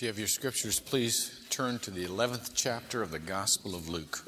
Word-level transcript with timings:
If 0.00 0.04
you 0.04 0.08
have 0.08 0.18
your 0.18 0.28
scriptures, 0.28 0.80
please 0.80 1.42
turn 1.50 1.78
to 1.80 1.90
the 1.90 2.06
11th 2.06 2.52
chapter 2.54 3.02
of 3.02 3.10
the 3.10 3.18
Gospel 3.18 3.74
of 3.74 3.90
Luke. 3.90 4.24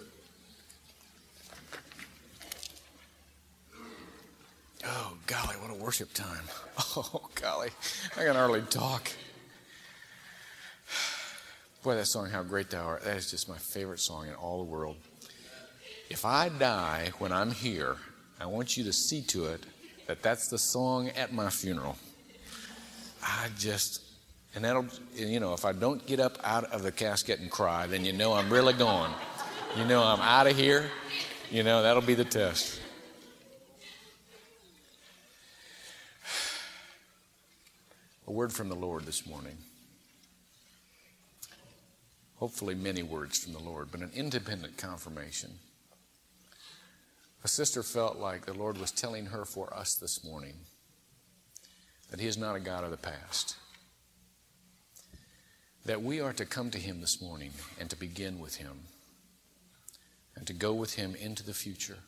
Oh, 4.84 5.14
golly, 5.26 5.56
what 5.56 5.70
a 5.70 5.82
worship 5.82 6.12
time. 6.12 6.44
Oh, 6.94 7.26
golly, 7.36 7.70
I 8.18 8.24
can 8.24 8.34
hardly 8.34 8.60
talk. 8.60 9.10
Boy, 11.82 11.94
that 11.94 12.06
song, 12.06 12.28
How 12.28 12.42
Great 12.42 12.68
Thou 12.68 12.84
Art, 12.84 13.04
that 13.04 13.16
is 13.16 13.30
just 13.30 13.48
my 13.48 13.56
favorite 13.56 14.00
song 14.00 14.28
in 14.28 14.34
all 14.34 14.58
the 14.58 14.70
world. 14.70 14.96
If 16.10 16.26
I 16.26 16.50
die 16.50 17.12
when 17.16 17.32
I'm 17.32 17.50
here, 17.50 17.96
I 18.38 18.44
want 18.44 18.76
you 18.76 18.84
to 18.84 18.92
see 18.92 19.22
to 19.22 19.46
it 19.46 19.64
that 20.06 20.22
that's 20.22 20.48
the 20.48 20.58
song 20.58 21.08
at 21.08 21.32
my 21.32 21.48
funeral. 21.48 21.96
I 23.22 23.48
just, 23.58 24.11
and 24.54 24.64
that'll, 24.64 24.86
you 25.14 25.40
know, 25.40 25.54
if 25.54 25.64
I 25.64 25.72
don't 25.72 26.04
get 26.06 26.20
up 26.20 26.38
out 26.44 26.64
of 26.64 26.82
the 26.82 26.92
casket 26.92 27.40
and 27.40 27.50
cry, 27.50 27.86
then 27.86 28.04
you 28.04 28.12
know 28.12 28.34
I'm 28.34 28.52
really 28.52 28.74
gone. 28.74 29.12
You 29.76 29.84
know 29.86 30.02
I'm 30.02 30.20
out 30.20 30.46
of 30.46 30.56
here. 30.56 30.90
You 31.50 31.62
know, 31.62 31.82
that'll 31.82 32.02
be 32.02 32.14
the 32.14 32.24
test. 32.24 32.80
A 38.26 38.30
word 38.30 38.52
from 38.52 38.68
the 38.68 38.76
Lord 38.76 39.04
this 39.04 39.26
morning. 39.26 39.56
Hopefully, 42.36 42.74
many 42.74 43.02
words 43.02 43.38
from 43.38 43.52
the 43.52 43.58
Lord, 43.58 43.88
but 43.90 44.00
an 44.00 44.10
independent 44.14 44.76
confirmation. 44.76 45.50
A 47.44 47.48
sister 47.48 47.82
felt 47.82 48.18
like 48.18 48.46
the 48.46 48.54
Lord 48.54 48.78
was 48.78 48.90
telling 48.90 49.26
her 49.26 49.44
for 49.44 49.72
us 49.74 49.94
this 49.94 50.24
morning 50.24 50.54
that 52.10 52.20
He 52.20 52.26
is 52.26 52.36
not 52.36 52.56
a 52.56 52.60
God 52.60 52.84
of 52.84 52.90
the 52.90 52.96
past. 52.96 53.56
That 55.84 56.02
we 56.02 56.20
are 56.20 56.32
to 56.32 56.44
come 56.44 56.70
to 56.70 56.78
Him 56.78 57.00
this 57.00 57.20
morning 57.20 57.50
and 57.80 57.90
to 57.90 57.96
begin 57.96 58.38
with 58.38 58.56
Him 58.56 58.80
and 60.36 60.46
to 60.46 60.52
go 60.52 60.72
with 60.72 60.94
Him 60.94 61.14
into 61.14 61.42
the 61.42 61.54
future. 61.54 61.98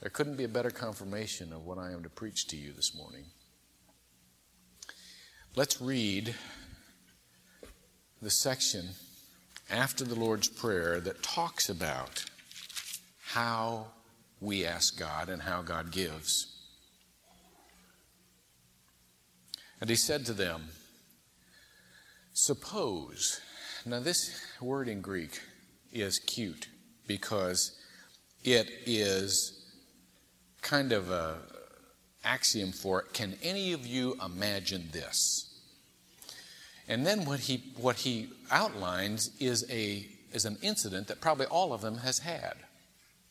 There 0.00 0.10
couldn't 0.10 0.36
be 0.36 0.44
a 0.44 0.48
better 0.48 0.70
confirmation 0.70 1.52
of 1.52 1.66
what 1.66 1.76
I 1.76 1.92
am 1.92 2.02
to 2.02 2.08
preach 2.08 2.46
to 2.48 2.56
you 2.56 2.72
this 2.72 2.94
morning. 2.94 3.26
Let's 5.54 5.80
read 5.80 6.34
the 8.22 8.30
section 8.30 8.90
after 9.70 10.04
the 10.04 10.14
Lord's 10.14 10.48
Prayer 10.48 11.00
that 11.00 11.22
talks 11.22 11.68
about 11.68 12.24
how 13.22 13.88
we 14.40 14.64
ask 14.64 14.98
God 14.98 15.28
and 15.28 15.42
how 15.42 15.60
God 15.60 15.92
gives. 15.92 16.49
And 19.80 19.88
he 19.88 19.96
said 19.96 20.26
to 20.26 20.32
them, 20.32 20.68
Suppose, 22.32 23.40
now 23.84 24.00
this 24.00 24.40
word 24.60 24.88
in 24.88 25.00
Greek 25.00 25.40
is 25.92 26.18
cute 26.18 26.68
because 27.06 27.76
it 28.44 28.70
is 28.86 29.64
kind 30.62 30.92
of 30.92 31.10
a 31.10 31.38
axiom 32.24 32.72
for 32.72 33.00
it. 33.00 33.12
Can 33.12 33.36
any 33.42 33.72
of 33.72 33.86
you 33.86 34.16
imagine 34.24 34.88
this? 34.92 35.46
And 36.88 37.06
then 37.06 37.24
what 37.24 37.40
he 37.40 37.62
what 37.76 37.96
he 37.96 38.28
outlines 38.50 39.30
is 39.38 39.64
a 39.70 40.06
is 40.32 40.44
an 40.44 40.58
incident 40.62 41.08
that 41.08 41.20
probably 41.20 41.46
all 41.46 41.72
of 41.72 41.80
them 41.80 41.98
has 41.98 42.18
had. 42.18 42.54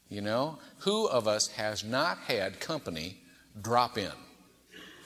You 0.09 0.21
know, 0.21 0.57
who 0.79 1.07
of 1.07 1.27
us 1.27 1.47
has 1.49 1.83
not 1.83 2.17
had 2.19 2.59
company 2.59 3.17
drop 3.61 3.97
in 3.97 4.11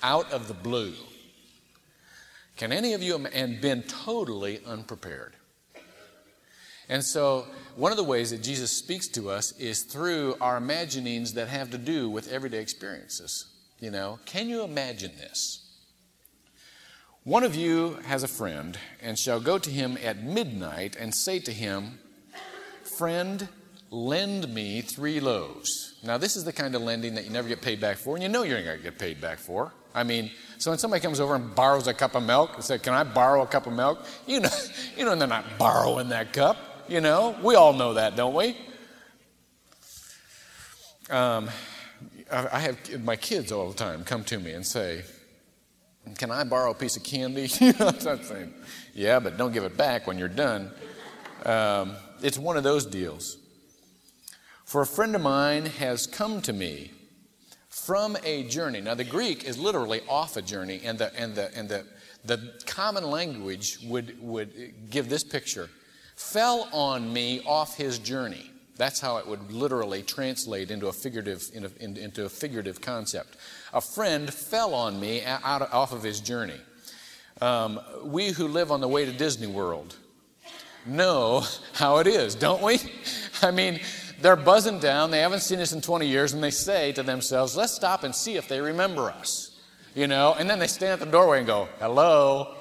out 0.01 0.31
of 0.31 0.47
the 0.47 0.53
blue? 0.53 0.93
Can 2.57 2.71
any 2.71 2.93
of 2.93 3.01
you 3.01 3.15
and 3.15 3.59
been 3.59 3.83
totally 3.83 4.59
unprepared? 4.65 5.35
And 6.89 7.03
so, 7.03 7.47
one 7.75 7.91
of 7.91 7.97
the 7.97 8.03
ways 8.03 8.31
that 8.31 8.43
Jesus 8.43 8.71
speaks 8.71 9.07
to 9.09 9.29
us 9.29 9.51
is 9.53 9.83
through 9.83 10.35
our 10.41 10.57
imaginings 10.57 11.33
that 11.33 11.47
have 11.47 11.71
to 11.71 11.77
do 11.77 12.09
with 12.09 12.31
everyday 12.31 12.59
experiences. 12.59 13.47
You 13.79 13.89
know, 13.89 14.19
can 14.25 14.49
you 14.49 14.63
imagine 14.63 15.11
this? 15.17 15.63
One 17.23 17.43
of 17.43 17.55
you 17.55 17.95
has 18.05 18.23
a 18.23 18.27
friend 18.27 18.77
and 19.01 19.17
shall 19.17 19.39
go 19.39 19.57
to 19.57 19.69
him 19.69 19.97
at 20.03 20.21
midnight 20.21 20.97
and 20.99 21.15
say 21.15 21.39
to 21.39 21.53
him, 21.53 21.99
Friend, 22.97 23.47
lend 23.89 24.53
me 24.53 24.81
three 24.81 25.19
loaves. 25.19 25.99
Now, 26.03 26.17
this 26.17 26.35
is 26.35 26.43
the 26.43 26.51
kind 26.51 26.75
of 26.75 26.81
lending 26.81 27.15
that 27.15 27.23
you 27.23 27.29
never 27.29 27.47
get 27.47 27.61
paid 27.61 27.79
back 27.79 27.97
for, 27.97 28.15
and 28.15 28.23
you 28.23 28.29
know 28.29 28.43
you're 28.43 28.57
not 28.57 28.65
going 28.65 28.77
to 28.77 28.83
get 28.83 28.99
paid 28.99 29.21
back 29.21 29.39
for. 29.39 29.71
I 29.95 30.03
mean, 30.03 30.31
so 30.57 30.71
when 30.71 30.79
somebody 30.79 31.01
comes 31.01 31.19
over 31.19 31.35
and 31.35 31.53
borrows 31.53 31.87
a 31.87 31.93
cup 31.93 32.15
of 32.15 32.23
milk 32.23 32.51
and 32.55 32.63
says, 32.63 32.81
Can 32.81 32.93
I 32.93 33.03
borrow 33.03 33.41
a 33.43 33.47
cup 33.47 33.67
of 33.67 33.73
milk? 33.73 34.03
You 34.25 34.39
know, 34.39 34.49
you 34.97 35.05
know 35.05 35.15
they're 35.15 35.27
not 35.27 35.57
borrowing 35.57 36.09
that 36.09 36.33
cup. 36.33 36.57
You 36.87 37.01
know, 37.01 37.35
we 37.41 37.55
all 37.55 37.73
know 37.73 37.93
that, 37.93 38.15
don't 38.15 38.33
we? 38.33 38.57
Um, 41.09 41.49
I 42.31 42.59
have 42.59 43.03
my 43.03 43.15
kids 43.15 43.51
all 43.51 43.69
the 43.69 43.75
time 43.75 44.03
come 44.03 44.23
to 44.25 44.39
me 44.39 44.51
and 44.51 44.65
say, 44.65 45.03
Can 46.17 46.31
I 46.31 46.43
borrow 46.43 46.71
a 46.71 46.75
piece 46.75 46.97
of 46.97 47.03
candy? 47.03 47.49
you 47.59 47.73
know, 47.73 47.87
I'm 47.87 48.23
saying, 48.23 48.53
Yeah, 48.93 49.19
but 49.19 49.37
don't 49.37 49.53
give 49.53 49.63
it 49.63 49.77
back 49.77 50.07
when 50.07 50.17
you're 50.17 50.27
done. 50.27 50.71
Um, 51.45 51.95
it's 52.21 52.37
one 52.37 52.57
of 52.57 52.63
those 52.63 52.85
deals. 52.85 53.37
For 54.65 54.81
a 54.81 54.87
friend 54.87 55.15
of 55.15 55.21
mine 55.21 55.65
has 55.65 56.07
come 56.07 56.41
to 56.41 56.53
me 56.53 56.91
from 57.73 58.15
a 58.23 58.43
journey. 58.43 58.79
Now, 58.79 58.93
the 58.93 59.03
Greek 59.03 59.45
is 59.45 59.57
literally 59.57 60.01
off 60.07 60.37
a 60.37 60.43
journey, 60.43 60.79
and 60.85 60.97
the, 60.99 61.13
and 61.19 61.33
the, 61.33 61.49
and 61.57 61.67
the, 61.67 61.83
the 62.23 62.53
common 62.67 63.03
language 63.03 63.79
would, 63.83 64.15
would 64.21 64.73
give 64.89 65.09
this 65.09 65.23
picture 65.23 65.69
fell 66.15 66.69
on 66.71 67.11
me 67.11 67.41
off 67.45 67.75
his 67.75 67.97
journey. 67.97 68.51
That's 68.77 68.99
how 68.99 69.17
it 69.17 69.27
would 69.27 69.51
literally 69.51 70.03
translate 70.03 70.69
into 70.69 70.87
a 70.87 70.93
figurative, 70.93 71.43
into 71.51 72.25
a 72.25 72.29
figurative 72.29 72.79
concept. 72.79 73.37
A 73.73 73.81
friend 73.81 74.31
fell 74.31 74.75
on 74.75 74.99
me 74.99 75.23
out 75.25 75.63
of, 75.63 75.73
off 75.73 75.91
of 75.91 76.03
his 76.03 76.21
journey. 76.21 76.61
Um, 77.41 77.79
we 78.03 78.29
who 78.29 78.47
live 78.47 78.71
on 78.71 78.81
the 78.81 78.87
way 78.87 79.05
to 79.05 79.11
Disney 79.11 79.47
World 79.47 79.95
know 80.85 81.43
how 81.73 81.97
it 81.97 82.07
is, 82.07 82.35
don't 82.35 82.61
we? 82.61 82.79
I 83.41 83.49
mean, 83.49 83.79
they're 84.21 84.35
buzzing 84.35 84.79
down, 84.79 85.11
they 85.11 85.19
haven't 85.19 85.41
seen 85.41 85.59
us 85.59 85.73
in 85.73 85.81
20 85.81 86.07
years, 86.07 86.33
and 86.33 86.43
they 86.43 86.51
say 86.51 86.91
to 86.93 87.03
themselves, 87.03 87.55
let's 87.55 87.73
stop 87.73 88.03
and 88.03 88.15
see 88.15 88.35
if 88.35 88.47
they 88.47 88.61
remember 88.61 89.09
us. 89.09 89.59
You 89.95 90.07
know, 90.07 90.35
and 90.37 90.49
then 90.49 90.59
they 90.59 90.67
stand 90.67 90.93
at 90.93 90.99
the 90.99 91.11
doorway 91.11 91.39
and 91.39 91.47
go, 91.47 91.69
hello, 91.79 92.55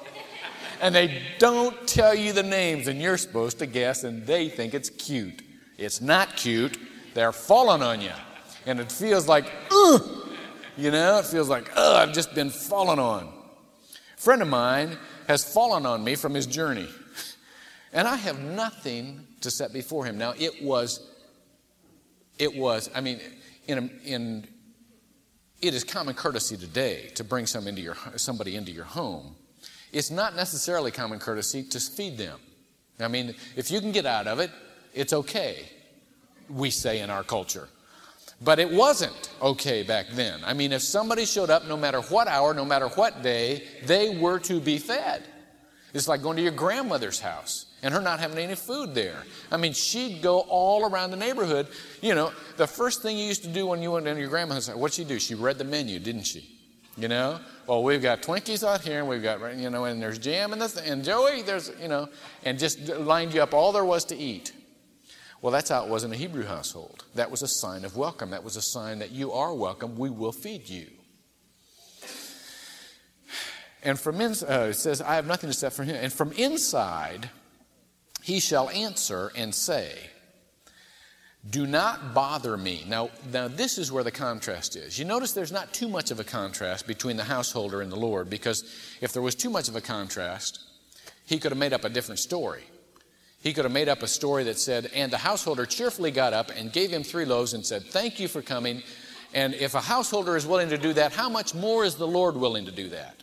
and 0.81 0.93
they 0.93 1.21
don't 1.39 1.87
tell 1.87 2.13
you 2.13 2.33
the 2.33 2.43
names, 2.43 2.87
and 2.87 3.01
you're 3.01 3.17
supposed 3.17 3.59
to 3.59 3.65
guess, 3.65 4.03
and 4.03 4.25
they 4.27 4.49
think 4.49 4.73
it's 4.73 4.89
cute. 4.89 5.41
It's 5.77 6.01
not 6.01 6.35
cute. 6.35 6.77
They're 7.13 7.31
falling 7.31 7.81
on 7.81 8.01
you. 8.01 8.11
And 8.65 8.79
it 8.79 8.91
feels 8.91 9.27
like, 9.27 9.51
ugh, 9.71 10.27
you 10.77 10.91
know, 10.91 11.19
it 11.19 11.25
feels 11.25 11.49
like, 11.49 11.71
ugh, 11.75 12.07
I've 12.07 12.13
just 12.13 12.35
been 12.35 12.49
fallen 12.49 12.99
on. 12.99 13.23
A 13.23 14.21
friend 14.21 14.41
of 14.41 14.47
mine 14.47 14.97
has 15.27 15.43
fallen 15.43 15.85
on 15.85 16.03
me 16.03 16.15
from 16.15 16.33
his 16.33 16.45
journey, 16.45 16.89
and 17.91 18.07
I 18.07 18.15
have 18.17 18.39
nothing 18.39 19.25
to 19.41 19.51
set 19.51 19.73
before 19.73 20.05
him. 20.05 20.17
Now, 20.17 20.33
it 20.37 20.63
was, 20.63 20.99
it 22.39 22.55
was, 22.55 22.89
I 22.95 23.01
mean, 23.01 23.19
in, 23.67 23.89
in 24.03 24.47
it 25.61 25.73
is 25.73 25.83
common 25.83 26.13
courtesy 26.15 26.57
today 26.57 27.11
to 27.15 27.23
bring 27.23 27.45
some 27.45 27.67
into 27.67 27.81
your, 27.81 27.95
somebody 28.17 28.55
into 28.55 28.71
your 28.71 28.85
home 28.85 29.35
it's 29.93 30.09
not 30.09 30.35
necessarily 30.35 30.91
common 30.91 31.19
courtesy 31.19 31.63
to 31.63 31.79
feed 31.79 32.17
them. 32.17 32.39
I 32.99 33.07
mean, 33.07 33.35
if 33.55 33.69
you 33.71 33.79
can 33.79 33.91
get 33.91 34.05
out 34.05 34.27
of 34.27 34.39
it, 34.39 34.49
it's 34.93 35.13
okay, 35.13 35.69
we 36.49 36.71
say 36.71 36.99
in 36.99 37.09
our 37.09 37.23
culture. 37.23 37.69
But 38.41 38.59
it 38.59 38.71
wasn't 38.71 39.31
okay 39.41 39.83
back 39.83 40.07
then. 40.09 40.41
I 40.43 40.53
mean, 40.53 40.73
if 40.73 40.81
somebody 40.81 41.25
showed 41.25 41.49
up, 41.49 41.67
no 41.67 41.77
matter 41.77 42.01
what 42.01 42.27
hour, 42.27 42.53
no 42.53 42.65
matter 42.65 42.87
what 42.89 43.21
day, 43.21 43.63
they 43.85 44.17
were 44.17 44.39
to 44.39 44.59
be 44.59 44.79
fed. 44.79 45.23
It's 45.93 46.07
like 46.07 46.23
going 46.23 46.37
to 46.37 46.43
your 46.43 46.51
grandmother's 46.51 47.19
house 47.19 47.67
and 47.83 47.93
her 47.93 48.01
not 48.01 48.19
having 48.19 48.37
any 48.39 48.55
food 48.55 48.95
there. 48.95 49.23
I 49.51 49.57
mean, 49.57 49.73
she'd 49.73 50.21
go 50.21 50.39
all 50.39 50.89
around 50.89 51.11
the 51.11 51.17
neighborhood. 51.17 51.67
You 52.01 52.15
know, 52.15 52.31
the 52.57 52.65
first 52.65 53.01
thing 53.01 53.17
you 53.17 53.25
used 53.25 53.43
to 53.43 53.49
do 53.49 53.67
when 53.67 53.83
you 53.83 53.91
went 53.91 54.07
into 54.07 54.21
your 54.21 54.29
grandmother's 54.29 54.67
house, 54.67 54.77
what'd 54.77 54.95
she 54.95 55.03
do? 55.03 55.19
She 55.19 55.35
read 55.35 55.57
the 55.57 55.65
menu, 55.65 55.99
didn't 55.99 56.23
she? 56.23 56.49
You 56.95 57.07
know, 57.07 57.39
well, 57.67 57.83
we've 57.83 58.01
got 58.01 58.21
Twinkies 58.21 58.63
out 58.63 58.81
here, 58.81 58.99
and 58.99 59.07
we've 59.07 59.23
got, 59.23 59.57
you 59.57 59.69
know, 59.69 59.85
and 59.85 60.01
there's 60.01 60.19
jam 60.19 60.53
and 60.53 60.61
this, 60.61 60.77
and 60.77 61.03
Joey, 61.03 61.41
there's, 61.41 61.71
you 61.81 61.87
know, 61.87 62.07
and 62.45 62.57
just 62.57 62.87
lined 62.87 63.33
you 63.33 63.41
up 63.41 63.53
all 63.53 63.71
there 63.71 63.83
was 63.83 64.05
to 64.05 64.15
eat. 64.15 64.53
Well, 65.41 65.51
that's 65.51 65.69
how 65.69 65.83
it 65.83 65.89
was 65.89 66.03
in 66.03 66.13
a 66.13 66.15
Hebrew 66.15 66.45
household. 66.45 67.03
That 67.15 67.29
was 67.29 67.41
a 67.41 67.47
sign 67.47 67.83
of 67.83 67.97
welcome. 67.97 68.29
That 68.29 68.43
was 68.43 68.55
a 68.55 68.61
sign 68.61 68.99
that 68.99 69.11
you 69.11 69.33
are 69.33 69.53
welcome. 69.53 69.97
We 69.97 70.09
will 70.09 70.31
feed 70.31 70.69
you. 70.69 70.87
And 73.81 73.99
from 73.99 74.21
inside, 74.21 74.47
uh, 74.49 74.65
it 74.67 74.75
says, 74.75 75.01
I 75.01 75.15
have 75.15 75.27
nothing 75.27 75.49
to 75.49 75.53
set 75.53 75.73
for 75.73 75.83
him. 75.83 75.95
And 75.95 76.13
from 76.13 76.31
inside, 76.33 77.29
he 78.23 78.39
shall 78.39 78.69
answer 78.69 79.33
and 79.35 79.53
say, 79.53 79.93
Do 81.47 81.67
not 81.67 82.13
bother 82.13 82.55
me. 82.55 82.85
Now, 82.87 83.09
now, 83.33 83.49
this 83.49 83.77
is 83.77 83.91
where 83.91 84.05
the 84.05 84.11
contrast 84.11 84.77
is. 84.77 84.97
You 84.97 85.03
notice 85.03 85.33
there's 85.33 85.51
not 85.51 85.73
too 85.73 85.89
much 85.89 86.09
of 86.09 86.21
a 86.21 86.23
contrast 86.23 86.87
between 86.87 87.17
the 87.17 87.25
householder 87.25 87.81
and 87.81 87.91
the 87.91 87.97
Lord, 87.97 88.29
because 88.29 88.63
if 89.01 89.11
there 89.11 89.21
was 89.21 89.35
too 89.35 89.49
much 89.49 89.67
of 89.67 89.75
a 89.75 89.81
contrast, 89.81 90.63
he 91.25 91.37
could 91.37 91.51
have 91.51 91.59
made 91.59 91.73
up 91.73 91.83
a 91.83 91.89
different 91.89 92.19
story. 92.19 92.63
He 93.41 93.51
could 93.51 93.65
have 93.65 93.73
made 93.73 93.89
up 93.89 94.01
a 94.03 94.07
story 94.07 94.45
that 94.45 94.57
said, 94.57 94.89
And 94.93 95.11
the 95.11 95.17
householder 95.17 95.65
cheerfully 95.65 96.11
got 96.11 96.31
up 96.31 96.49
and 96.49 96.71
gave 96.71 96.91
him 96.91 97.03
three 97.03 97.25
loaves 97.25 97.53
and 97.53 97.65
said, 97.65 97.83
Thank 97.83 98.21
you 98.21 98.29
for 98.29 98.41
coming. 98.41 98.83
And 99.33 99.53
if 99.53 99.75
a 99.75 99.81
householder 99.81 100.37
is 100.37 100.47
willing 100.47 100.69
to 100.69 100.77
do 100.77 100.93
that, 100.93 101.11
how 101.11 101.27
much 101.27 101.53
more 101.53 101.83
is 101.83 101.95
the 101.95 102.07
Lord 102.07 102.37
willing 102.37 102.67
to 102.67 102.71
do 102.71 102.87
that? 102.89 103.21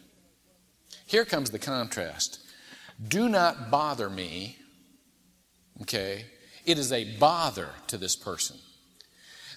Here 1.07 1.25
comes 1.25 1.51
the 1.51 1.59
contrast. 1.59 2.41
Do 3.09 3.31
not 3.31 3.71
bother 3.71 4.11
me, 4.11 4.59
okay? 5.83 6.27
It 6.67 6.79
is 6.79 6.93
a 6.93 7.17
bother 7.19 7.71
to 7.89 7.97
this 7.97 8.17
person. 8.17 8.57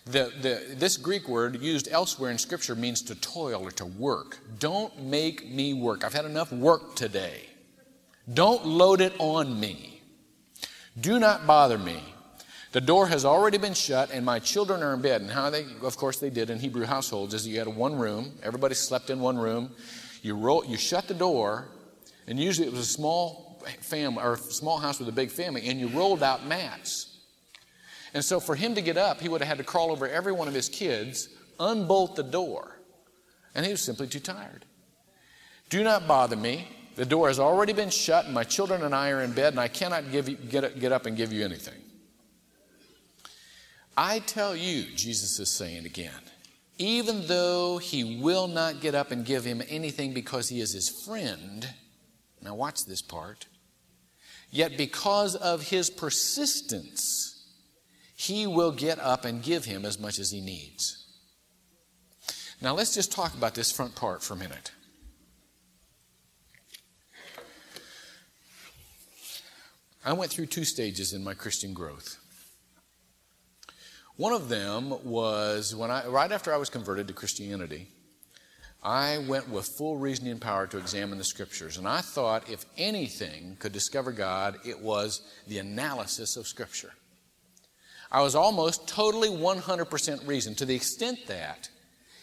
The, 0.06 0.34
the, 0.42 0.76
this 0.76 0.98
Greek 0.98 1.30
word 1.30 1.62
used 1.62 1.88
elsewhere 1.90 2.30
in 2.30 2.38
Scripture 2.38 2.76
means 2.76 3.02
to 3.04 3.16
toil 3.16 3.64
or 3.64 3.72
to 3.72 3.86
work. 3.86 4.40
Don't 4.60 5.04
make 5.04 5.50
me 5.50 5.74
work. 5.74 6.04
I've 6.04 6.14
had 6.14 6.26
enough 6.26 6.52
work 6.52 6.96
today. 6.96 7.50
Don't 8.32 8.66
load 8.66 9.00
it 9.00 9.14
on 9.20 9.60
me. 9.60 10.02
Do 11.00 11.20
not 11.20 11.48
bother 11.48 11.78
me. 11.78 12.02
The 12.74 12.82
door 12.82 13.08
has 13.08 13.24
already 13.24 13.58
been 13.58 13.76
shut, 13.76 14.10
and 14.12 14.26
my 14.26 14.40
children 14.40 14.82
are 14.82 14.94
in 14.94 15.02
bed. 15.02 15.22
And 15.22 15.30
how 15.30 15.50
they, 15.50 15.66
of 15.84 15.96
course, 15.96 16.18
they 16.18 16.30
did 16.30 16.50
in 16.50 16.60
Hebrew 16.60 16.86
households 16.86 17.34
is 17.34 17.48
you 17.48 17.60
had 17.60 17.68
one 17.68 17.96
room, 17.96 18.32
everybody 18.42 18.74
slept 18.76 19.10
in 19.10 19.20
one 19.20 19.38
room. 19.38 19.72
You 20.22 20.36
roll, 20.36 20.66
you 20.66 20.78
shut 20.78 21.08
the 21.08 21.14
door, 21.14 21.68
and 22.28 22.40
usually 22.40 22.68
it 22.68 22.72
was 22.72 22.82
a 22.82 22.86
small 22.86 23.43
family 23.82 24.24
or 24.24 24.38
small 24.38 24.78
house 24.78 25.00
with 25.00 25.10
a 25.10 25.14
big 25.14 25.32
family, 25.32 25.68
and 25.68 25.80
you 25.80 25.88
rolled 25.88 26.24
out 26.24 26.46
mats. 26.46 27.18
And 28.14 28.24
so 28.24 28.40
for 28.40 28.56
him 28.56 28.76
to 28.76 28.82
get 28.82 28.98
up, 28.98 29.20
he 29.20 29.30
would 29.30 29.42
have 29.42 29.48
had 29.48 29.58
to 29.58 29.64
crawl 29.64 29.92
over 29.92 30.08
every 30.08 30.32
one 30.32 30.48
of 30.48 30.54
his 30.54 30.70
kids, 30.70 31.30
unbolt 31.60 32.16
the 32.16 32.24
door, 32.24 32.80
and 33.56 33.66
he 33.66 33.72
was 33.72 33.82
simply 33.82 34.08
too 34.08 34.20
tired. 34.20 34.66
Do 35.70 35.84
not 35.84 36.08
bother 36.08 36.36
me. 36.36 36.68
The 36.96 37.06
door 37.06 37.28
has 37.28 37.40
already 37.40 37.74
been 37.74 37.90
shut, 37.90 38.26
and 38.26 38.34
my 38.34 38.44
children 38.44 38.84
and 38.84 38.94
I 38.94 39.10
are 39.10 39.22
in 39.22 39.34
bed, 39.34 39.54
and 39.54 39.60
I 39.60 39.68
cannot 39.68 40.12
give 40.12 40.30
you, 40.30 40.36
get, 40.36 40.80
get 40.80 40.92
up 40.92 41.08
and 41.08 41.18
give 41.18 41.34
you 41.34 41.44
anything. 41.44 41.82
I 43.98 44.20
tell 44.20 44.56
you, 44.56 44.84
Jesus 44.96 45.40
is 45.40 45.50
saying 45.50 45.86
again, 45.86 46.12
even 46.78 47.28
though 47.28 47.78
he 47.78 48.20
will 48.22 48.48
not 48.48 48.82
get 48.82 48.96
up 48.96 49.12
and 49.12 49.26
give 49.26 49.44
him 49.44 49.62
anything 49.68 50.14
because 50.14 50.50
he 50.50 50.62
is 50.62 50.74
his 50.74 50.90
friend, 50.90 51.68
now 52.42 52.56
watch 52.56 52.86
this 52.86 53.02
part, 53.02 53.48
Yet 54.54 54.78
because 54.78 55.36
of 55.36 55.64
his 55.64 55.90
persistence, 55.90 57.44
he 58.16 58.46
will 58.46 58.72
get 58.72 59.00
up 59.00 59.26
and 59.26 59.42
give 59.42 59.66
him 59.66 59.84
as 59.84 59.98
much 59.98 60.20
as 60.20 60.30
he 60.30 60.42
needs. 60.42 61.08
Now 62.62 62.76
let's 62.76 62.94
just 62.94 63.12
talk 63.12 63.34
about 63.34 63.56
this 63.56 63.72
front 63.72 63.96
part 63.96 64.22
for 64.22 64.36
a 64.36 64.38
minute. 64.38 64.72
I 70.06 70.14
went 70.14 70.32
through 70.32 70.46
two 70.46 70.66
stages 70.66 71.14
in 71.14 71.24
my 71.24 71.34
Christian 71.34 71.74
growth. 71.74 72.20
One 74.18 74.34
of 74.34 74.50
them 74.50 75.04
was 75.04 75.76
when 75.76 75.90
I, 75.90 76.06
right 76.06 76.32
after 76.32 76.54
I 76.54 76.58
was 76.58 76.70
converted 76.70 77.08
to 77.08 77.14
Christianity, 77.16 77.88
I 78.84 79.20
went 79.20 79.50
with 79.50 79.66
full 79.66 79.98
reasoning 79.98 80.40
power 80.40 80.68
to 80.68 80.78
examine 80.78 81.18
the 81.18 81.24
scriptures. 81.24 81.78
And 81.78 81.88
I 81.88 82.02
thought 82.02 82.50
if 82.50 82.66
anything 82.78 83.56
could 83.60 83.72
discover 83.72 84.12
God, 84.12 84.60
it 84.66 84.80
was 84.82 85.22
the 85.48 85.60
analysis 85.60 86.36
of 86.36 86.48
scripture. 86.48 86.92
I 88.12 88.22
was 88.22 88.36
almost 88.36 88.88
totally 88.88 89.30
100% 89.30 90.28
reason 90.28 90.54
to 90.56 90.66
the 90.66 90.76
extent 90.76 91.28
that 91.28 91.70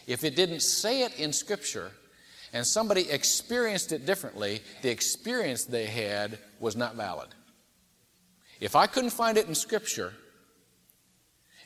if 0.06 0.22
it 0.22 0.36
didn't 0.36 0.60
say 0.60 1.02
it 1.02 1.18
in 1.18 1.32
scripture 1.32 1.92
and 2.52 2.66
somebody 2.66 3.10
experienced 3.10 3.92
it 3.92 4.04
differently, 4.04 4.60
the 4.82 4.90
experience 4.90 5.64
they 5.64 5.86
had 5.86 6.38
was 6.60 6.76
not 6.76 6.94
valid. 6.94 7.28
If 8.60 8.76
I 8.76 8.86
couldn't 8.86 9.10
find 9.10 9.38
it 9.38 9.48
in 9.48 9.54
scripture, 9.54 10.12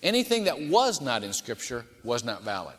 anything 0.02 0.44
that 0.44 0.61
was 0.61 1.00
not 1.00 1.25
in 1.25 1.32
scripture 1.32 1.85
was 2.05 2.23
not 2.23 2.44
valid 2.44 2.76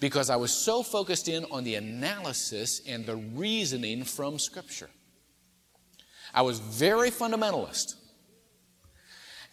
because 0.00 0.30
I 0.30 0.36
was 0.36 0.50
so 0.50 0.82
focused 0.82 1.28
in 1.28 1.44
on 1.50 1.62
the 1.62 1.76
analysis 1.76 2.80
and 2.88 3.06
the 3.06 3.16
reasoning 3.16 4.04
from 4.04 4.38
Scripture. 4.38 4.90
I 6.32 6.42
was 6.42 6.58
very 6.58 7.10
fundamentalist. 7.10 7.96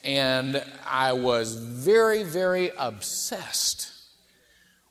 And 0.03 0.63
I 0.85 1.13
was 1.13 1.55
very, 1.55 2.23
very 2.23 2.71
obsessed 2.77 3.91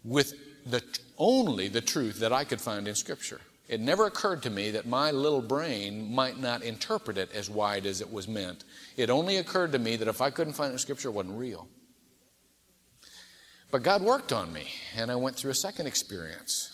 with 0.04 0.34
the, 0.66 0.82
only 1.16 1.68
the 1.68 1.80
truth 1.80 2.18
that 2.20 2.32
I 2.32 2.44
could 2.44 2.60
find 2.60 2.86
in 2.86 2.94
Scripture. 2.94 3.40
It 3.68 3.80
never 3.80 4.06
occurred 4.06 4.42
to 4.42 4.50
me 4.50 4.70
that 4.72 4.86
my 4.86 5.10
little 5.10 5.42
brain 5.42 6.14
might 6.14 6.38
not 6.38 6.62
interpret 6.62 7.18
it 7.18 7.32
as 7.32 7.48
wide 7.48 7.86
as 7.86 8.00
it 8.00 8.12
was 8.12 8.28
meant. 8.28 8.64
It 8.96 9.10
only 9.10 9.38
occurred 9.38 9.72
to 9.72 9.78
me 9.78 9.96
that 9.96 10.06
if 10.06 10.20
I 10.20 10.30
couldn't 10.30 10.52
find 10.52 10.70
it 10.70 10.74
in 10.74 10.78
Scripture, 10.78 11.08
it 11.08 11.12
wasn't 11.12 11.38
real. 11.38 11.66
But 13.70 13.82
God 13.82 14.02
worked 14.02 14.32
on 14.32 14.52
me, 14.52 14.68
and 14.96 15.10
I 15.10 15.16
went 15.16 15.36
through 15.36 15.50
a 15.50 15.54
second 15.54 15.86
experience. 15.86 16.72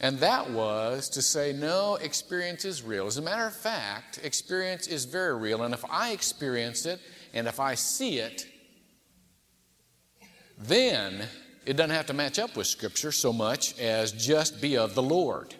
And 0.00 0.18
that 0.18 0.50
was 0.50 1.08
to 1.10 1.22
say, 1.22 1.52
no, 1.52 1.94
experience 1.96 2.64
is 2.64 2.82
real. 2.82 3.06
As 3.06 3.16
a 3.16 3.22
matter 3.22 3.46
of 3.46 3.54
fact, 3.54 4.20
experience 4.22 4.86
is 4.88 5.04
very 5.06 5.34
real. 5.34 5.62
And 5.62 5.72
if 5.72 5.84
I 5.88 6.10
experience 6.10 6.84
it 6.84 7.00
and 7.32 7.46
if 7.46 7.60
I 7.60 7.74
see 7.74 8.18
it, 8.18 8.46
then 10.58 11.26
it 11.64 11.76
doesn't 11.76 11.94
have 11.94 12.06
to 12.06 12.14
match 12.14 12.38
up 12.38 12.56
with 12.56 12.66
Scripture 12.66 13.12
so 13.12 13.32
much 13.32 13.78
as 13.78 14.12
just 14.12 14.60
be 14.60 14.76
of 14.76 14.94
the 14.94 15.02
Lord. 15.02 15.54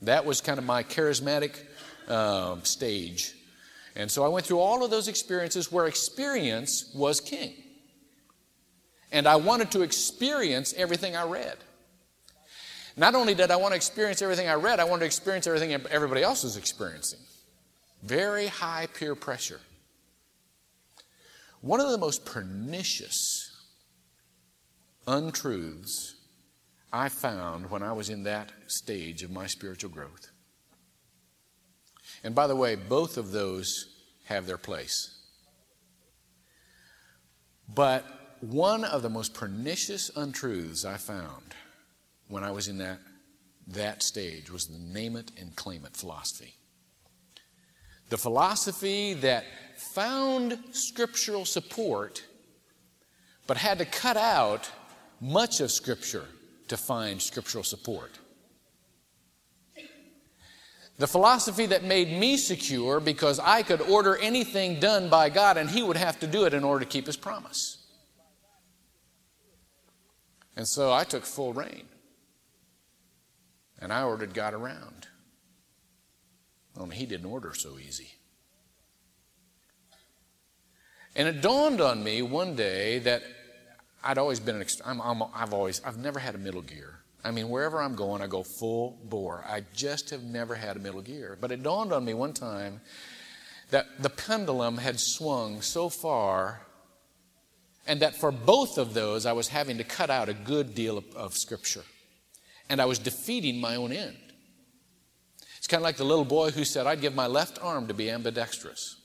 That 0.00 0.24
was 0.24 0.40
kind 0.40 0.58
of 0.58 0.64
my 0.64 0.82
charismatic 0.82 1.58
uh, 2.08 2.60
stage. 2.62 3.34
And 3.96 4.10
so 4.10 4.24
I 4.24 4.28
went 4.28 4.46
through 4.46 4.60
all 4.60 4.82
of 4.82 4.90
those 4.90 5.08
experiences 5.08 5.70
where 5.70 5.86
experience 5.86 6.90
was 6.94 7.20
king 7.20 7.63
and 9.14 9.28
I 9.28 9.36
wanted 9.36 9.70
to 9.70 9.82
experience 9.82 10.74
everything 10.76 11.14
I 11.14 11.22
read. 11.22 11.56
Not 12.96 13.14
only 13.14 13.32
did 13.32 13.52
I 13.52 13.56
want 13.56 13.70
to 13.70 13.76
experience 13.76 14.20
everything 14.20 14.48
I 14.48 14.54
read, 14.54 14.80
I 14.80 14.84
wanted 14.84 15.00
to 15.00 15.06
experience 15.06 15.46
everything 15.46 15.72
everybody 15.72 16.24
else 16.24 16.42
was 16.42 16.56
experiencing. 16.56 17.20
Very 18.02 18.48
high 18.48 18.88
peer 18.92 19.14
pressure. 19.14 19.60
One 21.60 21.80
of 21.80 21.90
the 21.90 21.98
most 21.98 22.24
pernicious 22.24 23.52
untruths 25.06 26.16
I 26.92 27.08
found 27.08 27.70
when 27.70 27.84
I 27.84 27.92
was 27.92 28.10
in 28.10 28.24
that 28.24 28.50
stage 28.66 29.22
of 29.22 29.30
my 29.30 29.46
spiritual 29.46 29.90
growth. 29.90 30.28
And 32.24 32.34
by 32.34 32.48
the 32.48 32.56
way, 32.56 32.74
both 32.74 33.16
of 33.16 33.30
those 33.30 33.86
have 34.24 34.48
their 34.48 34.58
place. 34.58 35.16
But 37.72 38.04
one 38.40 38.84
of 38.84 39.02
the 39.02 39.10
most 39.10 39.34
pernicious 39.34 40.10
untruths 40.16 40.84
I 40.84 40.96
found 40.96 41.54
when 42.28 42.44
I 42.44 42.50
was 42.50 42.68
in 42.68 42.78
that, 42.78 42.98
that 43.68 44.02
stage 44.02 44.50
was 44.50 44.66
the 44.66 44.78
name 44.78 45.16
it 45.16 45.30
and 45.38 45.54
claim 45.56 45.84
it 45.84 45.96
philosophy. 45.96 46.54
The 48.10 48.18
philosophy 48.18 49.14
that 49.14 49.44
found 49.76 50.58
scriptural 50.72 51.44
support 51.44 52.24
but 53.46 53.56
had 53.56 53.78
to 53.78 53.84
cut 53.84 54.16
out 54.16 54.70
much 55.20 55.60
of 55.60 55.70
Scripture 55.70 56.26
to 56.68 56.76
find 56.76 57.20
scriptural 57.20 57.64
support. 57.64 58.18
The 60.96 61.06
philosophy 61.06 61.66
that 61.66 61.82
made 61.82 62.08
me 62.08 62.36
secure 62.36 63.00
because 63.00 63.40
I 63.40 63.62
could 63.62 63.80
order 63.80 64.16
anything 64.16 64.78
done 64.78 65.10
by 65.10 65.28
God 65.28 65.56
and 65.56 65.68
He 65.68 65.82
would 65.82 65.96
have 65.96 66.20
to 66.20 66.26
do 66.26 66.44
it 66.44 66.54
in 66.54 66.62
order 66.62 66.84
to 66.84 66.90
keep 66.90 67.06
His 67.06 67.16
promise. 67.16 67.83
And 70.56 70.66
so 70.68 70.92
I 70.92 71.04
took 71.04 71.24
full 71.24 71.52
rein. 71.52 71.86
And 73.80 73.92
I 73.92 74.04
ordered 74.04 74.34
God 74.34 74.54
around. 74.54 75.08
Only 76.76 76.96
he 76.96 77.06
didn't 77.06 77.26
order 77.26 77.52
so 77.54 77.78
easy. 77.78 78.12
And 81.16 81.28
it 81.28 81.40
dawned 81.40 81.80
on 81.80 82.02
me 82.02 82.22
one 82.22 82.56
day 82.56 82.98
that 83.00 83.22
I'd 84.02 84.18
always 84.18 84.40
been 84.40 84.56
an, 84.56 84.66
I'm, 84.84 85.00
I'm, 85.00 85.22
I've 85.34 85.52
always, 85.52 85.80
I've 85.84 85.98
never 85.98 86.18
had 86.18 86.34
a 86.34 86.38
middle 86.38 86.62
gear. 86.62 87.00
I 87.24 87.30
mean, 87.30 87.48
wherever 87.48 87.80
I'm 87.80 87.94
going, 87.94 88.20
I 88.20 88.26
go 88.26 88.42
full 88.42 88.98
bore. 89.04 89.44
I 89.48 89.62
just 89.74 90.10
have 90.10 90.22
never 90.22 90.54
had 90.54 90.76
a 90.76 90.80
middle 90.80 91.00
gear. 91.00 91.38
But 91.40 91.52
it 91.52 91.62
dawned 91.62 91.92
on 91.92 92.04
me 92.04 92.14
one 92.14 92.32
time 92.32 92.80
that 93.70 93.86
the 94.02 94.10
pendulum 94.10 94.78
had 94.78 95.00
swung 95.00 95.62
so 95.62 95.88
far 95.88 96.60
and 97.86 98.00
that 98.00 98.16
for 98.16 98.30
both 98.30 98.78
of 98.78 98.94
those, 98.94 99.26
I 99.26 99.32
was 99.32 99.48
having 99.48 99.78
to 99.78 99.84
cut 99.84 100.10
out 100.10 100.28
a 100.28 100.34
good 100.34 100.74
deal 100.74 100.98
of, 100.98 101.04
of 101.14 101.34
Scripture. 101.34 101.84
And 102.68 102.80
I 102.80 102.86
was 102.86 102.98
defeating 102.98 103.60
my 103.60 103.76
own 103.76 103.92
end. 103.92 104.16
It's 105.58 105.66
kind 105.66 105.80
of 105.80 105.84
like 105.84 105.96
the 105.96 106.04
little 106.04 106.24
boy 106.24 106.50
who 106.50 106.64
said, 106.64 106.86
I'd 106.86 107.00
give 107.00 107.14
my 107.14 107.26
left 107.26 107.58
arm 107.62 107.88
to 107.88 107.94
be 107.94 108.10
ambidextrous. 108.10 108.96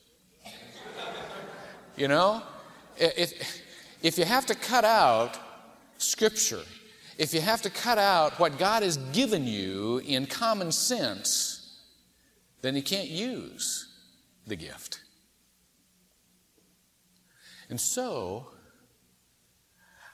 you 1.98 2.08
know? 2.08 2.44
if, 2.98 3.62
if 4.02 4.18
you 4.18 4.26
have 4.26 4.46
to 4.48 4.56
cut 4.56 4.86
out 4.86 5.38
Scripture, 5.98 6.64
if 7.18 7.34
you 7.34 7.42
have 7.42 7.62
to 7.64 7.70
cut 7.70 7.98
out 7.98 8.40
what 8.40 8.58
God 8.58 8.84
has 8.84 8.98
given 9.12 9.46
you 9.46 9.98
in 10.00 10.26
common 10.26 10.72
sense, 10.72 11.80
then 12.62 12.76
you 12.76 12.82
can't 12.82 13.10
use 13.10 13.88
the 14.48 14.56
gift. 14.56 15.02
And 17.70 17.80
so, 17.80 18.48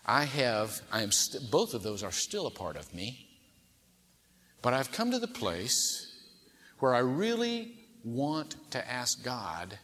I 0.06 0.26
have, 0.26 0.82
I 0.92 1.02
am, 1.02 1.12
st- 1.12 1.50
both 1.50 1.74
of 1.74 1.82
those 1.82 2.04
are 2.04 2.12
still 2.12 2.46
a 2.46 2.52
part 2.52 2.78
of 2.78 2.94
me. 2.94 3.28
But 4.62 4.74
I've 4.74 4.92
come 4.92 5.12
to 5.12 5.20
the 5.20 5.28
place 5.28 6.12
where 6.80 6.94
I 6.94 7.00
really 7.00 7.74
want 8.04 8.56
to 8.72 8.92
ask 8.92 9.24
God 9.24 9.78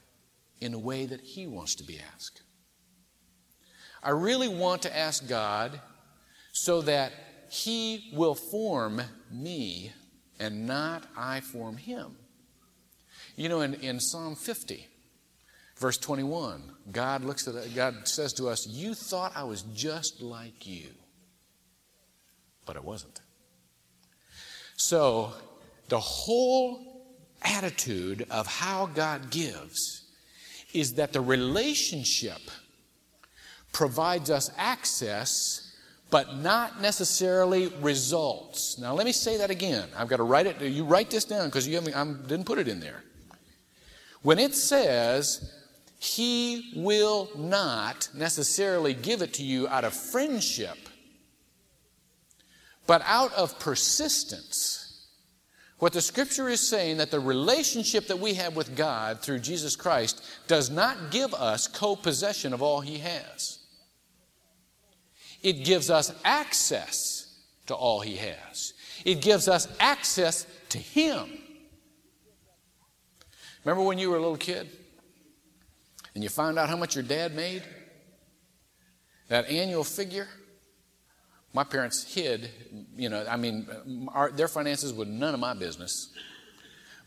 in 0.59 0.73
a 0.73 0.79
way 0.79 1.05
that 1.05 1.21
He 1.21 1.47
wants 1.47 1.75
to 1.75 1.83
be 1.83 1.99
asked. 2.13 2.43
I 4.03 4.11
really 4.11 4.47
want 4.47 4.83
to 4.83 4.95
ask 4.95 5.27
God 5.27 5.79
so 6.51 6.81
that 6.83 7.13
He 7.49 8.11
will 8.13 8.35
form 8.35 9.01
me 9.31 9.91
and 10.39 10.67
not 10.67 11.07
I 11.17 11.39
form 11.39 11.77
Him. 11.77 12.15
You 13.35 13.49
know, 13.49 13.61
in, 13.61 13.75
in 13.75 13.99
Psalm 13.99 14.35
50, 14.35 14.87
verse 15.81 15.97
21, 15.97 16.61
God 16.91 17.25
looks 17.25 17.47
at 17.47 17.55
God 17.75 18.07
says 18.07 18.33
to 18.33 18.47
us, 18.47 18.67
"You 18.67 18.93
thought 18.93 19.33
I 19.35 19.43
was 19.43 19.63
just 19.73 20.21
like 20.21 20.67
you, 20.67 20.93
but 22.65 22.77
I 22.77 22.79
wasn't." 22.79 23.19
So, 24.77 25.33
the 25.89 25.99
whole 25.99 27.05
attitude 27.41 28.27
of 28.29 28.45
how 28.45 28.85
God 28.85 29.31
gives 29.31 30.03
is 30.73 30.93
that 30.93 31.13
the 31.13 31.21
relationship 31.21 32.39
provides 33.71 34.29
us 34.29 34.51
access 34.57 35.67
but 36.11 36.35
not 36.35 36.81
necessarily 36.81 37.67
results. 37.79 38.77
Now, 38.77 38.93
let 38.93 39.05
me 39.05 39.13
say 39.13 39.37
that 39.37 39.49
again. 39.49 39.87
I've 39.95 40.09
got 40.09 40.17
to 40.17 40.23
write 40.23 40.45
it. 40.45 40.61
You 40.61 40.83
write 40.83 41.09
this 41.09 41.23
down 41.23 41.47
because 41.47 41.65
you 41.65 41.75
haven't, 41.75 41.95
I 41.95 42.03
didn't 42.27 42.45
put 42.45 42.59
it 42.59 42.67
in 42.67 42.81
there. 42.81 43.01
When 44.21 44.37
it 44.37 44.53
says, 44.53 45.53
He 46.01 46.73
will 46.75 47.29
not 47.37 48.09
necessarily 48.15 48.95
give 48.95 49.21
it 49.21 49.35
to 49.35 49.43
you 49.43 49.67
out 49.67 49.83
of 49.83 49.93
friendship, 49.93 50.75
but 52.87 53.03
out 53.05 53.31
of 53.35 53.59
persistence. 53.59 55.05
What 55.77 55.93
the 55.93 56.01
scripture 56.01 56.49
is 56.49 56.67
saying 56.67 56.97
that 56.97 57.11
the 57.11 57.19
relationship 57.19 58.07
that 58.07 58.17
we 58.17 58.33
have 58.33 58.55
with 58.55 58.75
God 58.75 59.21
through 59.21 59.39
Jesus 59.39 59.75
Christ 59.75 60.23
does 60.47 60.71
not 60.71 61.11
give 61.11 61.35
us 61.35 61.67
co 61.67 61.95
possession 61.95 62.51
of 62.51 62.63
all 62.63 62.81
He 62.81 62.97
has. 62.97 63.59
It 65.43 65.63
gives 65.63 65.91
us 65.91 66.11
access 66.25 67.31
to 67.67 67.75
all 67.75 67.99
He 67.99 68.15
has, 68.15 68.73
it 69.05 69.21
gives 69.21 69.47
us 69.47 69.67
access 69.79 70.47
to 70.69 70.79
Him. 70.79 71.29
Remember 73.63 73.83
when 73.83 73.99
you 73.99 74.09
were 74.09 74.17
a 74.17 74.19
little 74.19 74.35
kid 74.35 74.67
and 76.13 76.23
you 76.23 76.29
found 76.29 76.59
out 76.59 76.69
how 76.69 76.77
much 76.77 76.95
your 76.95 77.03
dad 77.03 77.35
made? 77.35 77.63
That 79.29 79.49
annual 79.49 79.83
figure? 79.83 80.27
My 81.53 81.63
parents 81.63 82.13
hid, 82.13 82.49
you 82.95 83.09
know, 83.09 83.25
I 83.29 83.35
mean, 83.35 83.67
our, 84.13 84.31
their 84.31 84.47
finances 84.47 84.93
were 84.93 85.05
none 85.05 85.33
of 85.33 85.39
my 85.39 85.53
business. 85.53 86.09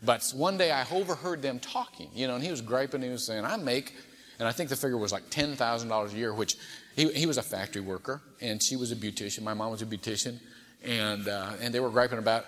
But 0.03 0.31
one 0.35 0.57
day 0.57 0.71
I 0.71 0.85
overheard 0.91 1.41
them 1.41 1.59
talking, 1.59 2.09
you 2.13 2.27
know, 2.27 2.35
and 2.35 2.43
he 2.43 2.51
was 2.51 2.61
griping. 2.61 3.01
He 3.01 3.09
was 3.09 3.25
saying, 3.25 3.43
I 3.43 3.57
make, 3.57 3.93
and 4.37 4.47
I 4.47 4.51
think 4.51 4.69
the 4.69 4.75
figure 4.75 4.97
was 4.97 5.11
like 5.11 5.29
$10,000 5.29 6.13
a 6.13 6.15
year, 6.15 6.33
which 6.33 6.57
he, 6.95 7.11
he 7.13 7.25
was 7.25 7.37
a 7.37 7.43
factory 7.43 7.81
worker, 7.81 8.21
and 8.39 8.61
she 8.61 8.75
was 8.75 8.91
a 8.91 8.95
beautician. 8.95 9.41
My 9.41 9.53
mom 9.53 9.71
was 9.71 9.81
a 9.81 9.85
beautician. 9.85 10.39
And, 10.83 11.27
uh, 11.27 11.53
and 11.61 11.73
they 11.73 11.79
were 11.79 11.89
griping 11.89 12.19
about, 12.19 12.45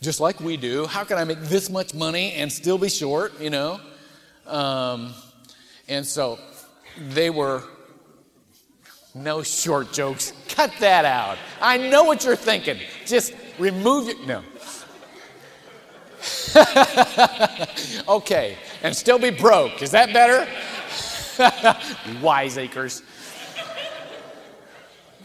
just 0.00 0.20
like 0.20 0.40
we 0.40 0.56
do, 0.56 0.86
how 0.86 1.04
can 1.04 1.18
I 1.18 1.24
make 1.24 1.40
this 1.40 1.68
much 1.68 1.92
money 1.92 2.32
and 2.32 2.50
still 2.50 2.78
be 2.78 2.88
short, 2.88 3.38
you 3.40 3.50
know? 3.50 3.80
Um, 4.46 5.12
and 5.88 6.04
so 6.04 6.38
they 6.98 7.30
were 7.30 7.62
no 9.14 9.42
short 9.42 9.92
jokes. 9.92 10.32
Cut 10.48 10.72
that 10.80 11.04
out. 11.04 11.38
I 11.60 11.78
know 11.78 12.04
what 12.04 12.24
you're 12.24 12.36
thinking. 12.36 12.78
Just 13.06 13.34
remove 13.58 14.08
your. 14.08 14.26
No. 14.26 14.42
okay, 18.08 18.56
and 18.82 18.94
still 18.94 19.18
be 19.18 19.30
broke. 19.30 19.82
Is 19.82 19.90
that 19.92 20.12
better? 20.12 20.46
Wiseacres. 22.22 23.02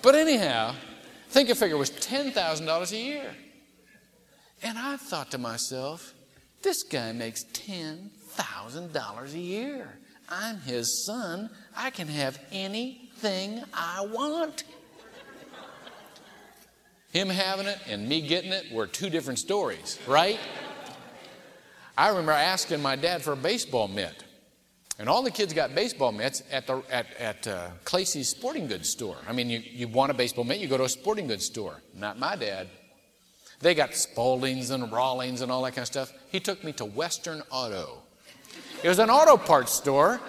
But 0.01 0.15
anyhow, 0.15 0.75
think 1.29 1.49
a 1.49 1.55
figure 1.55 1.77
was 1.77 1.91
$10,000 1.91 2.91
a 2.91 2.97
year. 2.97 3.35
And 4.63 4.77
I 4.77 4.97
thought 4.97 5.31
to 5.31 5.37
myself, 5.37 6.13
this 6.61 6.83
guy 6.83 7.11
makes 7.11 7.43
$10,000 7.45 9.33
a 9.33 9.39
year. 9.39 9.99
I'm 10.31 10.61
his 10.61 11.05
son. 11.05 11.49
I 11.75 11.89
can 11.89 12.07
have 12.07 12.39
anything 12.51 13.61
I 13.73 14.05
want. 14.05 14.63
Him 17.11 17.27
having 17.27 17.67
it 17.67 17.77
and 17.89 18.07
me 18.07 18.21
getting 18.21 18.53
it 18.53 18.71
were 18.71 18.87
two 18.87 19.09
different 19.09 19.39
stories, 19.39 19.99
right? 20.07 20.39
I 21.97 22.07
remember 22.07 22.31
asking 22.31 22.81
my 22.81 22.95
dad 22.95 23.21
for 23.21 23.33
a 23.33 23.35
baseball 23.35 23.89
mitt. 23.89 24.23
And 24.97 25.09
all 25.09 25.21
the 25.21 25.31
kids 25.31 25.51
got 25.51 25.75
baseball 25.75 26.11
mitts 26.11 26.43
at, 26.51 26.67
the, 26.67 26.81
at, 26.89 27.07
at 27.19 27.47
uh, 27.47 27.69
Clayce's 27.83 28.29
sporting 28.29 28.67
goods 28.67 28.89
store. 28.89 29.17
I 29.27 29.33
mean, 29.33 29.49
you, 29.49 29.59
you 29.59 29.87
want 29.87 30.11
a 30.11 30.13
baseball 30.13 30.45
mitt, 30.45 30.59
you 30.59 30.67
go 30.67 30.77
to 30.77 30.85
a 30.85 30.89
sporting 30.89 31.27
goods 31.27 31.45
store. 31.45 31.81
Not 31.93 32.17
my 32.17 32.37
dad. 32.37 32.67
They 33.59 33.75
got 33.75 33.91
Spaldings 33.91 34.71
and 34.71 34.91
Rawlings 34.91 35.41
and 35.41 35.51
all 35.51 35.63
that 35.63 35.71
kind 35.71 35.83
of 35.83 35.87
stuff. 35.87 36.13
He 36.31 36.39
took 36.39 36.63
me 36.63 36.71
to 36.73 36.85
Western 36.85 37.43
Auto. 37.51 38.00
It 38.83 38.89
was 38.89 38.99
an 38.99 39.09
auto 39.09 39.37
parts 39.37 39.71
store 39.71 40.19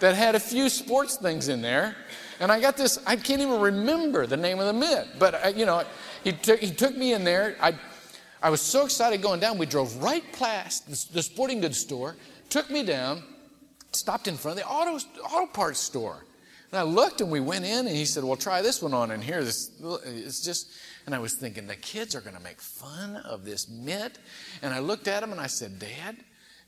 that 0.00 0.14
had 0.14 0.34
a 0.34 0.40
few 0.40 0.68
sports 0.68 1.16
things 1.16 1.48
in 1.48 1.60
there. 1.60 1.96
And 2.40 2.52
I 2.52 2.60
got 2.60 2.76
this, 2.76 2.98
I 3.06 3.16
can't 3.16 3.42
even 3.42 3.60
remember 3.60 4.26
the 4.26 4.36
name 4.36 4.60
of 4.60 4.66
the 4.66 4.72
mitt. 4.72 5.18
But, 5.18 5.34
I, 5.34 5.42
uh, 5.42 5.48
you 5.50 5.66
know, 5.66 5.84
he, 6.24 6.32
took 6.32 6.60
he 6.60 6.70
took 6.70 6.96
me 6.96 7.12
in 7.12 7.24
there. 7.24 7.56
I, 7.60 7.74
I 8.42 8.50
was 8.50 8.60
so 8.60 8.84
excited 8.84 9.20
going 9.20 9.40
down. 9.40 9.58
We 9.58 9.66
drove 9.66 10.02
right 10.02 10.24
past 10.32 10.86
the, 10.86 11.14
the 11.14 11.22
sporting 11.22 11.60
goods 11.60 11.78
store, 11.78 12.16
took 12.48 12.70
me 12.70 12.84
down, 12.84 13.22
stopped 13.92 14.28
in 14.28 14.36
front 14.36 14.58
of 14.58 14.64
the 14.64 14.70
auto, 14.70 15.04
auto 15.24 15.46
parts 15.46 15.80
store. 15.80 16.24
And 16.70 16.78
I 16.78 16.82
looked 16.82 17.20
and 17.20 17.30
we 17.30 17.40
went 17.40 17.64
in 17.64 17.86
and 17.86 17.96
he 17.96 18.04
said, 18.04 18.22
Well, 18.22 18.36
try 18.36 18.62
this 18.62 18.82
one 18.82 18.92
on. 18.94 19.10
And 19.10 19.24
here, 19.24 19.42
this, 19.42 19.70
it's 20.04 20.42
just, 20.42 20.70
and 21.06 21.14
I 21.14 21.18
was 21.18 21.34
thinking, 21.34 21.66
the 21.66 21.76
kids 21.76 22.14
are 22.14 22.20
going 22.20 22.36
to 22.36 22.42
make 22.42 22.60
fun 22.60 23.16
of 23.16 23.44
this 23.44 23.68
mitt. 23.68 24.18
And 24.62 24.72
I 24.72 24.78
looked 24.78 25.08
at 25.08 25.22
him 25.22 25.32
and 25.32 25.40
I 25.40 25.46
said, 25.46 25.78
Dad, 25.78 26.16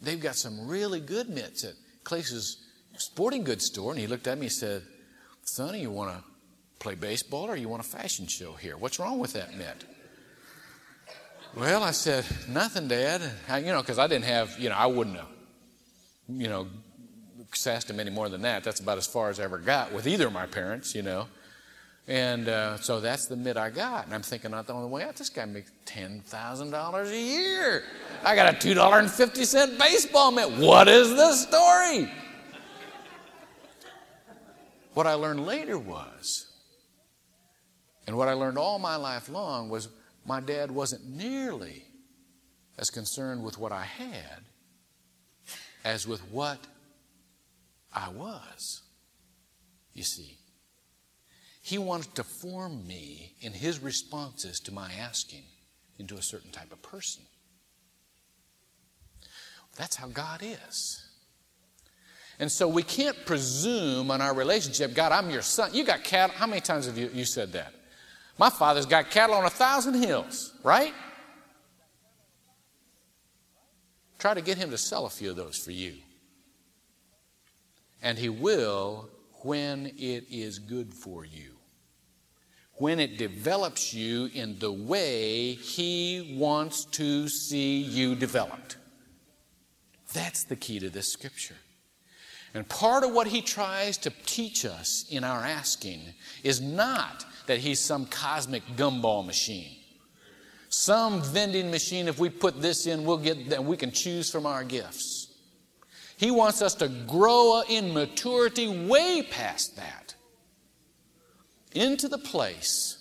they've 0.01 0.21
got 0.21 0.37
some 0.37 0.67
really 0.67 1.01
good 1.01 1.29
mitts 1.29 1.65
at 1.65 1.75
Clayce's 2.05 2.59
sporting 2.97 3.45
goods 3.45 3.67
store. 3.67 3.93
And 3.93 4.01
he 4.01 4.07
looked 4.07 4.27
at 4.27 4.39
me 4.39 4.47
and 4.47 4.53
said, 4.53 4.83
Sonny, 5.43 5.81
you 5.81 5.91
want 5.91 6.17
to 6.17 6.25
play 6.79 6.95
baseball 6.95 7.47
or 7.51 7.57
you 7.57 7.69
want 7.69 7.85
a 7.85 7.89
fashion 7.89 8.27
show 8.27 8.53
here? 8.53 8.77
What's 8.77 8.99
wrong 8.99 9.19
with 9.19 9.33
that 9.35 9.57
mitt? 9.57 9.85
Well, 11.57 11.83
I 11.83 11.91
said, 11.91 12.25
nothing, 12.49 12.89
Dad. 12.89 13.23
I, 13.49 13.59
you 13.59 13.67
know, 13.67 13.81
because 13.81 13.99
I 13.99 14.07
didn't 14.07 14.27
have, 14.27 14.57
you 14.59 14.69
know, 14.69 14.77
I 14.77 14.87
wouldn't 14.87 15.17
have, 15.17 15.27
you 16.29 16.49
know, 16.49 16.69
sassed 17.53 17.91
him 17.91 17.99
any 17.99 18.11
more 18.11 18.29
than 18.29 18.43
that. 18.43 18.63
That's 18.63 18.79
about 18.79 18.99
as 18.99 19.07
far 19.07 19.31
as 19.31 19.41
I 19.41 19.45
ever 19.45 19.59
got 19.59 19.93
with 19.93 20.07
either 20.07 20.29
of 20.29 20.33
my 20.33 20.47
parents, 20.47 20.95
you 20.95 21.03
know. 21.03 21.27
And 22.09 22.49
uh, 22.49 22.77
so 22.79 23.01
that's 23.01 23.27
the 23.27 23.37
mitt 23.37 23.57
I 23.57 23.71
got. 23.71 24.07
And 24.07 24.15
I'm 24.15 24.23
thinking, 24.23 24.51
not 24.51 24.67
the 24.67 24.73
only 24.73 24.89
way 24.89 25.05
out, 25.05 25.17
this 25.17 25.29
guy 25.29 25.45
makes 25.45 25.71
$10,000 25.87 27.11
a 27.11 27.19
year. 27.19 27.85
I 28.25 28.35
got 28.35 28.53
a 28.53 28.57
$2.50 28.57 29.79
baseball 29.79 30.33
mitt. 30.33 30.51
What 30.53 30.89
is 30.89 31.11
the 31.11 31.33
story? 31.35 32.11
What 34.95 35.07
I 35.07 35.15
learned 35.15 35.47
later 35.47 35.79
was, 35.79 36.47
and 38.07 38.17
what 38.17 38.29
I 38.29 38.33
learned 38.33 38.59
all 38.59 38.81
my 38.81 38.97
life 38.97 39.29
long 39.29 39.69
was 39.69 39.89
my 40.27 40.41
dad 40.41 40.71
wasn't 40.71 41.09
nearly 41.09 41.85
as 42.77 42.91
concerned 42.91 43.45
with 43.45 43.57
what 43.57 43.71
I 43.71 43.85
had 43.85 44.43
as 45.85 46.09
with 46.09 46.21
what 46.33 46.59
I 47.93 48.09
was. 48.09 48.83
You 49.95 50.03
see, 50.03 50.40
he 51.71 51.79
wanted 51.79 52.13
to 52.17 52.25
form 52.25 52.85
me 52.85 53.37
in 53.41 53.53
his 53.53 53.79
responses 53.79 54.59
to 54.59 54.75
my 54.75 54.91
asking 54.99 55.45
into 56.01 56.17
a 56.17 56.23
certain 56.23 56.51
type 56.51 56.73
of 56.73 56.83
person. 56.83 57.23
That's 59.77 59.95
how 59.95 60.09
God 60.09 60.43
is. 60.43 61.07
And 62.41 62.51
so 62.51 62.67
we 62.67 62.83
can't 62.83 63.17
presume 63.25 64.11
on 64.11 64.21
our 64.21 64.35
relationship, 64.35 64.95
God, 64.95 65.13
I'm 65.13 65.31
your 65.31 65.43
son. 65.43 65.71
You 65.73 65.85
got 65.85 66.03
cattle. 66.03 66.35
How 66.35 66.49
many 66.49 66.61
times 66.61 66.87
have 66.87 66.99
you, 66.99 67.09
you 67.15 67.25
said 67.25 67.53
that? 67.53 67.73
My 68.37 68.51
father's 68.51 68.87
got 68.87 69.09
cattle 69.11 69.37
on 69.37 69.45
a 69.45 69.51
thousand 69.51 69.95
hills, 69.95 70.53
right? 70.65 70.93
Try 74.19 74.35
to 74.35 74.41
get 74.41 74.59
him 74.59 74.71
to 74.71 74.79
sell 74.79 75.07
a 75.07 75.11
few 75.11 75.31
of 75.31 75.37
those 75.37 75.57
for 75.57 75.71
you. 75.71 75.99
And 78.03 78.19
he 78.19 78.29
will 78.29 79.09
when 79.45 79.87
it 79.87 80.25
is 80.31 80.59
good 80.59 80.93
for 80.93 81.25
you, 81.25 81.60
when 82.81 82.99
it 82.99 83.19
develops 83.19 83.93
you 83.93 84.31
in 84.33 84.59
the 84.59 84.73
way 84.73 85.53
He 85.53 86.35
wants 86.39 86.87
to 86.87 87.29
see 87.29 87.79
you 87.79 88.15
developed. 88.15 88.79
That's 90.15 90.45
the 90.45 90.57
key 90.57 90.81
to 90.81 90.89
this 90.89 91.13
scripture. 91.13 91.57
And 92.55 92.67
part 92.69 93.05
of 93.05 93.13
what 93.13 93.29
he 93.29 93.43
tries 93.43 93.97
to 93.99 94.11
teach 94.27 94.65
us 94.65 95.05
in 95.09 95.23
our 95.23 95.45
asking 95.45 96.01
is 96.43 96.61
not 96.61 97.25
that 97.47 97.59
he's 97.59 97.79
some 97.79 98.07
cosmic 98.07 98.65
gumball 98.77 99.25
machine. 99.25 99.77
Some 100.69 101.23
vending 101.23 101.71
machine, 101.71 102.09
if 102.09 102.19
we 102.19 102.29
put 102.29 102.61
this 102.61 102.87
in, 102.87 103.05
we'll 103.05 103.19
get, 103.19 103.37
and 103.53 103.67
we 103.67 103.77
can 103.77 103.93
choose 103.93 104.31
from 104.31 104.47
our 104.47 104.65
gifts. 104.65 105.29
He 106.17 106.31
wants 106.31 106.61
us 106.63 106.75
to 106.77 106.89
grow 106.89 107.63
in 107.69 107.93
maturity 107.93 108.87
way 108.87 109.23
past 109.31 109.77
that 109.77 110.00
into 111.73 112.09
the 112.09 112.19
place 112.19 112.97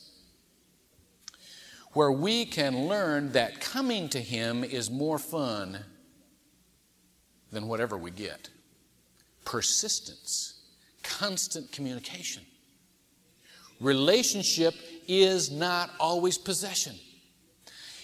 where 1.94 2.12
we 2.12 2.46
can 2.46 2.88
learn 2.88 3.32
that 3.32 3.60
coming 3.60 4.10
to 4.10 4.20
Him 4.20 4.64
is 4.64 4.92
more 4.92 5.18
fun 5.18 5.80
than 7.52 7.68
whatever 7.68 7.98
we 7.98 8.12
get 8.12 8.50
persistence, 9.46 10.62
constant 11.02 11.72
communication. 11.72 12.44
Relationship 13.80 14.76
is 15.08 15.50
not 15.50 15.90
always 16.00 16.38
possession. 16.38 16.94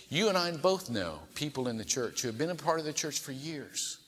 You 0.09 0.29
and 0.29 0.37
I 0.37 0.51
both 0.51 0.89
know 0.89 1.19
people 1.35 1.67
in 1.67 1.77
the 1.77 1.85
church 1.85 2.21
who 2.21 2.27
have 2.29 2.37
been 2.37 2.49
a 2.49 2.55
part 2.55 2.79
of 2.79 2.85
the 2.85 2.93
church 2.93 3.19
for 3.19 3.31
years, 3.31 3.99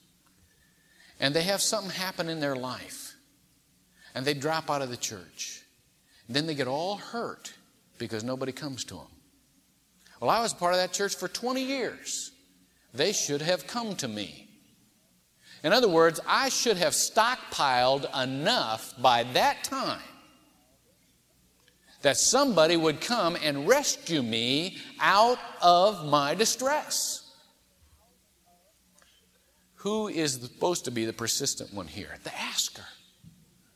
and 1.19 1.35
they 1.35 1.43
have 1.43 1.61
something 1.61 1.91
happen 1.91 2.29
in 2.29 2.39
their 2.39 2.55
life, 2.55 3.13
and 4.15 4.25
they 4.25 4.33
drop 4.33 4.71
out 4.71 4.81
of 4.81 4.89
the 4.89 4.97
church. 4.97 5.61
Then 6.29 6.45
they 6.45 6.55
get 6.55 6.67
all 6.67 6.97
hurt 6.97 7.53
because 7.97 8.23
nobody 8.23 8.51
comes 8.51 8.83
to 8.85 8.95
them. 8.95 9.07
Well, 10.19 10.29
I 10.29 10.41
was 10.41 10.53
part 10.53 10.73
of 10.73 10.79
that 10.79 10.93
church 10.93 11.15
for 11.15 11.27
20 11.27 11.61
years. 11.63 12.31
They 12.93 13.11
should 13.11 13.41
have 13.41 13.67
come 13.67 13.95
to 13.97 14.07
me. 14.07 14.47
In 15.63 15.73
other 15.73 15.87
words, 15.89 16.19
I 16.25 16.49
should 16.49 16.77
have 16.77 16.93
stockpiled 16.93 18.05
enough 18.23 18.93
by 19.01 19.23
that 19.33 19.63
time 19.63 20.01
that 22.03 22.15
somebody 22.17 22.77
would 22.77 23.01
come 23.01 23.35
and 23.41 23.67
rescue 23.67 24.21
me 24.21 24.77
out 24.97 25.39
of 25.61 26.05
my 26.05 26.35
distress. 26.35 27.23
Who 29.81 30.07
is 30.07 30.33
supposed 30.33 30.85
to 30.85 30.91
be 30.91 31.03
the 31.03 31.11
persistent 31.11 31.73
one 31.73 31.87
here? 31.87 32.15
The 32.23 32.33
asker, 32.33 32.85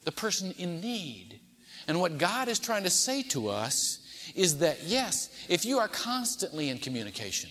the 0.06 0.14
person 0.14 0.54
in 0.58 0.80
need. 0.80 1.41
And 1.88 2.00
what 2.00 2.18
God 2.18 2.48
is 2.48 2.60
trying 2.60 2.84
to 2.84 2.90
say 2.90 3.24
to 3.24 3.50
us 3.50 4.00
is 4.36 4.60
that, 4.60 4.84
yes, 4.84 5.30
if 5.50 5.66
you 5.66 5.80
are 5.80 5.88
constantly 5.88 6.70
in 6.70 6.78
communication, 6.78 7.50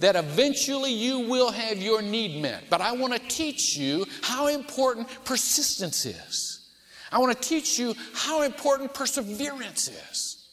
that 0.00 0.16
eventually 0.16 0.92
you 0.92 1.20
will 1.20 1.52
have 1.52 1.78
your 1.78 2.02
need 2.02 2.42
met. 2.42 2.64
But 2.68 2.80
I 2.80 2.92
want 2.92 3.12
to 3.12 3.18
teach 3.20 3.76
you 3.76 4.06
how 4.22 4.48
important 4.48 5.08
persistence 5.24 6.04
is. 6.04 6.68
I 7.12 7.18
want 7.18 7.40
to 7.40 7.48
teach 7.48 7.78
you 7.78 7.94
how 8.12 8.42
important 8.42 8.92
perseverance 8.92 9.88
is. 9.88 10.48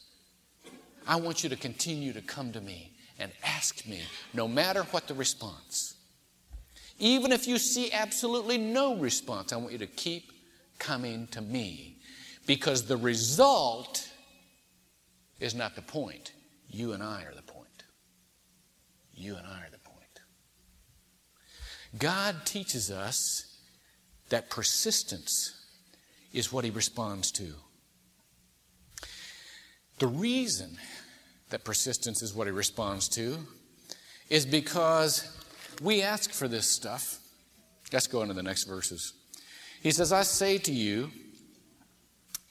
I 1.06 1.16
want 1.16 1.42
you 1.42 1.50
to 1.50 1.56
continue 1.56 2.12
to 2.12 2.22
come 2.22 2.52
to 2.52 2.60
me 2.60 2.92
and 3.18 3.32
ask 3.42 3.86
me, 3.86 4.00
no 4.32 4.46
matter 4.46 4.82
what 4.84 5.08
the 5.08 5.14
response. 5.14 5.94
Even 6.98 7.32
if 7.32 7.48
you 7.48 7.58
see 7.58 7.90
absolutely 7.92 8.58
no 8.58 8.96
response, 8.96 9.52
I 9.52 9.56
want 9.56 9.72
you 9.72 9.78
to 9.78 9.86
keep 9.86 10.30
coming 10.78 11.26
to 11.28 11.40
me 11.40 11.91
because 12.46 12.86
the 12.86 12.96
result 12.96 14.08
is 15.40 15.54
not 15.54 15.74
the 15.74 15.82
point. 15.82 16.32
You 16.68 16.92
and 16.92 17.02
I 17.02 17.24
are 17.24 17.34
the 17.34 17.42
point. 17.42 17.84
You 19.12 19.36
and 19.36 19.46
I 19.46 19.60
are 19.60 19.70
the 19.70 19.78
point. 19.78 20.20
God 21.98 22.36
teaches 22.44 22.90
us 22.90 23.58
that 24.30 24.50
persistence 24.50 25.54
is 26.32 26.52
what 26.52 26.64
He 26.64 26.70
responds 26.70 27.30
to. 27.32 27.52
The 29.98 30.06
reason 30.06 30.78
that 31.50 31.64
persistence 31.64 32.22
is 32.22 32.34
what 32.34 32.46
He 32.46 32.52
responds 32.52 33.08
to 33.10 33.38
is 34.30 34.46
because 34.46 35.38
we 35.82 36.02
ask 36.02 36.32
for 36.32 36.48
this 36.48 36.66
stuff. 36.66 37.18
Let's 37.92 38.06
go 38.06 38.22
into 38.22 38.34
the 38.34 38.42
next 38.42 38.64
verses. 38.64 39.12
He 39.82 39.90
says, 39.90 40.12
I 40.12 40.22
say 40.22 40.56
to 40.58 40.72
you, 40.72 41.10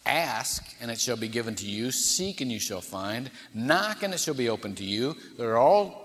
Ask, 0.05 0.63
and 0.81 0.89
it 0.89 0.99
shall 0.99 1.17
be 1.17 1.27
given 1.27 1.55
to 1.55 1.65
you. 1.65 1.91
Seek, 1.91 2.41
and 2.41 2.51
you 2.51 2.59
shall 2.59 2.81
find. 2.81 3.29
Knock, 3.53 4.03
and 4.03 4.13
it 4.13 4.19
shall 4.19 4.33
be 4.33 4.49
opened 4.49 4.77
to 4.77 4.83
you. 4.83 5.15
They're 5.37 5.57
all 5.57 6.01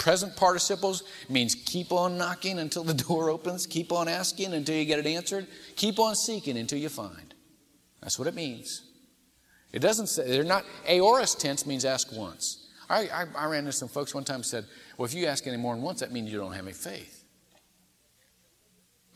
present 0.00 0.34
participles 0.34 1.04
means 1.28 1.54
keep 1.54 1.92
on 1.92 2.16
knocking 2.16 2.58
until 2.58 2.82
the 2.82 2.94
door 3.08 3.30
opens, 3.30 3.66
keep 3.66 3.92
on 3.92 4.08
asking 4.08 4.54
until 4.54 4.74
you 4.74 4.84
get 4.84 4.98
it 4.98 5.06
answered, 5.06 5.46
keep 5.76 6.00
on 6.00 6.16
seeking 6.16 6.56
until 6.56 6.78
you 6.78 6.88
find. 6.88 7.34
That's 8.00 8.18
what 8.18 8.26
it 8.26 8.34
means. 8.34 8.82
It 9.72 9.80
doesn't 9.80 10.08
say, 10.08 10.28
they're 10.28 10.42
not, 10.42 10.64
aorist 10.88 11.38
tense 11.38 11.66
means 11.66 11.84
ask 11.84 12.10
once. 12.12 12.66
I, 12.88 13.02
I, 13.08 13.26
I 13.36 13.44
ran 13.46 13.60
into 13.60 13.72
some 13.72 13.88
folks 13.88 14.14
one 14.14 14.24
time 14.24 14.42
said, 14.42 14.64
well, 14.96 15.06
if 15.06 15.14
you 15.14 15.26
ask 15.26 15.46
any 15.46 15.58
more 15.58 15.74
than 15.74 15.84
once, 15.84 16.00
that 16.00 16.10
means 16.10 16.32
you 16.32 16.38
don't 16.38 16.52
have 16.52 16.64
any 16.64 16.72
faith. 16.72 17.19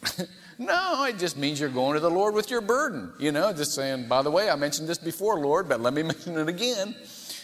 no, 0.59 1.05
it 1.05 1.19
just 1.19 1.37
means 1.37 1.61
you're 1.61 1.69
going 1.69 1.95
to 1.95 2.01
the 2.01 2.11
Lord 2.11 2.35
with 2.35 2.51
your 2.51 2.61
burden. 2.61 3.12
You 3.19 3.33
know, 3.33 3.53
just 3.53 3.75
saying, 3.75 4.09
by 4.09 4.23
the 4.23 4.31
way, 4.31 4.51
I 4.51 4.57
mentioned 4.57 4.88
this 4.88 4.99
before, 4.99 5.38
Lord, 5.40 5.69
but 5.69 5.81
let 5.81 5.95
me 5.95 6.03
mention 6.12 6.37
it 6.37 6.49
again. 6.49 6.95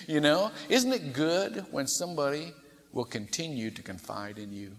You 0.06 0.20
know, 0.20 0.50
isn't 0.68 0.92
it 0.92 1.12
good 1.12 1.64
when 1.70 1.86
somebody 1.86 2.52
will 2.92 3.04
continue 3.04 3.70
to 3.70 3.82
confide 3.82 4.38
in 4.38 4.52
you. 4.52 4.72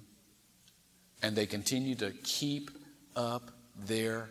And 1.21 1.35
they 1.35 1.45
continue 1.45 1.95
to 1.95 2.11
keep 2.23 2.71
up 3.15 3.51
their, 3.85 4.29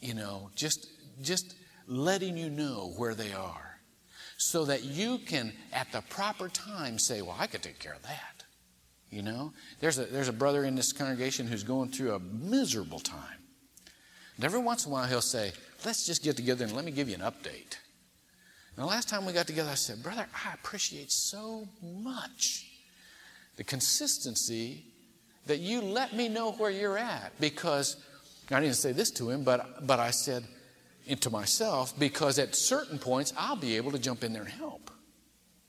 you 0.00 0.14
know, 0.14 0.50
just, 0.54 0.88
just 1.22 1.54
letting 1.86 2.36
you 2.36 2.50
know 2.50 2.92
where 2.96 3.14
they 3.14 3.32
are. 3.32 3.62
So 4.38 4.66
that 4.66 4.84
you 4.84 5.18
can, 5.18 5.52
at 5.72 5.90
the 5.92 6.02
proper 6.02 6.48
time, 6.48 6.98
say, 6.98 7.22
Well, 7.22 7.36
I 7.38 7.46
could 7.46 7.62
take 7.62 7.78
care 7.78 7.94
of 7.94 8.02
that. 8.02 8.44
You 9.10 9.22
know? 9.22 9.52
There's 9.80 9.98
a, 9.98 10.04
there's 10.04 10.28
a 10.28 10.32
brother 10.32 10.64
in 10.64 10.74
this 10.74 10.92
congregation 10.92 11.46
who's 11.46 11.62
going 11.62 11.90
through 11.90 12.14
a 12.14 12.20
miserable 12.20 12.98
time. 12.98 13.38
And 14.36 14.44
every 14.44 14.60
once 14.60 14.84
in 14.84 14.92
a 14.92 14.94
while 14.94 15.06
he'll 15.06 15.20
say, 15.20 15.52
Let's 15.84 16.06
just 16.06 16.22
get 16.22 16.36
together 16.36 16.64
and 16.64 16.74
let 16.74 16.84
me 16.84 16.90
give 16.90 17.08
you 17.08 17.14
an 17.14 17.20
update. 17.20 17.78
And 18.74 18.84
the 18.84 18.86
last 18.86 19.08
time 19.08 19.24
we 19.24 19.32
got 19.32 19.46
together, 19.46 19.70
I 19.70 19.74
said, 19.74 20.02
Brother, 20.02 20.26
I 20.44 20.54
appreciate 20.54 21.12
so 21.12 21.68
much 21.82 22.66
the 23.56 23.64
consistency 23.64 24.84
that 25.46 25.60
you 25.60 25.80
let 25.80 26.14
me 26.14 26.28
know 26.28 26.52
where 26.52 26.70
you're 26.70 26.98
at 26.98 27.32
because 27.40 27.96
I 28.50 28.60
didn't 28.60 28.76
say 28.76 28.92
this 28.92 29.10
to 29.12 29.30
him, 29.30 29.44
but, 29.44 29.86
but 29.86 30.00
I 30.00 30.10
said 30.10 30.44
to 31.20 31.30
myself, 31.30 31.98
because 31.98 32.38
at 32.38 32.54
certain 32.54 32.98
points 32.98 33.32
I'll 33.36 33.56
be 33.56 33.76
able 33.76 33.92
to 33.92 33.98
jump 33.98 34.24
in 34.24 34.32
there 34.32 34.42
and 34.42 34.50
help. 34.50 34.90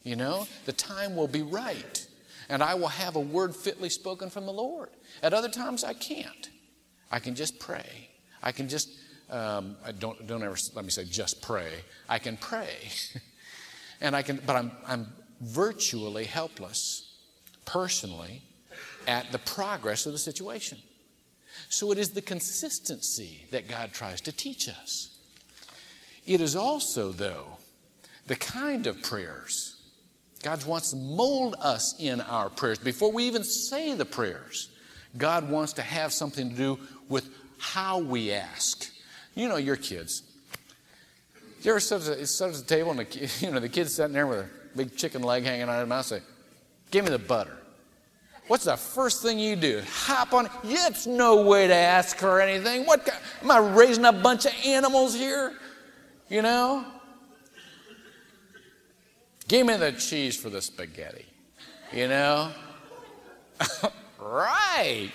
You 0.03 0.15
know, 0.15 0.47
the 0.65 0.73
time 0.73 1.15
will 1.15 1.27
be 1.27 1.41
right. 1.41 2.06
And 2.49 2.63
I 2.63 2.75
will 2.75 2.87
have 2.87 3.15
a 3.15 3.19
word 3.19 3.55
fitly 3.55 3.89
spoken 3.89 4.29
from 4.29 4.45
the 4.45 4.53
Lord. 4.53 4.89
At 5.21 5.33
other 5.33 5.49
times 5.49 5.83
I 5.83 5.93
can't. 5.93 6.49
I 7.11 7.19
can 7.19 7.35
just 7.35 7.59
pray. 7.59 8.09
I 8.41 8.51
can 8.51 8.69
just 8.69 8.89
um, 9.29 9.75
I 9.85 9.91
don't 9.91 10.25
don't 10.27 10.43
ever 10.43 10.55
let 10.73 10.85
me 10.85 10.91
say 10.91 11.03
just 11.03 11.41
pray. 11.41 11.71
I 12.07 12.19
can 12.19 12.37
pray, 12.37 12.69
and 14.01 14.15
I 14.15 14.21
can, 14.21 14.41
but 14.45 14.55
I'm 14.55 14.71
I'm 14.85 15.07
virtually 15.41 16.25
helpless 16.25 17.13
personally 17.65 18.41
at 19.07 19.31
the 19.31 19.39
progress 19.39 20.05
of 20.05 20.13
the 20.13 20.17
situation. 20.17 20.77
So 21.69 21.91
it 21.91 21.97
is 21.97 22.11
the 22.11 22.21
consistency 22.21 23.45
that 23.51 23.67
God 23.67 23.91
tries 23.91 24.21
to 24.21 24.31
teach 24.31 24.69
us. 24.69 25.17
It 26.25 26.41
is 26.41 26.55
also, 26.55 27.11
though, 27.11 27.57
the 28.27 28.35
kind 28.35 28.87
of 28.87 29.01
prayers. 29.01 29.76
God 30.47 30.63
wants 30.63 30.91
to 30.91 30.95
mold 30.95 31.57
us 31.59 31.93
in 31.99 32.21
our 32.21 32.49
prayers. 32.49 32.79
Before 32.79 33.11
we 33.11 33.25
even 33.25 33.43
say 33.43 33.93
the 33.95 34.05
prayers, 34.05 34.69
God 35.17 35.49
wants 35.49 35.73
to 35.73 35.81
have 35.81 36.13
something 36.13 36.51
to 36.51 36.55
do 36.55 36.79
with 37.09 37.29
how 37.57 37.99
we 37.99 38.31
ask. 38.31 38.89
You 39.35 39.49
know 39.49 39.57
your 39.57 39.75
kids. 39.75 40.23
You 41.63 41.71
ever 41.71 41.81
sit 41.81 42.07
at, 42.07 42.25
sit 42.29 42.47
at 42.47 42.53
the 42.53 42.63
table 42.63 42.91
and 42.91 42.99
the, 43.01 43.31
you 43.45 43.51
know, 43.51 43.59
the 43.59 43.67
kid's 43.67 43.93
sitting 43.93 44.13
there 44.13 44.25
with 44.25 44.39
a 44.39 44.47
big 44.77 44.95
chicken 44.95 45.21
leg 45.21 45.43
hanging 45.43 45.63
out 45.63 45.71
of 45.71 45.79
his 45.81 45.89
mouth 45.89 46.05
say, 46.05 46.21
Give 46.91 47.03
me 47.03 47.11
the 47.11 47.19
butter. 47.19 47.57
What's 48.47 48.63
the 48.63 48.77
first 48.77 49.21
thing 49.21 49.39
you 49.39 49.57
do? 49.57 49.81
Hop 50.05 50.31
on. 50.31 50.49
It's 50.63 51.05
no 51.05 51.41
way 51.41 51.67
to 51.67 51.75
ask 51.75 52.17
her 52.19 52.39
anything. 52.39 52.85
What? 52.85 53.05
Am 53.41 53.51
I 53.51 53.57
raising 53.57 54.05
a 54.05 54.13
bunch 54.13 54.45
of 54.45 54.53
animals 54.65 55.13
here? 55.13 55.57
You 56.29 56.41
know? 56.41 56.85
Give 59.47 59.65
me 59.65 59.77
the 59.77 59.93
cheese 59.93 60.35
for 60.35 60.49
the 60.49 60.61
spaghetti. 60.61 61.25
You 61.93 62.07
know? 62.07 62.51
right. 64.19 65.11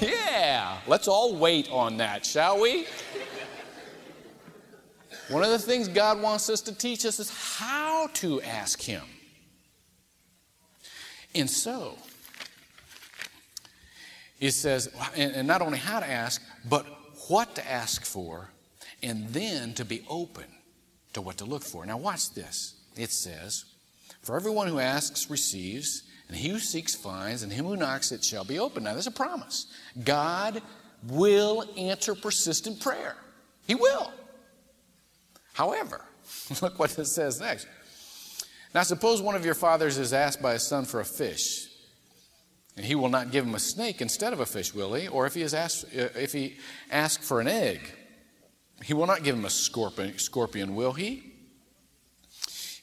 Yeah. 0.00 0.78
Let's 0.86 1.08
all 1.08 1.36
wait 1.36 1.70
on 1.70 1.96
that, 1.96 2.26
shall 2.26 2.60
we? 2.60 2.86
One 5.28 5.42
of 5.42 5.50
the 5.50 5.58
things 5.58 5.88
God 5.88 6.20
wants 6.20 6.50
us 6.50 6.60
to 6.62 6.74
teach 6.74 7.06
us 7.06 7.18
is 7.18 7.30
how 7.30 8.08
to 8.14 8.42
ask 8.42 8.82
Him. 8.82 9.04
And 11.34 11.48
so, 11.48 11.96
it 14.38 14.50
says, 14.50 14.92
and 15.16 15.48
not 15.48 15.62
only 15.62 15.78
how 15.78 16.00
to 16.00 16.06
ask, 16.06 16.42
but 16.68 16.84
what 17.28 17.54
to 17.54 17.70
ask 17.70 18.04
for, 18.04 18.50
and 19.02 19.28
then 19.28 19.72
to 19.74 19.84
be 19.84 20.04
open 20.08 20.44
to 21.14 21.22
what 21.22 21.38
to 21.38 21.46
look 21.46 21.62
for. 21.62 21.86
Now, 21.86 21.96
watch 21.96 22.34
this. 22.34 22.74
It 22.96 23.10
says, 23.10 23.64
For 24.22 24.36
everyone 24.36 24.68
who 24.68 24.78
asks 24.78 25.30
receives, 25.30 26.02
and 26.28 26.36
he 26.36 26.48
who 26.48 26.58
seeks 26.58 26.94
finds, 26.94 27.42
and 27.42 27.52
him 27.52 27.66
who 27.66 27.76
knocks 27.76 28.12
it 28.12 28.24
shall 28.24 28.44
be 28.44 28.58
open. 28.58 28.84
Now, 28.84 28.92
there's 28.92 29.06
a 29.06 29.10
promise. 29.10 29.66
God 30.02 30.62
will 31.08 31.64
answer 31.76 32.14
persistent 32.14 32.80
prayer. 32.80 33.16
He 33.66 33.74
will. 33.74 34.12
However, 35.52 36.02
look 36.62 36.78
what 36.78 36.98
it 36.98 37.06
says 37.06 37.40
next. 37.40 37.66
Now, 38.74 38.82
suppose 38.82 39.20
one 39.20 39.34
of 39.34 39.44
your 39.44 39.54
fathers 39.54 39.98
is 39.98 40.12
asked 40.12 40.40
by 40.40 40.54
his 40.54 40.62
son 40.62 40.84
for 40.84 41.00
a 41.00 41.04
fish, 41.04 41.68
and 42.76 42.86
he 42.86 42.94
will 42.94 43.10
not 43.10 43.30
give 43.30 43.44
him 43.44 43.54
a 43.54 43.60
snake 43.60 44.00
instead 44.00 44.32
of 44.32 44.40
a 44.40 44.46
fish, 44.46 44.72
will 44.72 44.94
he? 44.94 45.08
Or 45.08 45.26
if 45.26 45.34
he 45.34 45.42
is 45.42 45.52
asked, 45.52 45.84
if 45.92 46.32
he 46.32 46.56
asks 46.90 47.26
for 47.26 47.40
an 47.40 47.48
egg, 47.48 47.80
he 48.82 48.94
will 48.94 49.06
not 49.06 49.22
give 49.22 49.36
him 49.36 49.44
a 49.44 49.50
scorpion, 49.50 50.18
scorpion, 50.18 50.74
will 50.74 50.92
he? 50.92 51.31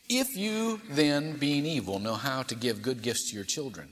If 0.10 0.36
you 0.36 0.82
then, 0.90 1.38
being 1.38 1.66
evil, 1.66 2.00
know 2.00 2.16
how 2.16 2.44
to 2.44 2.56
give 2.56 2.82
good 2.82 3.02
gifts 3.02 3.30
to 3.30 3.36
your 3.36 3.46
children, 3.46 3.90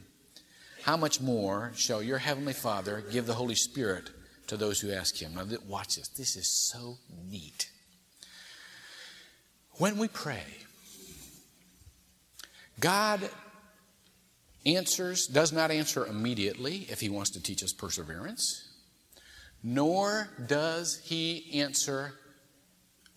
how 0.83 0.97
much 0.97 1.21
more 1.21 1.71
shall 1.75 2.01
your 2.01 2.17
heavenly 2.17 2.53
Father 2.53 3.03
give 3.11 3.27
the 3.27 3.35
Holy 3.35 3.55
Spirit 3.55 4.09
to 4.47 4.57
those 4.57 4.79
who 4.79 4.91
ask 4.91 5.15
him? 5.21 5.35
Now, 5.35 5.45
watch 5.67 5.95
this. 5.95 6.07
This 6.09 6.35
is 6.35 6.47
so 6.71 6.97
neat. 7.29 7.69
When 9.73 9.97
we 9.97 10.07
pray, 10.07 10.43
God 12.79 13.29
answers, 14.65 15.27
does 15.27 15.53
not 15.53 15.69
answer 15.69 16.05
immediately 16.05 16.87
if 16.89 16.99
he 16.99 17.09
wants 17.09 17.29
to 17.31 17.43
teach 17.43 17.63
us 17.63 17.73
perseverance 17.73 18.67
nor 19.63 20.29
does 20.45 21.01
he 21.03 21.59
answer 21.59 22.13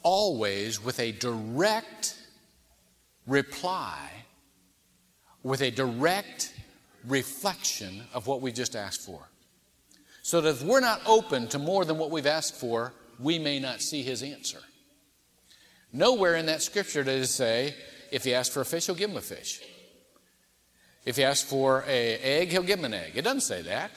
always 0.03 0.83
with 0.83 0.99
a 0.99 1.13
direct 1.13 2.17
reply, 3.27 4.11
with 5.43 5.63
a 5.63 5.71
direct 5.71 6.53
reflection 7.07 8.03
of 8.13 8.27
what 8.27 8.41
we 8.41 8.53
just 8.53 8.77
asked 8.77 9.07
for. 9.07 9.29
So 10.23 10.41
that 10.41 10.51
if 10.51 10.63
we're 10.63 10.81
not 10.81 11.01
open 11.07 11.49
to 11.49 11.59
more 11.59 11.85
than 11.85 11.99
what 11.99 12.11
we've 12.11 12.27
asked 12.27 12.57
for, 12.57 12.93
we 13.19 13.39
may 13.39 13.59
not 13.59 13.81
see 13.81 14.03
his 14.03 14.23
answer. 14.23 14.61
Nowhere 15.93 16.37
in 16.37 16.47
that 16.47 16.63
scripture 16.63 17.03
does 17.03 17.23
it 17.23 17.33
say, 17.33 17.75
if 18.13 18.25
he 18.25 18.35
asks 18.35 18.53
for 18.53 18.61
a 18.61 18.65
fish, 18.65 18.87
he'll 18.87 18.95
give 18.95 19.11
him 19.11 19.17
a 19.17 19.23
fish. 19.23 19.63
If 21.05 21.17
he 21.17 21.25
asks 21.25 21.49
for 21.49 21.81
an 21.81 22.19
egg, 22.23 22.51
he'll 22.51 22.63
give 22.63 22.79
him 22.79 22.85
an 22.85 22.95
egg. 22.95 23.13
It 23.15 23.23
doesn't 23.23 23.41
say 23.41 23.63
that. 23.63 23.91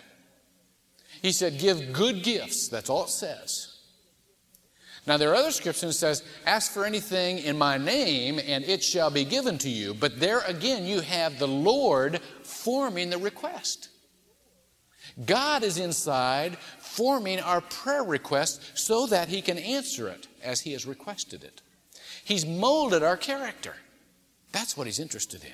He 1.21 1.31
said, 1.31 1.59
Give 1.59 1.91
good 1.93 2.23
gifts. 2.23 2.69
That's 2.69 2.89
all 2.89 3.03
it 3.05 3.09
says. 3.09 3.72
Now, 5.05 5.17
there 5.17 5.31
are 5.31 5.35
other 5.35 5.51
scriptures 5.51 5.81
that 5.81 5.93
says, 5.93 6.23
Ask 6.45 6.71
for 6.71 6.85
anything 6.85 7.39
in 7.39 7.57
my 7.57 7.77
name, 7.77 8.39
and 8.39 8.63
it 8.63 8.81
shall 8.83 9.09
be 9.09 9.25
given 9.25 9.57
to 9.59 9.69
you. 9.69 9.93
But 9.93 10.19
there 10.19 10.39
again, 10.41 10.85
you 10.85 11.01
have 11.01 11.39
the 11.39 11.47
Lord 11.47 12.21
forming 12.43 13.09
the 13.09 13.17
request. 13.17 13.89
God 15.25 15.63
is 15.63 15.77
inside 15.77 16.57
forming 16.79 17.39
our 17.39 17.61
prayer 17.61 18.03
request 18.03 18.61
so 18.75 19.05
that 19.07 19.27
He 19.27 19.41
can 19.41 19.57
answer 19.57 20.07
it 20.07 20.27
as 20.41 20.61
He 20.61 20.71
has 20.71 20.85
requested 20.85 21.43
it. 21.43 21.61
He's 22.23 22.45
molded 22.45 23.03
our 23.03 23.17
character. 23.17 23.75
That's 24.53 24.77
what 24.77 24.87
He's 24.87 24.99
interested 24.99 25.43
in. 25.43 25.51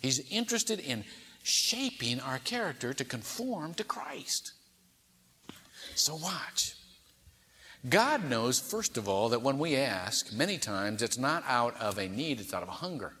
He's 0.00 0.18
interested 0.30 0.80
in 0.80 1.04
shaping 1.44 2.20
our 2.20 2.38
character 2.38 2.92
to 2.92 3.04
conform 3.04 3.74
to 3.74 3.84
Christ. 3.84 4.52
So 5.94 6.16
watch. 6.16 6.74
God 7.86 8.28
knows, 8.28 8.58
first 8.58 8.96
of 8.96 9.08
all, 9.08 9.28
that 9.28 9.42
when 9.42 9.58
we 9.58 9.76
ask, 9.76 10.32
many 10.32 10.58
times 10.58 11.02
it's 11.02 11.18
not 11.18 11.44
out 11.46 11.80
of 11.80 11.98
a 11.98 12.08
need, 12.08 12.40
it's 12.40 12.52
out 12.52 12.62
of 12.62 12.68
a 12.68 12.72
hunger. 12.72 13.12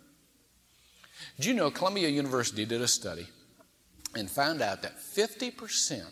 Do 1.38 1.48
you 1.48 1.54
know 1.54 1.70
Columbia 1.70 2.08
University 2.08 2.64
did 2.64 2.80
a 2.80 2.88
study 2.88 3.28
and 4.16 4.28
found 4.28 4.60
out 4.60 4.82
that 4.82 4.98
50% 4.98 6.02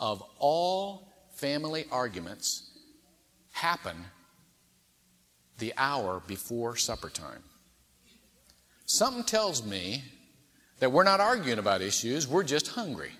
of 0.00 0.22
all 0.38 1.12
family 1.34 1.86
arguments 1.90 2.70
happen 3.52 3.96
the 5.58 5.72
hour 5.76 6.22
before 6.26 6.76
supper 6.76 7.08
time? 7.08 7.42
Something 8.86 9.24
tells 9.24 9.64
me 9.64 10.04
that 10.80 10.90
we're 10.90 11.04
not 11.04 11.20
arguing 11.20 11.58
about 11.58 11.82
issues, 11.82 12.26
we're 12.26 12.44
just 12.44 12.68
hungry. 12.68 13.12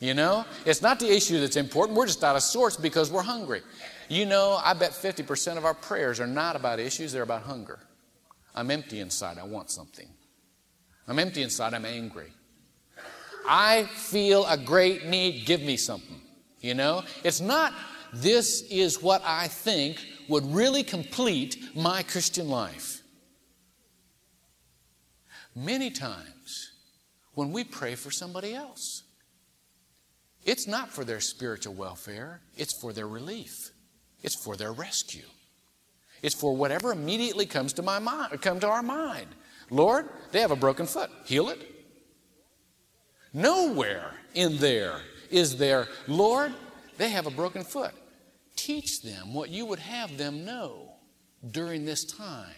You 0.00 0.12
know, 0.12 0.44
it's 0.66 0.82
not 0.82 1.00
the 1.00 1.10
issue 1.10 1.40
that's 1.40 1.56
important. 1.56 1.96
We're 1.96 2.06
just 2.06 2.22
out 2.22 2.36
of 2.36 2.42
sorts 2.42 2.76
because 2.76 3.10
we're 3.10 3.22
hungry. 3.22 3.62
You 4.08 4.26
know, 4.26 4.60
I 4.62 4.74
bet 4.74 4.90
50% 4.92 5.56
of 5.56 5.64
our 5.64 5.74
prayers 5.74 6.20
are 6.20 6.26
not 6.26 6.56
about 6.56 6.78
issues, 6.78 7.12
they're 7.12 7.22
about 7.22 7.42
hunger. 7.42 7.78
I'm 8.54 8.70
empty 8.70 9.00
inside, 9.00 9.38
I 9.38 9.44
want 9.44 9.70
something. 9.70 10.08
I'm 11.08 11.18
empty 11.18 11.42
inside, 11.42 11.74
I'm 11.74 11.84
angry. 11.84 12.32
I 13.46 13.84
feel 13.84 14.46
a 14.46 14.56
great 14.56 15.06
need, 15.06 15.44
give 15.44 15.60
me 15.60 15.76
something. 15.76 16.20
You 16.60 16.74
know, 16.74 17.02
it's 17.24 17.40
not 17.40 17.74
this 18.14 18.62
is 18.70 19.02
what 19.02 19.22
I 19.24 19.48
think 19.48 20.00
would 20.28 20.46
really 20.46 20.82
complete 20.82 21.56
my 21.74 22.02
Christian 22.02 22.48
life. 22.48 23.02
Many 25.54 25.90
times 25.90 26.72
when 27.34 27.52
we 27.52 27.64
pray 27.64 27.96
for 27.96 28.10
somebody 28.10 28.54
else, 28.54 29.02
it's 30.44 30.66
not 30.66 30.90
for 30.90 31.04
their 31.04 31.20
spiritual 31.20 31.74
welfare, 31.74 32.40
it's 32.56 32.78
for 32.80 32.92
their 32.92 33.08
relief. 33.08 33.70
It's 34.24 34.34
for 34.34 34.56
their 34.56 34.72
rescue. 34.72 35.26
It's 36.22 36.34
for 36.34 36.56
whatever 36.56 36.90
immediately 36.90 37.44
comes 37.44 37.74
to 37.74 37.82
my 37.82 37.98
mind, 37.98 38.40
come 38.40 38.58
to 38.60 38.68
our 38.68 38.82
mind. 38.82 39.26
Lord, 39.70 40.08
they 40.32 40.40
have 40.40 40.50
a 40.50 40.56
broken 40.56 40.86
foot. 40.86 41.10
Heal 41.26 41.50
it. 41.50 41.60
Nowhere 43.34 44.12
in 44.32 44.56
there 44.56 45.02
is 45.30 45.58
there, 45.58 45.88
Lord, 46.08 46.54
they 46.96 47.10
have 47.10 47.26
a 47.26 47.30
broken 47.30 47.64
foot. 47.64 47.92
Teach 48.56 49.02
them 49.02 49.34
what 49.34 49.50
you 49.50 49.66
would 49.66 49.80
have 49.80 50.16
them 50.16 50.46
know 50.46 50.94
during 51.50 51.84
this 51.84 52.04
time. 52.04 52.54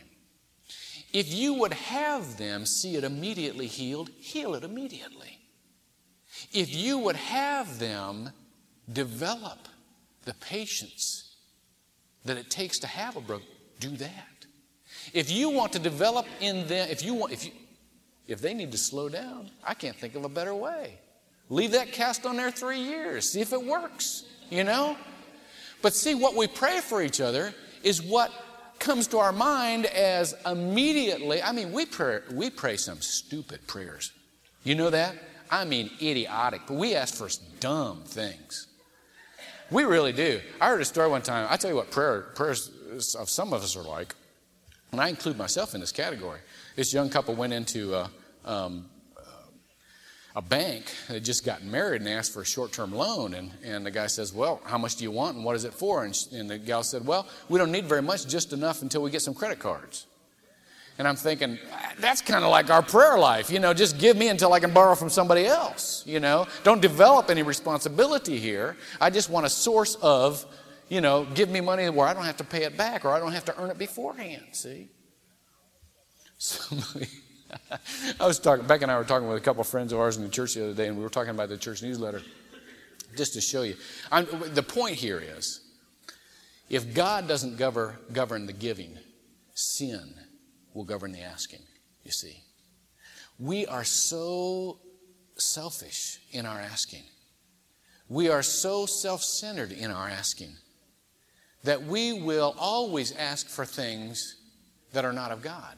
If 1.12 1.32
you 1.34 1.54
would 1.54 1.72
have 1.72 2.38
them 2.38 2.64
see 2.64 2.94
it 2.94 3.02
immediately 3.02 3.66
healed, 3.66 4.10
heal 4.20 4.54
it 4.54 4.62
immediately. 4.62 5.40
If 6.52 6.72
you 6.72 6.98
would 6.98 7.16
have 7.16 7.80
them 7.80 8.30
develop 8.92 9.66
the 10.24 10.34
patience 10.34 11.25
that 12.26 12.36
it 12.36 12.50
takes 12.50 12.78
to 12.80 12.86
have 12.86 13.16
a 13.16 13.20
brother, 13.20 13.44
do 13.80 13.90
that. 13.96 14.46
If 15.12 15.30
you 15.30 15.50
want 15.50 15.72
to 15.72 15.78
develop 15.78 16.26
in 16.40 16.66
them, 16.66 16.88
if 16.90 17.04
you 17.04 17.14
want, 17.14 17.32
if 17.32 17.44
you, 17.44 17.52
if 18.26 18.40
they 18.40 18.54
need 18.54 18.72
to 18.72 18.78
slow 18.78 19.08
down, 19.08 19.50
I 19.64 19.74
can't 19.74 19.96
think 19.96 20.14
of 20.14 20.24
a 20.24 20.28
better 20.28 20.54
way. 20.54 20.98
Leave 21.48 21.72
that 21.72 21.92
cast 21.92 22.26
on 22.26 22.36
there 22.36 22.50
three 22.50 22.80
years, 22.80 23.30
see 23.30 23.40
if 23.40 23.52
it 23.52 23.64
works, 23.64 24.24
you 24.50 24.64
know? 24.64 24.96
But 25.80 25.94
see, 25.94 26.14
what 26.14 26.34
we 26.34 26.48
pray 26.48 26.80
for 26.80 27.02
each 27.02 27.20
other 27.20 27.54
is 27.84 28.02
what 28.02 28.32
comes 28.78 29.06
to 29.08 29.18
our 29.18 29.32
mind 29.32 29.86
as 29.86 30.34
immediately. 30.44 31.42
I 31.42 31.52
mean, 31.52 31.72
we 31.72 31.86
pray, 31.86 32.20
we 32.32 32.50
pray 32.50 32.76
some 32.76 33.00
stupid 33.00 33.66
prayers. 33.66 34.12
You 34.64 34.74
know 34.74 34.90
that? 34.90 35.14
I 35.50 35.64
mean 35.64 35.90
idiotic, 36.02 36.62
but 36.66 36.74
we 36.74 36.94
ask 36.96 37.14
for 37.14 37.28
dumb 37.60 38.02
things. 38.04 38.66
We 39.70 39.84
really 39.84 40.12
do. 40.12 40.40
I 40.60 40.68
heard 40.68 40.80
a 40.80 40.84
story 40.84 41.08
one 41.08 41.22
time. 41.22 41.46
I 41.50 41.56
tell 41.56 41.70
you 41.70 41.76
what 41.76 41.90
prayer, 41.90 42.22
prayers 42.34 42.70
of 43.18 43.28
some 43.28 43.52
of 43.52 43.62
us 43.62 43.76
are 43.76 43.82
like, 43.82 44.14
and 44.92 45.00
I 45.00 45.08
include 45.08 45.36
myself 45.36 45.74
in 45.74 45.80
this 45.80 45.92
category. 45.92 46.38
This 46.76 46.94
young 46.94 47.10
couple 47.10 47.34
went 47.34 47.52
into 47.52 47.94
a, 47.94 48.10
um, 48.44 48.86
a 50.36 50.42
bank. 50.42 50.84
They 51.08 51.18
just 51.18 51.44
got 51.44 51.64
married 51.64 52.02
and 52.02 52.08
asked 52.08 52.32
for 52.32 52.42
a 52.42 52.46
short 52.46 52.72
term 52.72 52.92
loan. 52.92 53.34
And, 53.34 53.50
and 53.64 53.84
the 53.84 53.90
guy 53.90 54.06
says, 54.06 54.32
Well, 54.32 54.60
how 54.64 54.78
much 54.78 54.96
do 54.96 55.04
you 55.04 55.10
want 55.10 55.36
and 55.36 55.44
what 55.44 55.56
is 55.56 55.64
it 55.64 55.74
for? 55.74 56.04
And, 56.04 56.16
and 56.32 56.48
the 56.48 56.58
gal 56.58 56.84
said, 56.84 57.04
Well, 57.04 57.26
we 57.48 57.58
don't 57.58 57.72
need 57.72 57.86
very 57.86 58.02
much, 58.02 58.28
just 58.28 58.52
enough 58.52 58.82
until 58.82 59.02
we 59.02 59.10
get 59.10 59.22
some 59.22 59.34
credit 59.34 59.58
cards. 59.58 60.06
And 60.98 61.06
I'm 61.06 61.16
thinking, 61.16 61.58
that's 61.98 62.22
kind 62.22 62.42
of 62.42 62.50
like 62.50 62.70
our 62.70 62.82
prayer 62.82 63.18
life. 63.18 63.50
You 63.50 63.60
know, 63.60 63.74
just 63.74 63.98
give 63.98 64.16
me 64.16 64.28
until 64.28 64.52
I 64.52 64.60
can 64.60 64.72
borrow 64.72 64.94
from 64.94 65.10
somebody 65.10 65.46
else. 65.46 66.02
You 66.06 66.20
know, 66.20 66.46
don't 66.64 66.80
develop 66.80 67.30
any 67.30 67.42
responsibility 67.42 68.38
here. 68.38 68.76
I 69.00 69.10
just 69.10 69.28
want 69.28 69.44
a 69.44 69.50
source 69.50 69.96
of, 69.96 70.44
you 70.88 71.02
know, 71.02 71.26
give 71.34 71.50
me 71.50 71.60
money 71.60 71.88
where 71.90 72.06
I 72.06 72.14
don't 72.14 72.24
have 72.24 72.38
to 72.38 72.44
pay 72.44 72.64
it 72.64 72.76
back 72.78 73.04
or 73.04 73.10
I 73.10 73.18
don't 73.18 73.32
have 73.32 73.44
to 73.46 73.60
earn 73.60 73.70
it 73.70 73.78
beforehand. 73.78 74.44
See? 74.52 74.88
Somebody. 76.38 77.08
I 78.20 78.26
was 78.26 78.38
talking, 78.38 78.66
Beck 78.66 78.82
and 78.82 78.90
I 78.90 78.96
were 78.96 79.04
talking 79.04 79.28
with 79.28 79.36
a 79.36 79.40
couple 79.40 79.60
of 79.60 79.66
friends 79.66 79.92
of 79.92 80.00
ours 80.00 80.16
in 80.16 80.22
the 80.22 80.28
church 80.28 80.54
the 80.54 80.64
other 80.64 80.74
day, 80.74 80.88
and 80.88 80.96
we 80.96 81.02
were 81.02 81.08
talking 81.08 81.30
about 81.30 81.48
the 81.48 81.58
church 81.58 81.82
newsletter 81.82 82.22
just 83.16 83.34
to 83.34 83.40
show 83.40 83.62
you. 83.62 83.76
I'm, 84.10 84.26
the 84.54 84.62
point 84.62 84.96
here 84.96 85.20
is 85.20 85.60
If 86.70 86.94
God 86.94 87.28
doesn't 87.28 87.56
govern, 87.56 87.96
govern 88.12 88.46
the 88.46 88.52
giving, 88.52 88.98
sin 89.54 90.14
will 90.76 90.84
govern 90.84 91.10
the 91.10 91.22
asking, 91.22 91.62
you 92.04 92.10
see. 92.10 92.42
We 93.38 93.66
are 93.66 93.84
so 93.84 94.78
selfish 95.36 96.20
in 96.32 96.44
our 96.44 96.60
asking. 96.60 97.02
We 98.08 98.28
are 98.28 98.42
so 98.42 98.86
self 98.86 99.22
centered 99.22 99.72
in 99.72 99.90
our 99.90 100.08
asking 100.08 100.52
that 101.64 101.82
we 101.82 102.12
will 102.12 102.54
always 102.58 103.12
ask 103.12 103.48
for 103.48 103.64
things 103.64 104.36
that 104.92 105.04
are 105.04 105.12
not 105.12 105.32
of 105.32 105.42
God. 105.42 105.76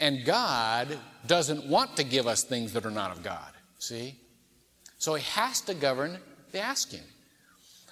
And 0.00 0.24
God 0.24 0.98
doesn't 1.26 1.66
want 1.66 1.96
to 1.96 2.04
give 2.04 2.26
us 2.26 2.44
things 2.44 2.72
that 2.72 2.86
are 2.86 2.90
not 2.90 3.10
of 3.10 3.22
God. 3.22 3.52
See? 3.78 4.14
So 4.98 5.14
He 5.14 5.24
has 5.32 5.60
to 5.62 5.74
govern 5.74 6.18
the 6.52 6.60
asking. 6.60 7.02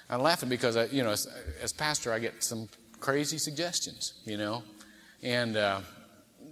I'm 0.09 0.23
laughing 0.23 0.49
because, 0.49 0.77
I, 0.77 0.85
you 0.87 1.03
know, 1.03 1.11
as, 1.11 1.27
as 1.61 1.73
pastor, 1.73 2.13
I 2.13 2.19
get 2.19 2.43
some 2.43 2.69
crazy 3.01 3.39
suggestions, 3.39 4.15
you 4.25 4.37
know, 4.37 4.63
and 5.23 5.57
uh, 5.57 5.81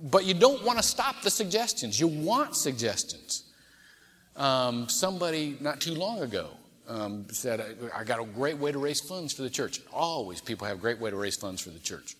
but 0.02 0.24
you 0.24 0.34
don't 0.34 0.62
want 0.64 0.78
to 0.78 0.82
stop 0.82 1.22
the 1.22 1.30
suggestions. 1.30 2.00
You 2.00 2.08
want 2.08 2.56
suggestions. 2.56 3.44
Um, 4.36 4.88
somebody 4.88 5.56
not 5.60 5.80
too 5.80 5.94
long 5.94 6.20
ago 6.20 6.50
um, 6.88 7.26
said, 7.30 7.60
I, 7.60 8.00
I 8.00 8.04
got 8.04 8.20
a 8.20 8.24
great 8.24 8.56
way 8.56 8.72
to 8.72 8.78
raise 8.78 9.00
funds 9.00 9.32
for 9.32 9.42
the 9.42 9.50
church. 9.50 9.80
Always 9.92 10.40
people 10.40 10.66
have 10.66 10.78
a 10.78 10.80
great 10.80 10.98
way 10.98 11.10
to 11.10 11.16
raise 11.16 11.36
funds 11.36 11.60
for 11.60 11.70
the 11.70 11.78
church. 11.78 12.16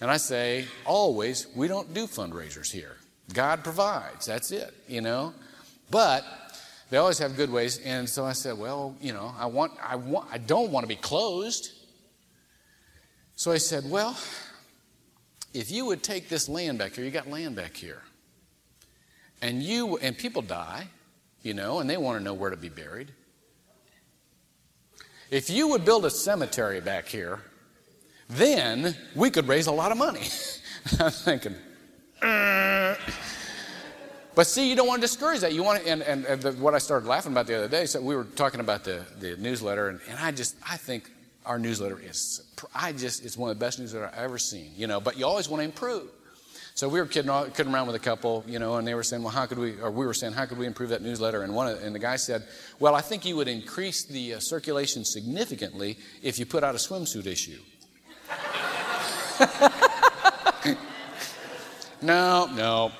And 0.00 0.10
I 0.10 0.16
say, 0.16 0.66
always, 0.84 1.48
we 1.54 1.68
don't 1.68 1.92
do 1.92 2.06
fundraisers 2.06 2.70
here. 2.70 2.96
God 3.32 3.64
provides. 3.64 4.26
That's 4.26 4.52
it, 4.52 4.72
you 4.86 5.00
know. 5.00 5.34
But 5.90 6.24
they 6.90 6.96
always 6.96 7.18
have 7.18 7.36
good 7.36 7.50
ways. 7.50 7.78
And 7.84 8.08
so 8.08 8.24
I 8.24 8.32
said, 8.32 8.56
well, 8.56 8.96
you 9.00 9.12
know, 9.12 9.34
I 9.38 9.46
want, 9.46 9.72
I 9.82 9.96
want, 9.96 10.28
I 10.32 10.38
don't 10.38 10.70
want 10.70 10.84
to 10.84 10.88
be 10.88 10.96
closed. 10.96 11.72
So 13.34 13.52
I 13.52 13.58
said, 13.58 13.88
well, 13.88 14.16
if 15.54 15.70
you 15.70 15.86
would 15.86 16.02
take 16.02 16.28
this 16.28 16.48
land 16.48 16.78
back 16.78 16.94
here, 16.94 17.04
you 17.04 17.10
got 17.10 17.28
land 17.28 17.56
back 17.56 17.76
here, 17.76 18.02
and 19.40 19.62
you 19.62 19.96
and 19.98 20.16
people 20.16 20.42
die, 20.42 20.88
you 21.42 21.54
know, 21.54 21.78
and 21.78 21.88
they 21.88 21.96
want 21.96 22.18
to 22.18 22.24
know 22.24 22.34
where 22.34 22.50
to 22.50 22.56
be 22.56 22.68
buried. 22.68 23.12
If 25.30 25.50
you 25.50 25.68
would 25.68 25.84
build 25.84 26.04
a 26.04 26.10
cemetery 26.10 26.80
back 26.80 27.06
here, 27.06 27.40
then 28.28 28.96
we 29.14 29.30
could 29.30 29.46
raise 29.46 29.66
a 29.66 29.72
lot 29.72 29.92
of 29.92 29.98
money. 29.98 30.26
I'm 31.00 31.10
thinking, 31.10 31.54
uh. 32.22 32.94
but 34.34 34.46
see, 34.46 34.68
you 34.68 34.76
don't 34.76 34.86
want 34.86 35.00
to 35.00 35.06
discourage 35.06 35.40
that. 35.40 35.52
You 35.52 35.62
want 35.62 35.82
to, 35.82 35.88
and, 35.88 36.02
and, 36.02 36.24
and 36.24 36.42
the, 36.42 36.52
what 36.52 36.74
I 36.74 36.78
started 36.78 37.06
laughing 37.06 37.32
about 37.32 37.46
the 37.46 37.56
other 37.56 37.68
day, 37.68 37.86
so 37.86 38.00
we 38.00 38.16
were 38.16 38.24
talking 38.24 38.60
about 38.60 38.84
the, 38.84 39.04
the 39.18 39.36
newsletter, 39.36 39.88
and, 39.88 40.00
and 40.08 40.18
I 40.18 40.30
just, 40.30 40.56
I 40.68 40.76
think 40.76 41.10
our 41.48 41.58
newsletter 41.58 41.98
is, 41.98 42.42
I 42.74 42.92
just, 42.92 43.24
it's 43.24 43.36
one 43.36 43.50
of 43.50 43.58
the 43.58 43.64
best 43.64 43.80
newsletters 43.80 44.12
I've 44.12 44.24
ever 44.24 44.38
seen, 44.38 44.70
you 44.76 44.86
know, 44.86 45.00
but 45.00 45.18
you 45.18 45.26
always 45.26 45.48
want 45.48 45.60
to 45.60 45.64
improve. 45.64 46.08
So 46.74 46.88
we 46.88 47.00
were 47.00 47.06
kidding, 47.06 47.32
kidding 47.54 47.74
around 47.74 47.86
with 47.88 47.96
a 47.96 48.00
couple, 48.00 48.44
you 48.46 48.58
know, 48.60 48.76
and 48.76 48.86
they 48.86 48.94
were 48.94 49.02
saying, 49.02 49.22
well, 49.22 49.32
how 49.32 49.46
could 49.46 49.58
we, 49.58 49.80
or 49.80 49.90
we 49.90 50.06
were 50.06 50.14
saying, 50.14 50.34
how 50.34 50.46
could 50.46 50.58
we 50.58 50.66
improve 50.66 50.90
that 50.90 51.02
newsletter? 51.02 51.42
And 51.42 51.54
one, 51.54 51.66
of, 51.66 51.82
and 51.82 51.92
the 51.94 51.98
guy 51.98 52.16
said, 52.16 52.44
well, 52.78 52.94
I 52.94 53.00
think 53.00 53.24
you 53.24 53.34
would 53.34 53.48
increase 53.48 54.04
the 54.04 54.34
uh, 54.34 54.40
circulation 54.40 55.04
significantly 55.04 55.98
if 56.22 56.38
you 56.38 56.46
put 56.46 56.62
out 56.62 56.74
a 56.76 56.78
swimsuit 56.78 57.26
issue. 57.26 57.58
no, 62.02 62.46
no, 62.54 62.92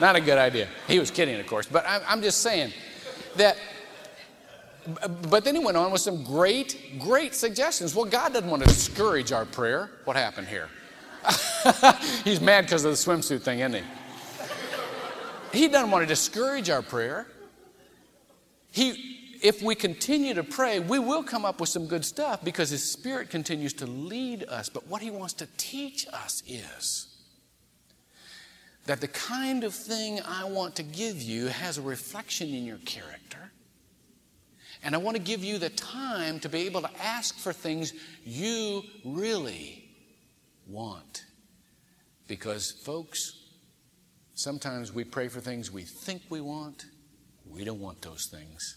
not 0.00 0.16
a 0.16 0.20
good 0.20 0.36
idea. 0.36 0.68
He 0.88 0.98
was 0.98 1.10
kidding, 1.10 1.38
of 1.40 1.46
course, 1.46 1.66
but 1.66 1.84
I'm, 1.88 2.02
I'm 2.06 2.22
just 2.22 2.42
saying 2.42 2.72
that 3.36 3.56
but 5.30 5.44
then 5.44 5.54
he 5.54 5.64
went 5.64 5.76
on 5.76 5.90
with 5.90 6.00
some 6.00 6.24
great, 6.24 6.98
great 6.98 7.34
suggestions. 7.34 7.94
Well, 7.94 8.04
God 8.04 8.32
doesn't 8.32 8.48
want 8.48 8.62
to 8.62 8.68
discourage 8.68 9.32
our 9.32 9.44
prayer. 9.44 9.90
What 10.04 10.16
happened 10.16 10.48
here? 10.48 10.68
He's 12.24 12.40
mad 12.40 12.64
because 12.64 12.84
of 12.84 12.90
the 12.90 12.96
swimsuit 12.96 13.40
thing, 13.40 13.60
isn't 13.60 13.74
he? 13.74 15.58
He 15.58 15.68
doesn't 15.68 15.90
want 15.90 16.02
to 16.02 16.06
discourage 16.06 16.68
our 16.68 16.82
prayer. 16.82 17.26
He, 18.70 19.38
if 19.40 19.62
we 19.62 19.74
continue 19.74 20.34
to 20.34 20.42
pray, 20.42 20.80
we 20.80 20.98
will 20.98 21.22
come 21.22 21.44
up 21.44 21.60
with 21.60 21.68
some 21.68 21.86
good 21.86 22.04
stuff 22.04 22.42
because 22.42 22.70
His 22.70 22.90
Spirit 22.90 23.30
continues 23.30 23.72
to 23.74 23.86
lead 23.86 24.44
us. 24.44 24.68
But 24.68 24.88
what 24.88 25.00
He 25.00 25.10
wants 25.10 25.32
to 25.34 25.48
teach 25.56 26.06
us 26.12 26.42
is 26.46 27.06
that 28.86 29.00
the 29.00 29.08
kind 29.08 29.64
of 29.64 29.72
thing 29.72 30.20
I 30.26 30.44
want 30.44 30.76
to 30.76 30.82
give 30.82 31.22
you 31.22 31.46
has 31.46 31.78
a 31.78 31.82
reflection 31.82 32.48
in 32.48 32.66
your 32.66 32.78
character 32.78 33.52
and 34.84 34.94
I 34.94 34.98
want 34.98 35.16
to 35.16 35.22
give 35.22 35.42
you 35.42 35.58
the 35.58 35.70
time 35.70 36.38
to 36.40 36.48
be 36.48 36.66
able 36.66 36.82
to 36.82 36.90
ask 37.02 37.38
for 37.38 37.52
things 37.52 37.94
you 38.24 38.82
really 39.04 39.82
want. 40.68 41.24
Because, 42.28 42.70
folks, 42.70 43.32
sometimes 44.34 44.92
we 44.92 45.02
pray 45.04 45.28
for 45.28 45.40
things 45.40 45.70
we 45.70 45.82
think 45.82 46.22
we 46.28 46.42
want. 46.42 46.84
We 47.50 47.64
don't 47.64 47.80
want 47.80 48.02
those 48.02 48.26
things. 48.26 48.76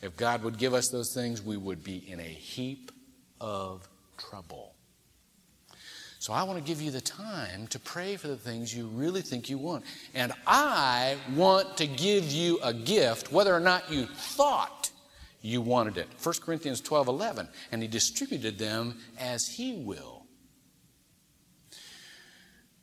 If 0.00 0.16
God 0.16 0.42
would 0.44 0.56
give 0.56 0.72
us 0.72 0.88
those 0.88 1.12
things, 1.12 1.42
we 1.42 1.56
would 1.56 1.84
be 1.84 2.10
in 2.10 2.20
a 2.20 2.22
heap 2.22 2.90
of 3.40 3.86
trouble. 4.16 4.74
So 6.20 6.32
I 6.32 6.42
want 6.42 6.58
to 6.58 6.64
give 6.64 6.80
you 6.80 6.90
the 6.90 7.00
time 7.00 7.66
to 7.68 7.78
pray 7.78 8.16
for 8.16 8.28
the 8.28 8.36
things 8.36 8.74
you 8.74 8.86
really 8.86 9.22
think 9.22 9.48
you 9.48 9.58
want. 9.58 9.84
And 10.14 10.32
I 10.46 11.16
want 11.34 11.76
to 11.76 11.86
give 11.86 12.30
you 12.32 12.58
a 12.62 12.72
gift, 12.72 13.30
whether 13.30 13.54
or 13.54 13.60
not 13.60 13.90
you 13.90 14.06
thought 14.06 14.90
you 15.40 15.60
wanted 15.60 15.96
it. 15.98 16.08
1 16.22 16.34
Corinthians 16.42 16.80
12 16.80 17.08
11. 17.08 17.48
And 17.72 17.82
he 17.82 17.88
distributed 17.88 18.58
them 18.58 18.98
as 19.18 19.48
he 19.48 19.74
will. 19.74 20.26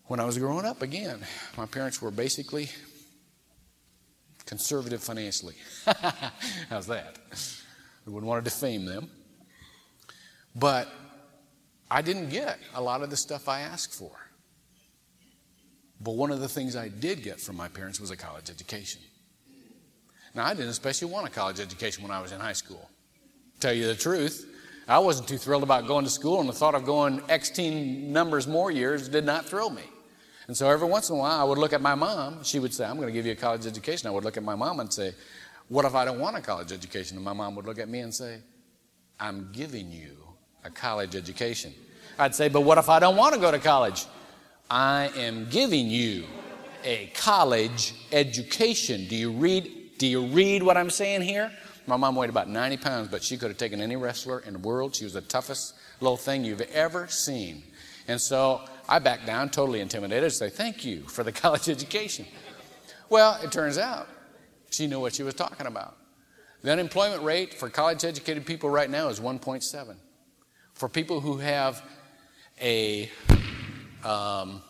When 0.06 0.20
I 0.20 0.26
was 0.26 0.38
growing 0.38 0.66
up, 0.66 0.82
again, 0.82 1.20
my 1.58 1.66
parents 1.66 2.02
were 2.02 2.12
basically 2.12 2.70
conservative 4.46 5.02
financially. 5.02 5.56
How's 6.70 6.88
that? 6.88 7.18
We 8.06 8.14
wouldn't 8.14 8.30
want 8.30 8.46
to 8.46 8.50
defame 8.50 8.86
them. 8.86 9.10
But 10.56 10.88
I 11.90 12.02
didn't 12.02 12.30
get 12.30 12.60
a 12.76 12.82
lot 12.82 13.02
of 13.02 13.10
the 13.10 13.18
stuff 13.18 13.50
I 13.50 13.62
asked 13.62 13.94
for. 13.94 14.12
But 16.00 16.12
one 16.12 16.32
of 16.32 16.40
the 16.40 16.48
things 16.48 16.76
I 16.76 16.88
did 16.88 17.24
get 17.24 17.40
from 17.40 17.56
my 17.56 17.68
parents 17.68 18.00
was 18.00 18.12
a 18.12 18.18
college 18.18 18.50
education. 18.50 19.02
Now, 20.36 20.46
I 20.46 20.54
didn't 20.54 20.70
especially 20.70 21.10
want 21.10 21.26
a 21.26 21.30
college 21.32 21.62
education 21.62 22.04
when 22.04 22.12
I 22.12 22.22
was 22.22 22.34
in 22.34 22.42
high 22.42 22.54
school. 22.54 22.90
Tell 23.62 23.74
you 23.74 23.88
the 23.88 23.96
truth, 23.96 24.46
I 24.86 25.00
wasn't 25.00 25.30
too 25.30 25.38
thrilled 25.38 25.64
about 25.64 25.88
going 25.88 26.04
to 26.04 26.12
school, 26.12 26.42
and 26.42 26.50
the 26.50 26.54
thought 26.54 26.76
of 26.76 26.84
going 26.84 27.22
X 27.30 27.50
teen 27.50 28.12
numbers 28.12 28.46
more 28.46 28.70
years 28.70 29.08
did 29.08 29.26
not 29.26 29.46
thrill 29.46 29.70
me. 29.70 29.84
And 30.48 30.56
so 30.56 30.70
every 30.70 30.88
once 30.88 31.10
in 31.10 31.16
a 31.16 31.20
while, 31.20 31.40
I 31.40 31.44
would 31.44 31.58
look 31.58 31.72
at 31.72 31.82
my 31.82 31.96
mom. 31.96 32.44
She 32.44 32.60
would 32.60 32.74
say, 32.74 32.86
I'm 32.86 32.98
going 32.98 33.08
to 33.08 33.14
give 33.14 33.26
you 33.26 33.32
a 33.32 33.38
college 33.38 33.66
education. 33.66 34.08
I 34.08 34.12
would 34.12 34.26
look 34.26 34.36
at 34.36 34.44
my 34.44 34.56
mom 34.56 34.82
and 34.82 34.94
say, 34.94 35.14
What 35.70 35.86
if 35.86 35.96
I 35.96 36.04
don't 36.04 36.20
want 36.20 36.36
a 36.36 36.42
college 36.42 36.72
education? 36.74 37.16
And 37.18 37.24
my 37.24 37.34
mom 37.34 37.56
would 37.56 37.66
look 37.66 37.80
at 37.80 37.88
me 37.88 38.02
and 38.02 38.14
say, 38.14 38.42
I'm 39.20 39.50
giving 39.54 39.90
you 39.90 40.18
a 40.66 40.70
college 40.70 41.16
education. 41.16 41.74
I'd 42.20 42.36
say, 42.36 42.50
But 42.50 42.62
what 42.62 42.78
if 42.78 42.90
I 42.90 43.00
don't 43.00 43.16
want 43.16 43.34
to 43.34 43.40
go 43.40 43.50
to 43.50 43.58
college? 43.58 44.06
I 44.70 45.10
am 45.16 45.48
giving 45.50 45.88
you 45.88 46.26
a 46.84 47.10
college 47.16 47.96
education. 48.12 49.08
Do 49.08 49.16
you 49.16 49.32
read 49.32 49.85
do 49.98 50.08
you 50.08 50.26
read 50.28 50.64
what 50.64 50.78
I'm 50.78 50.90
saying 50.90 51.22
here? 51.22 51.52
My 51.88 51.98
mom 51.98 52.16
weighed 52.16 52.30
about 52.30 52.50
90 52.50 52.78
pounds, 52.78 53.08
but 53.10 53.24
she 53.24 53.38
could 53.38 53.50
have 53.50 53.58
taken 53.58 53.80
any 53.80 53.96
wrestler 53.96 54.40
in 54.40 54.54
the 54.54 54.60
world. 54.60 54.96
She 54.96 55.04
was 55.04 55.14
the 55.14 55.22
toughest 55.22 55.76
little 56.02 56.18
thing 56.18 56.44
you've 56.44 56.62
ever 56.62 57.08
seen. 57.08 57.64
And 58.08 58.20
so 58.20 58.62
I 58.90 59.00
backed 59.00 59.26
down, 59.26 59.50
totally 59.50 59.82
intimidated, 59.82 60.30
to 60.30 60.36
say, 60.36 60.50
Thank 60.50 60.84
you 60.84 61.02
for 61.04 61.24
the 61.24 61.32
college 61.32 61.70
education. 61.70 62.26
Well, 63.10 63.40
it 63.44 63.52
turns 63.52 63.78
out 63.78 64.08
she 64.72 64.88
knew 64.88 65.00
what 65.00 65.14
she 65.14 65.24
was 65.24 65.34
talking 65.34 65.68
about. 65.68 65.96
The 66.62 66.72
unemployment 66.72 67.22
rate 67.24 67.54
for 67.54 67.70
college 67.70 68.04
educated 68.04 68.46
people 68.46 68.70
right 68.70 68.90
now 68.90 69.10
is 69.10 69.20
1.7. 69.20 69.96
For 70.74 70.90
people 70.90 71.22
who 71.22 71.38
have 71.38 71.84
a 72.60 73.10
um, 74.04 74.62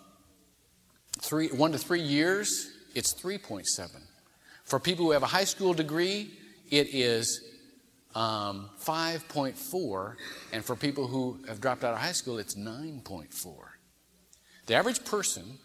three, 1.19 1.47
one 1.47 1.71
to 1.71 1.77
three 1.77 2.01
years, 2.01 2.71
it's 2.93 3.13
3.7. 3.13 3.89
For 4.65 4.79
people 4.79 5.05
who 5.05 5.11
have 5.11 5.23
a 5.23 5.27
high 5.27 5.43
school 5.43 5.73
degree, 5.73 6.31
it 6.69 6.93
is 6.93 7.41
um, 8.15 8.69
5.4, 8.83 10.15
and 10.51 10.65
for 10.65 10.75
people 10.75 11.07
who 11.07 11.39
have 11.47 11.61
dropped 11.61 11.83
out 11.83 11.93
of 11.93 11.99
high 11.99 12.13
school, 12.13 12.39
it's 12.39 12.55
9.4. 12.55 13.55
The 14.65 14.75
average 14.75 15.05
person 15.05 15.59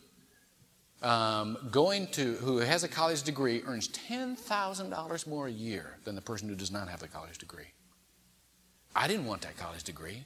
um, 1.03 1.57
going 1.71 2.09
to 2.09 2.35
who 2.35 2.59
has 2.59 2.85
a 2.85 2.89
college 2.89 3.23
degree 3.23 3.63
earns 3.67 3.89
$10,000 3.89 5.27
more 5.27 5.47
a 5.47 5.51
year 5.51 5.97
than 6.05 6.15
the 6.15 6.21
person 6.21 6.49
who 6.49 6.55
does 6.55 6.71
not 6.71 6.89
have 6.89 7.03
a 7.03 7.09
college 7.09 7.39
degree. 7.39 7.73
I 8.95 9.09
didn't 9.09 9.27
want 9.27 9.43
that 9.43 9.57
college 9.57 9.85
degree. 9.85 10.25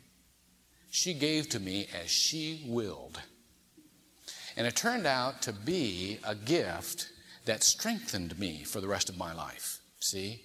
She 0.91 1.15
gave 1.15 1.49
to 1.51 1.61
me 1.61 1.87
as 2.03 2.11
she 2.11 2.65
willed. 2.67 3.21
And 4.57 4.67
it 4.67 4.75
turned 4.75 5.07
out 5.07 5.43
to 5.43 5.53
be 5.53 6.19
a 6.25 6.35
gift 6.35 7.11
that 7.45 7.63
strengthened 7.63 8.39
me 8.39 8.65
for 8.65 8.81
the 8.81 8.89
rest 8.89 9.09
of 9.09 9.19
my 9.19 9.35
life. 9.35 9.81
See? 10.01 10.43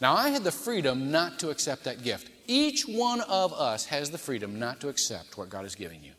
Now, 0.00 0.14
I 0.14 0.28
had 0.28 0.44
the 0.44 0.52
freedom 0.52 1.10
not 1.10 1.38
to 1.40 1.50
accept 1.50 1.84
that 1.84 2.02
gift. 2.02 2.30
Each 2.46 2.82
one 2.82 3.20
of 3.22 3.52
us 3.52 3.86
has 3.86 4.10
the 4.10 4.18
freedom 4.18 4.58
not 4.58 4.80
to 4.80 4.88
accept 4.88 5.38
what 5.38 5.48
God 5.48 5.64
is 5.64 5.74
giving 5.74 6.02
you. 6.02 6.12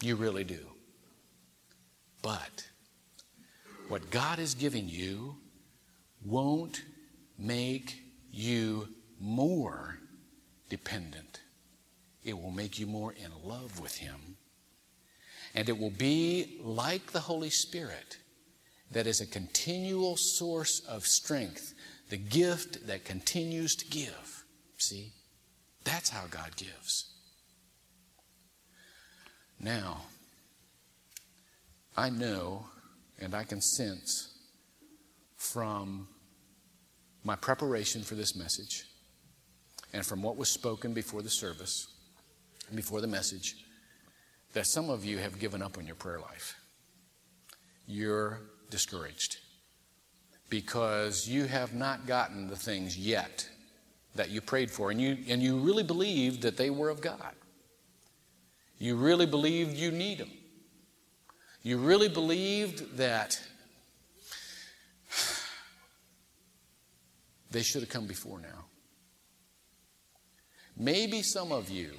You 0.00 0.16
really 0.16 0.44
do. 0.44 0.60
But 2.22 2.68
what 3.88 4.10
God 4.10 4.38
is 4.38 4.54
giving 4.54 4.88
you 4.88 5.36
won't 6.24 6.82
make 7.38 8.00
you 8.30 8.88
more 9.20 9.98
dependent. 10.70 11.40
It 12.22 12.40
will 12.40 12.50
make 12.50 12.78
you 12.78 12.86
more 12.86 13.12
in 13.12 13.30
love 13.42 13.80
with 13.80 13.96
Him. 13.96 14.36
And 15.54 15.68
it 15.68 15.78
will 15.78 15.90
be 15.90 16.58
like 16.62 17.12
the 17.12 17.20
Holy 17.20 17.50
Spirit 17.50 18.16
that 18.94 19.06
is 19.08 19.20
a 19.20 19.26
continual 19.26 20.16
source 20.16 20.80
of 20.88 21.04
strength, 21.04 21.74
the 22.10 22.16
gift 22.16 22.86
that 22.86 23.04
continues 23.04 23.74
to 23.76 23.86
give. 23.86 24.44
See? 24.78 25.12
That's 25.84 26.08
how 26.08 26.26
God 26.30 26.56
gives. 26.56 27.12
Now, 29.60 30.02
I 31.96 32.08
know 32.08 32.66
and 33.20 33.34
I 33.34 33.44
can 33.44 33.60
sense 33.60 34.32
from 35.36 36.08
my 37.24 37.34
preparation 37.36 38.02
for 38.02 38.14
this 38.14 38.36
message 38.36 38.84
and 39.92 40.06
from 40.06 40.22
what 40.22 40.36
was 40.36 40.48
spoken 40.48 40.92
before 40.92 41.22
the 41.22 41.30
service, 41.30 41.88
and 42.68 42.76
before 42.76 43.00
the 43.00 43.06
message, 43.06 43.56
that 44.52 44.66
some 44.66 44.88
of 44.88 45.04
you 45.04 45.18
have 45.18 45.38
given 45.38 45.62
up 45.62 45.78
on 45.78 45.86
your 45.86 45.96
prayer 45.96 46.20
life. 46.20 46.56
You're 47.86 48.40
discouraged 48.70 49.38
because 50.48 51.28
you 51.28 51.44
have 51.46 51.74
not 51.74 52.06
gotten 52.06 52.48
the 52.48 52.56
things 52.56 52.96
yet 52.96 53.48
that 54.14 54.30
you 54.30 54.40
prayed 54.40 54.70
for, 54.70 54.90
and 54.90 55.00
you, 55.00 55.18
and 55.28 55.42
you 55.42 55.58
really 55.58 55.82
believed 55.82 56.42
that 56.42 56.56
they 56.56 56.70
were 56.70 56.88
of 56.88 57.00
God. 57.00 57.34
You 58.78 58.96
really 58.96 59.26
believed 59.26 59.76
you 59.76 59.90
need 59.90 60.18
them. 60.18 60.30
You 61.62 61.78
really 61.78 62.08
believed 62.08 62.96
that 62.98 63.40
they 67.50 67.62
should 67.62 67.82
have 67.82 67.88
come 67.88 68.06
before 68.06 68.38
now. 68.38 68.66
Maybe 70.76 71.22
some 71.22 71.52
of 71.52 71.70
you, 71.70 71.92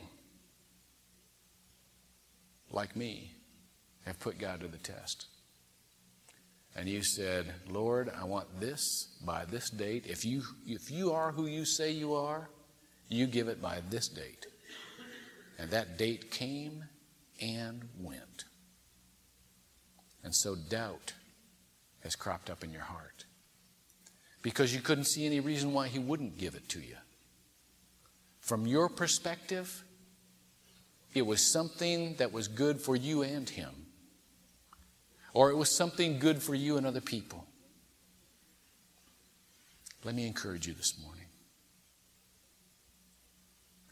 like 2.71 2.95
me, 2.95 3.31
have 4.05 4.19
put 4.19 4.37
God 4.37 4.61
to 4.61 4.67
the 4.67 4.77
test. 4.77 5.27
And 6.75 6.89
you 6.89 7.03
said, 7.03 7.53
Lord, 7.69 8.11
I 8.19 8.25
want 8.25 8.59
this 8.59 9.15
by 9.25 9.45
this 9.45 9.69
date. 9.69 10.05
If 10.07 10.25
you, 10.25 10.43
if 10.67 10.91
you 10.91 11.13
are 11.13 11.31
who 11.31 11.45
you 11.45 11.65
say 11.65 11.91
you 11.91 12.13
are, 12.15 12.49
you 13.07 13.27
give 13.27 13.47
it 13.47 13.61
by 13.61 13.81
this 13.89 14.09
date. 14.09 14.45
And 15.57 15.69
that 15.71 15.97
date 15.97 16.31
came 16.31 16.83
and 17.41 17.87
went. 17.99 18.45
And 20.23 20.35
so 20.35 20.55
doubt 20.55 21.13
has 22.03 22.15
cropped 22.15 22.49
up 22.49 22.63
in 22.63 22.71
your 22.71 22.81
heart 22.81 23.25
because 24.41 24.75
you 24.75 24.81
couldn't 24.81 25.05
see 25.05 25.25
any 25.25 25.39
reason 25.39 25.73
why 25.73 25.87
He 25.87 25.99
wouldn't 25.99 26.37
give 26.37 26.55
it 26.55 26.67
to 26.69 26.79
you. 26.79 26.97
From 28.41 28.67
your 28.67 28.89
perspective, 28.89 29.83
it 31.13 31.25
was 31.25 31.41
something 31.41 32.15
that 32.17 32.31
was 32.31 32.47
good 32.47 32.79
for 32.79 32.95
you 32.95 33.23
and 33.23 33.49
Him, 33.49 33.84
or 35.35 35.51
it 35.51 35.57
was 35.57 35.69
something 35.69 36.17
good 36.17 36.41
for 36.41 36.55
you 36.55 36.77
and 36.77 36.87
other 36.87 37.01
people. 37.01 37.45
Let 40.05 40.15
me 40.15 40.25
encourage 40.25 40.65
you 40.65 40.73
this 40.73 40.97
morning. 41.03 41.25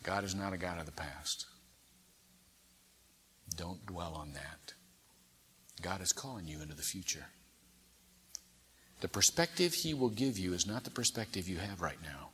God 0.03 0.23
is 0.23 0.34
not 0.34 0.53
a 0.53 0.58
God 0.58 0.79
of 0.79 0.86
the 0.86 0.93
past. 0.93 1.45
Don't 3.58 3.86
dwell 3.86 4.13
on 4.15 4.32
that. 4.34 4.73
God 5.82 6.01
is 6.01 6.13
calling 6.13 6.47
you 6.47 6.62
into 6.62 6.75
the 6.75 6.82
future. 6.82 7.25
The 9.01 9.10
perspective 9.10 9.73
He 9.73 9.93
will 9.93 10.10
give 10.10 10.39
you 10.39 10.53
is 10.53 10.65
not 10.65 10.86
the 10.86 10.91
perspective 10.91 11.49
you 11.49 11.58
have 11.58 11.82
right 11.82 12.01
now. 12.01 12.29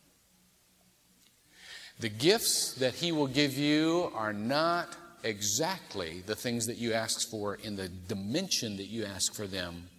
The 1.99 2.09
gifts 2.09 2.75
that 2.75 2.93
He 2.93 3.11
will 3.11 3.27
give 3.27 3.57
you 3.57 4.11
are 4.13 4.33
not 4.33 4.95
exactly 5.23 6.23
the 6.25 6.35
things 6.35 6.65
that 6.67 6.77
you 6.77 6.93
ask 6.93 7.29
for 7.29 7.55
in 7.55 7.75
the 7.75 7.89
dimension 7.89 8.77
that 8.77 8.87
you 8.87 9.05
ask 9.05 9.33
for 9.33 9.47
them, 9.47 9.89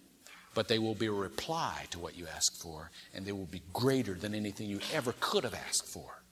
but 0.53 0.67
they 0.67 0.79
will 0.79 0.95
be 0.95 1.07
a 1.07 1.11
reply 1.11 1.85
to 1.91 1.99
what 1.99 2.17
you 2.17 2.27
ask 2.35 2.55
for, 2.55 2.91
and 3.13 3.25
they 3.25 3.31
will 3.31 3.45
be 3.45 3.61
greater 3.73 4.13
than 4.13 4.33
anything 4.33 4.67
you 4.67 4.79
ever 4.93 5.13
could 5.19 5.43
have 5.43 5.53
asked 5.53 5.87
for. 5.87 6.23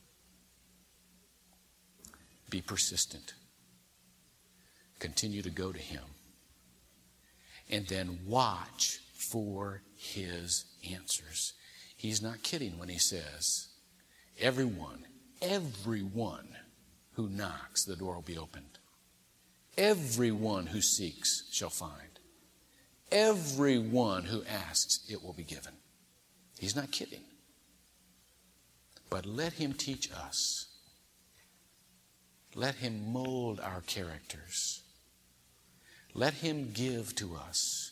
Be 2.50 2.62
persistent. 2.62 3.34
Continue 5.00 5.42
to 5.42 5.50
go 5.50 5.72
to 5.72 5.80
Him 5.80 6.04
and 7.70 7.88
then 7.88 8.20
watch 8.26 9.00
for 9.14 9.82
his 9.96 10.66
answers. 10.92 11.54
He's 11.96 12.22
not 12.22 12.44
kidding 12.44 12.80
when 12.80 12.90
he 12.90 12.98
says, 12.98 13.68
Everyone, 14.40 15.06
everyone 15.42 16.56
who 17.14 17.30
knocks, 17.30 17.84
the 17.84 17.96
door 17.96 18.16
will 18.16 18.22
be 18.22 18.38
opened. 18.38 18.79
Everyone 19.80 20.66
who 20.66 20.82
seeks 20.82 21.46
shall 21.54 21.70
find. 21.70 22.20
Everyone 23.14 24.26
who 24.26 24.44
asks, 24.44 25.00
it 25.10 25.24
will 25.24 25.32
be 25.32 25.46
given. 25.46 25.72
He's 26.60 26.76
not 26.76 26.92
kidding. 26.92 27.22
But 29.10 29.26
let 29.26 29.54
him 29.54 29.72
teach 29.72 30.12
us. 30.12 30.66
Let 32.56 32.76
him 32.76 33.14
mold 33.14 33.62
our 33.62 33.80
characters. 33.80 34.82
Let 36.14 36.34
him 36.34 36.72
give 36.74 37.16
to 37.16 37.38
us 37.38 37.92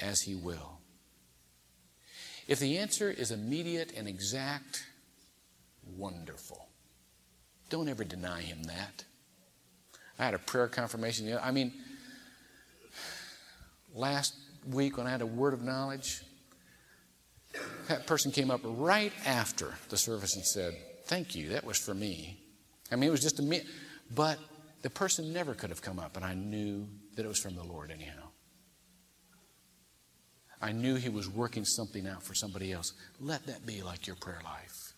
as 0.00 0.22
he 0.22 0.34
will. 0.34 0.80
If 2.48 2.58
the 2.58 2.78
answer 2.78 3.08
is 3.08 3.30
immediate 3.30 3.92
and 3.96 4.08
exact, 4.08 4.84
wonderful. 5.86 6.66
Don't 7.70 7.88
ever 7.88 8.02
deny 8.02 8.40
him 8.40 8.64
that. 8.64 9.04
I 10.22 10.26
had 10.26 10.34
a 10.34 10.38
prayer 10.38 10.68
confirmation. 10.68 11.36
I 11.42 11.50
mean, 11.50 11.72
last 13.92 14.36
week 14.68 14.96
when 14.96 15.08
I 15.08 15.10
had 15.10 15.20
a 15.20 15.26
word 15.26 15.52
of 15.52 15.62
knowledge, 15.62 16.22
that 17.88 18.06
person 18.06 18.30
came 18.30 18.48
up 18.48 18.60
right 18.62 19.12
after 19.26 19.74
the 19.88 19.96
service 19.96 20.36
and 20.36 20.44
said, 20.44 20.76
Thank 21.06 21.34
you, 21.34 21.48
that 21.50 21.64
was 21.64 21.76
for 21.76 21.92
me. 21.92 22.38
I 22.92 22.94
mean, 22.94 23.08
it 23.08 23.10
was 23.10 23.20
just 23.20 23.40
a 23.40 23.42
me, 23.42 23.62
but 24.14 24.38
the 24.82 24.90
person 24.90 25.32
never 25.32 25.54
could 25.54 25.70
have 25.70 25.82
come 25.82 25.98
up, 25.98 26.16
and 26.16 26.24
I 26.24 26.34
knew 26.34 26.86
that 27.16 27.24
it 27.24 27.28
was 27.28 27.40
from 27.40 27.56
the 27.56 27.64
Lord, 27.64 27.90
anyhow. 27.90 28.28
I 30.60 30.70
knew 30.70 30.94
He 30.94 31.08
was 31.08 31.28
working 31.28 31.64
something 31.64 32.06
out 32.06 32.22
for 32.22 32.34
somebody 32.34 32.72
else. 32.72 32.92
Let 33.20 33.44
that 33.46 33.66
be 33.66 33.82
like 33.82 34.06
your 34.06 34.16
prayer 34.16 34.40
life. 34.44 34.91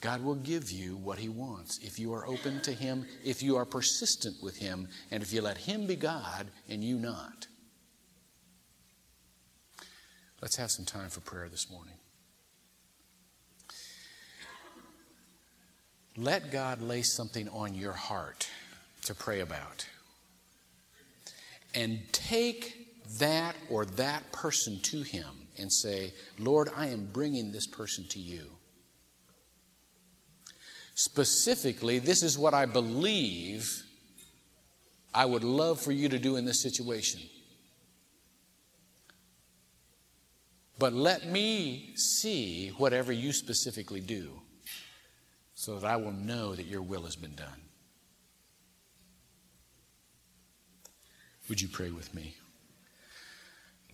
God 0.00 0.22
will 0.22 0.36
give 0.36 0.70
you 0.70 0.96
what 0.96 1.18
He 1.18 1.28
wants 1.28 1.78
if 1.78 1.98
you 1.98 2.12
are 2.14 2.26
open 2.26 2.60
to 2.62 2.72
Him, 2.72 3.06
if 3.24 3.42
you 3.42 3.56
are 3.56 3.64
persistent 3.64 4.36
with 4.42 4.58
Him, 4.58 4.88
and 5.10 5.22
if 5.22 5.32
you 5.32 5.42
let 5.42 5.58
Him 5.58 5.86
be 5.86 5.96
God 5.96 6.48
and 6.68 6.84
you 6.84 6.98
not. 6.98 7.48
Let's 10.40 10.56
have 10.56 10.70
some 10.70 10.84
time 10.84 11.08
for 11.08 11.20
prayer 11.20 11.48
this 11.48 11.68
morning. 11.70 11.94
Let 16.16 16.52
God 16.52 16.80
lay 16.80 17.02
something 17.02 17.48
on 17.48 17.74
your 17.74 17.92
heart 17.92 18.48
to 19.04 19.14
pray 19.14 19.40
about 19.40 19.86
and 21.74 22.00
take 22.12 22.88
that 23.18 23.56
or 23.70 23.84
that 23.84 24.30
person 24.32 24.80
to 24.82 25.02
Him 25.02 25.48
and 25.58 25.72
say, 25.72 26.12
Lord, 26.38 26.70
I 26.76 26.88
am 26.88 27.08
bringing 27.12 27.52
this 27.52 27.66
person 27.66 28.04
to 28.10 28.20
you. 28.20 28.57
Specifically, 30.98 32.00
this 32.00 32.24
is 32.24 32.36
what 32.36 32.54
I 32.54 32.66
believe 32.66 33.84
I 35.14 35.24
would 35.24 35.44
love 35.44 35.80
for 35.80 35.92
you 35.92 36.08
to 36.08 36.18
do 36.18 36.34
in 36.34 36.44
this 36.44 36.60
situation. 36.60 37.20
But 40.76 40.92
let 40.92 41.24
me 41.24 41.92
see 41.94 42.70
whatever 42.78 43.12
you 43.12 43.32
specifically 43.32 44.00
do 44.00 44.42
so 45.54 45.78
that 45.78 45.86
I 45.86 45.94
will 45.94 46.10
know 46.10 46.56
that 46.56 46.66
your 46.66 46.82
will 46.82 47.04
has 47.04 47.14
been 47.14 47.36
done. 47.36 47.60
Would 51.48 51.60
you 51.60 51.68
pray 51.68 51.92
with 51.92 52.12
me? 52.12 52.34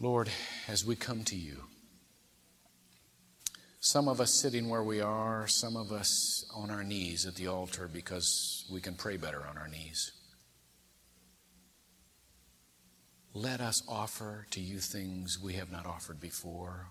Lord, 0.01 0.31
as 0.69 0.87
we 0.87 0.97
come 0.97 1.23
to 1.25 1.37
you, 1.37 1.65
some 3.85 4.09
of 4.09 4.19
us 4.19 4.33
sitting 4.33 4.71
where 4.71 4.83
we 4.83 5.03
are, 5.03 5.47
some 5.47 5.77
of 5.77 5.93
us 5.93 6.47
on 6.55 6.71
our 6.71 6.83
knees 6.83 7.27
at 7.27 7.35
the 7.35 7.49
altar 7.49 7.87
because 7.87 8.65
we 8.73 8.81
can 8.81 8.95
pray 8.95 9.19
better 9.19 9.47
on 9.47 9.59
our 9.59 9.69
knees. 9.69 10.11
Let 13.35 13.61
us 13.61 13.83
offer 13.87 14.47
to 14.53 14.61
you 14.61 14.79
things 14.79 15.39
we 15.39 15.53
have 15.55 15.71
not 15.71 15.85
offered 15.85 16.19
before. 16.19 16.87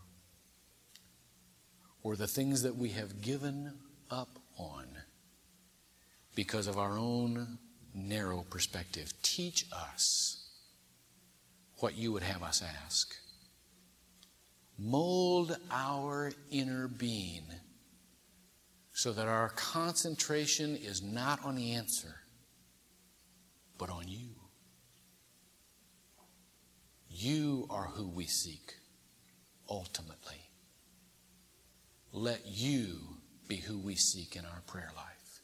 or 2.04 2.16
the 2.16 2.28
things 2.28 2.62
that 2.62 2.76
we 2.76 2.90
have 2.90 3.22
given 3.22 3.74
up 4.12 4.38
on 4.58 4.86
because 6.36 6.68
of 6.68 6.78
our 6.78 6.98
own 6.98 7.58
narrow 7.96 8.46
perspective. 8.50 9.14
Teach 9.24 9.66
us 9.74 10.50
what 11.78 11.98
you 11.98 12.12
would 12.12 12.24
have 12.24 12.44
us 12.44 12.62
ask. 12.86 13.16
Mold 14.78 15.58
our 15.72 16.32
inner 16.52 16.88
being 16.88 17.44
so 18.94 19.12
that 19.12 19.28
our 19.28 19.50
concentration 19.50 20.76
is 20.76 21.02
not 21.02 21.44
on 21.44 21.56
the 21.56 21.74
answer, 21.74 22.16
but 23.78 23.90
on 23.90 24.08
you. 24.08 24.30
You 27.10 27.68
are 27.70 27.86
who 27.86 28.08
we 28.08 28.26
seek 28.26 28.76
ultimately. 29.70 30.50
Let 32.12 32.42
you 32.46 33.18
be 33.48 33.58
who 33.58 33.78
we 33.80 33.96
seek 33.96 34.36
in 34.36 34.46
our 34.46 34.62
prayer 34.68 34.92
life. 34.96 35.42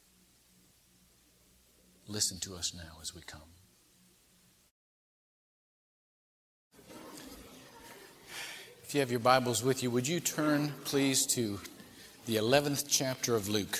Listen 2.08 2.40
to 2.40 2.56
us 2.56 2.74
now 2.76 2.98
as 3.02 3.14
we 3.14 3.22
come. 3.22 3.59
If 8.90 8.96
you 8.96 9.02
have 9.02 9.12
your 9.12 9.20
Bibles 9.20 9.64
with 9.64 9.84
you, 9.84 9.92
would 9.92 10.08
you 10.08 10.20
turn, 10.20 10.74
please, 10.84 11.28
to 11.36 11.60
the 12.26 12.38
11th 12.38 12.86
chapter 12.90 13.36
of 13.36 13.48
Luke? 13.48 13.78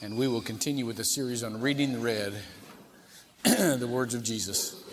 And 0.00 0.16
we 0.16 0.28
will 0.28 0.40
continue 0.40 0.86
with 0.86 0.96
the 0.96 1.04
series 1.04 1.42
on 1.42 1.60
reading 1.60 1.92
the 1.92 1.98
red, 1.98 2.34
the 3.42 3.88
words 3.90 4.14
of 4.14 4.22
Jesus. 4.22 4.84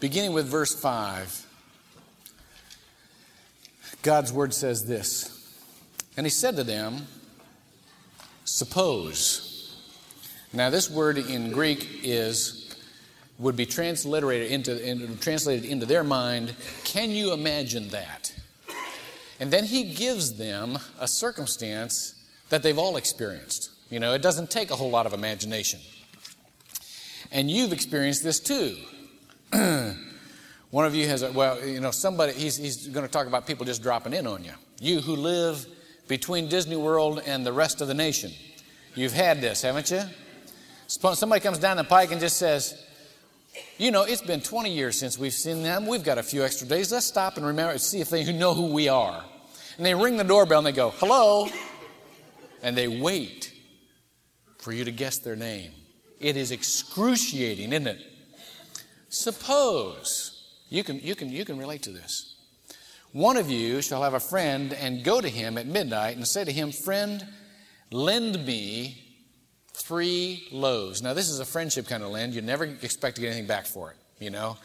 Beginning 0.00 0.32
with 0.32 0.46
verse 0.46 0.74
5, 0.74 1.46
God's 4.00 4.32
word 4.32 4.54
says 4.54 4.86
this 4.86 5.54
And 6.16 6.24
he 6.24 6.30
said 6.30 6.56
to 6.56 6.64
them, 6.64 7.06
Suppose. 8.46 9.76
Now, 10.54 10.70
this 10.70 10.88
word 10.88 11.18
in 11.18 11.50
Greek 11.50 12.00
is 12.02 12.63
would 13.38 13.56
be 13.56 13.66
transliterated 13.66 14.50
into, 14.50 14.88
into, 14.88 15.16
translated 15.16 15.64
into 15.64 15.86
their 15.86 16.04
mind, 16.04 16.54
can 16.84 17.10
you 17.10 17.32
imagine 17.32 17.88
that? 17.88 18.32
And 19.40 19.50
then 19.50 19.64
he 19.64 19.94
gives 19.94 20.36
them 20.36 20.78
a 21.00 21.08
circumstance 21.08 22.14
that 22.50 22.62
they've 22.62 22.78
all 22.78 22.96
experienced. 22.96 23.70
You 23.90 24.00
know, 24.00 24.14
it 24.14 24.22
doesn't 24.22 24.50
take 24.50 24.70
a 24.70 24.76
whole 24.76 24.90
lot 24.90 25.06
of 25.06 25.12
imagination. 25.12 25.80
And 27.32 27.50
you've 27.50 27.72
experienced 27.72 28.22
this 28.22 28.38
too. 28.38 28.76
One 30.70 30.86
of 30.86 30.94
you 30.94 31.06
has, 31.08 31.22
a, 31.22 31.32
well, 31.32 31.64
you 31.64 31.80
know, 31.80 31.90
somebody, 31.90 32.32
he's, 32.32 32.56
he's 32.56 32.88
going 32.88 33.06
to 33.06 33.12
talk 33.12 33.26
about 33.26 33.46
people 33.46 33.66
just 33.66 33.82
dropping 33.82 34.12
in 34.12 34.26
on 34.26 34.44
you. 34.44 34.52
You 34.80 35.00
who 35.00 35.16
live 35.16 35.66
between 36.08 36.48
Disney 36.48 36.76
World 36.76 37.22
and 37.26 37.44
the 37.44 37.52
rest 37.52 37.80
of 37.80 37.88
the 37.88 37.94
nation. 37.94 38.32
You've 38.94 39.12
had 39.12 39.40
this, 39.40 39.62
haven't 39.62 39.90
you? 39.90 40.02
Somebody 40.86 41.40
comes 41.40 41.58
down 41.58 41.76
the 41.76 41.84
pike 41.84 42.12
and 42.12 42.20
just 42.20 42.36
says, 42.36 42.80
you 43.78 43.90
know, 43.90 44.02
it's 44.02 44.22
been 44.22 44.40
20 44.40 44.70
years 44.72 44.98
since 44.98 45.18
we've 45.18 45.32
seen 45.32 45.62
them. 45.62 45.86
We've 45.86 46.04
got 46.04 46.18
a 46.18 46.22
few 46.22 46.44
extra 46.44 46.66
days. 46.66 46.92
Let's 46.92 47.06
stop 47.06 47.36
and 47.36 47.46
remember, 47.46 47.76
see 47.78 48.00
if 48.00 48.10
they 48.10 48.32
know 48.32 48.54
who 48.54 48.72
we 48.72 48.88
are. 48.88 49.24
And 49.76 49.84
they 49.84 49.94
ring 49.94 50.16
the 50.16 50.24
doorbell 50.24 50.58
and 50.58 50.66
they 50.66 50.72
go, 50.72 50.90
hello. 50.90 51.48
And 52.62 52.76
they 52.76 52.88
wait 52.88 53.52
for 54.58 54.72
you 54.72 54.84
to 54.84 54.92
guess 54.92 55.18
their 55.18 55.36
name. 55.36 55.72
It 56.20 56.36
is 56.36 56.50
excruciating, 56.50 57.72
isn't 57.72 57.86
it? 57.86 58.00
Suppose, 59.08 60.52
you 60.68 60.82
can, 60.82 60.98
you 61.00 61.14
can, 61.14 61.28
you 61.28 61.44
can 61.44 61.58
relate 61.58 61.82
to 61.82 61.90
this. 61.90 62.34
One 63.12 63.36
of 63.36 63.50
you 63.50 63.82
shall 63.82 64.02
have 64.02 64.14
a 64.14 64.20
friend 64.20 64.72
and 64.72 65.04
go 65.04 65.20
to 65.20 65.28
him 65.28 65.58
at 65.58 65.66
midnight 65.66 66.16
and 66.16 66.26
say 66.26 66.44
to 66.44 66.50
him, 66.50 66.72
Friend, 66.72 67.24
lend 67.92 68.44
me 68.44 69.03
three 69.74 70.46
loaves. 70.50 71.02
Now, 71.02 71.12
this 71.14 71.28
is 71.28 71.40
a 71.40 71.44
friendship 71.44 71.86
kind 71.86 72.02
of 72.02 72.10
lend. 72.10 72.32
You 72.34 72.42
never 72.42 72.64
expect 72.64 73.16
to 73.16 73.20
get 73.20 73.28
anything 73.28 73.46
back 73.46 73.66
for 73.66 73.90
it, 73.90 73.96
you 74.24 74.30
know. 74.30 74.56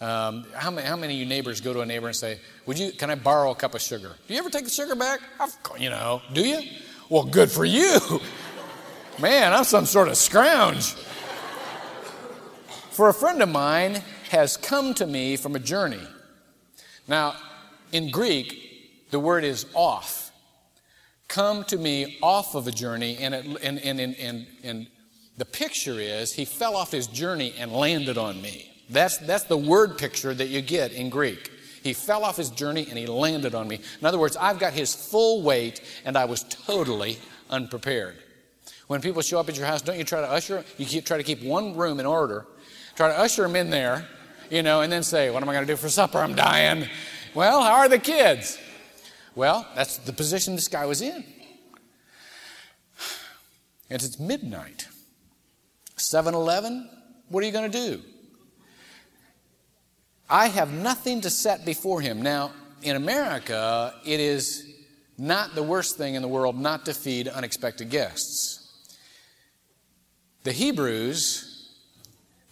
Um, 0.00 0.46
how, 0.54 0.70
many, 0.70 0.86
how 0.86 0.96
many 0.96 1.14
of 1.14 1.20
you 1.20 1.26
neighbors 1.26 1.60
go 1.60 1.72
to 1.72 1.80
a 1.80 1.86
neighbor 1.86 2.08
and 2.08 2.16
say, 2.16 2.38
Would 2.66 2.78
you, 2.78 2.92
can 2.92 3.10
I 3.10 3.14
borrow 3.14 3.52
a 3.52 3.54
cup 3.54 3.74
of 3.74 3.80
sugar? 3.80 4.14
Do 4.28 4.34
you 4.34 4.38
ever 4.38 4.50
take 4.50 4.64
the 4.64 4.70
sugar 4.70 4.94
back? 4.94 5.20
You 5.78 5.90
know, 5.90 6.20
do 6.32 6.46
you? 6.46 6.60
Well, 7.08 7.24
good 7.24 7.50
for 7.50 7.64
you. 7.64 7.98
Man, 9.20 9.52
I'm 9.52 9.64
some 9.64 9.86
sort 9.86 10.08
of 10.08 10.16
scrounge. 10.16 10.94
For 12.90 13.08
a 13.08 13.14
friend 13.14 13.42
of 13.42 13.48
mine 13.48 14.02
has 14.30 14.56
come 14.56 14.94
to 14.94 15.06
me 15.06 15.36
from 15.36 15.56
a 15.56 15.58
journey. 15.58 16.02
Now, 17.08 17.36
in 17.92 18.10
Greek, 18.10 19.08
the 19.10 19.20
word 19.20 19.44
is 19.44 19.66
off 19.74 20.23
come 21.34 21.64
to 21.64 21.76
me 21.76 22.16
off 22.22 22.54
of 22.54 22.68
a 22.68 22.70
journey, 22.70 23.18
and, 23.18 23.34
it, 23.34 23.44
and, 23.60 23.80
and, 23.80 23.98
and, 23.98 24.16
and, 24.16 24.46
and 24.62 24.86
the 25.36 25.44
picture 25.44 25.98
is 25.98 26.32
he 26.32 26.44
fell 26.44 26.76
off 26.76 26.92
his 26.92 27.08
journey 27.08 27.52
and 27.58 27.72
landed 27.72 28.16
on 28.16 28.40
me. 28.40 28.70
That's, 28.88 29.18
that's 29.18 29.42
the 29.42 29.56
word 29.56 29.98
picture 29.98 30.32
that 30.32 30.46
you 30.46 30.62
get 30.62 30.92
in 30.92 31.10
Greek. 31.10 31.50
He 31.82 31.92
fell 31.92 32.24
off 32.24 32.36
his 32.36 32.50
journey 32.50 32.86
and 32.88 32.96
he 32.96 33.06
landed 33.06 33.52
on 33.52 33.66
me. 33.66 33.80
In 34.00 34.06
other 34.06 34.18
words, 34.18 34.36
I've 34.36 34.60
got 34.60 34.74
his 34.74 34.94
full 34.94 35.42
weight 35.42 35.82
and 36.04 36.16
I 36.16 36.24
was 36.24 36.44
totally 36.44 37.18
unprepared. 37.50 38.16
When 38.86 39.00
people 39.00 39.20
show 39.20 39.40
up 39.40 39.48
at 39.48 39.56
your 39.56 39.66
house, 39.66 39.82
don't 39.82 39.98
you 39.98 40.04
try 40.04 40.20
to 40.20 40.30
usher, 40.30 40.64
you 40.78 40.86
keep, 40.86 41.04
try 41.04 41.16
to 41.16 41.24
keep 41.24 41.42
one 41.42 41.76
room 41.76 41.98
in 41.98 42.06
order, 42.06 42.46
try 42.94 43.08
to 43.08 43.18
usher 43.18 43.42
them 43.42 43.56
in 43.56 43.70
there, 43.70 44.06
you 44.50 44.62
know, 44.62 44.82
and 44.82 44.92
then 44.92 45.02
say, 45.02 45.30
What 45.30 45.42
am 45.42 45.48
I 45.48 45.52
going 45.52 45.66
to 45.66 45.72
do 45.72 45.76
for 45.76 45.88
supper? 45.88 46.18
I'm 46.18 46.36
dying. 46.36 46.88
Well, 47.34 47.60
how 47.60 47.72
are 47.72 47.88
the 47.88 47.98
kids? 47.98 48.56
Well, 49.34 49.66
that's 49.74 49.98
the 49.98 50.12
position 50.12 50.54
this 50.54 50.68
guy 50.68 50.86
was 50.86 51.00
in. 51.00 51.24
And 53.90 54.02
it's 54.02 54.18
midnight. 54.18 54.88
7 55.96 56.34
Eleven, 56.34 56.88
what 57.28 57.42
are 57.42 57.46
you 57.46 57.52
going 57.52 57.70
to 57.70 57.78
do? 57.78 58.02
I 60.28 60.48
have 60.48 60.72
nothing 60.72 61.20
to 61.22 61.30
set 61.30 61.64
before 61.64 62.00
him. 62.00 62.22
Now, 62.22 62.52
in 62.82 62.96
America, 62.96 63.94
it 64.04 64.20
is 64.20 64.66
not 65.18 65.54
the 65.54 65.62
worst 65.62 65.96
thing 65.96 66.14
in 66.14 66.22
the 66.22 66.28
world 66.28 66.58
not 66.58 66.86
to 66.86 66.94
feed 66.94 67.28
unexpected 67.28 67.90
guests. 67.90 68.60
The 70.42 70.52
Hebrews 70.52 71.53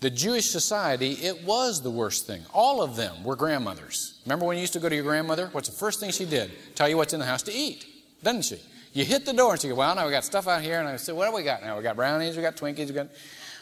the 0.03 0.11
Jewish 0.11 0.51
society, 0.51 1.13
it 1.13 1.45
was 1.45 1.81
the 1.81 1.91
worst 1.91 2.27
thing. 2.27 2.43
All 2.53 2.83
of 2.83 2.97
them 2.97 3.23
were 3.23 3.37
grandmothers. 3.37 4.21
Remember 4.27 4.45
when 4.45 4.57
you 4.57 4.63
used 4.63 4.73
to 4.73 4.81
go 4.81 4.89
to 4.89 4.95
your 4.95 5.05
grandmother? 5.05 5.49
What's 5.53 5.69
the 5.69 5.77
first 5.77 6.01
thing 6.01 6.11
she 6.11 6.25
did? 6.25 6.51
Tell 6.75 6.89
you 6.89 6.97
what's 6.97 7.15
in 7.15 7.21
the 7.21 7.27
house 7.27 7.45
to 7.45 7.53
eat, 7.53 7.87
doesn't 8.21 8.43
she? 8.43 8.61
You 8.95 9.05
hit 9.05 9.25
the 9.25 9.33
door 9.33 9.53
and 9.53 9.61
she 9.61 9.69
go, 9.69 9.77
Well, 9.77 9.95
now 9.95 10.05
we 10.05 10.11
got 10.11 10.25
stuff 10.25 10.49
out 10.49 10.61
here. 10.61 10.81
And 10.81 10.89
I 10.89 10.97
said, 10.97 11.15
What 11.15 11.31
do 11.31 11.37
we 11.37 11.45
got 11.45 11.63
now? 11.63 11.77
We 11.77 11.85
got 11.85 11.95
brownies, 11.95 12.37
we 12.37 12.43
got 12.43 12.57
Twinkies, 12.57 12.89
we 12.89 12.95
got, 12.95 13.07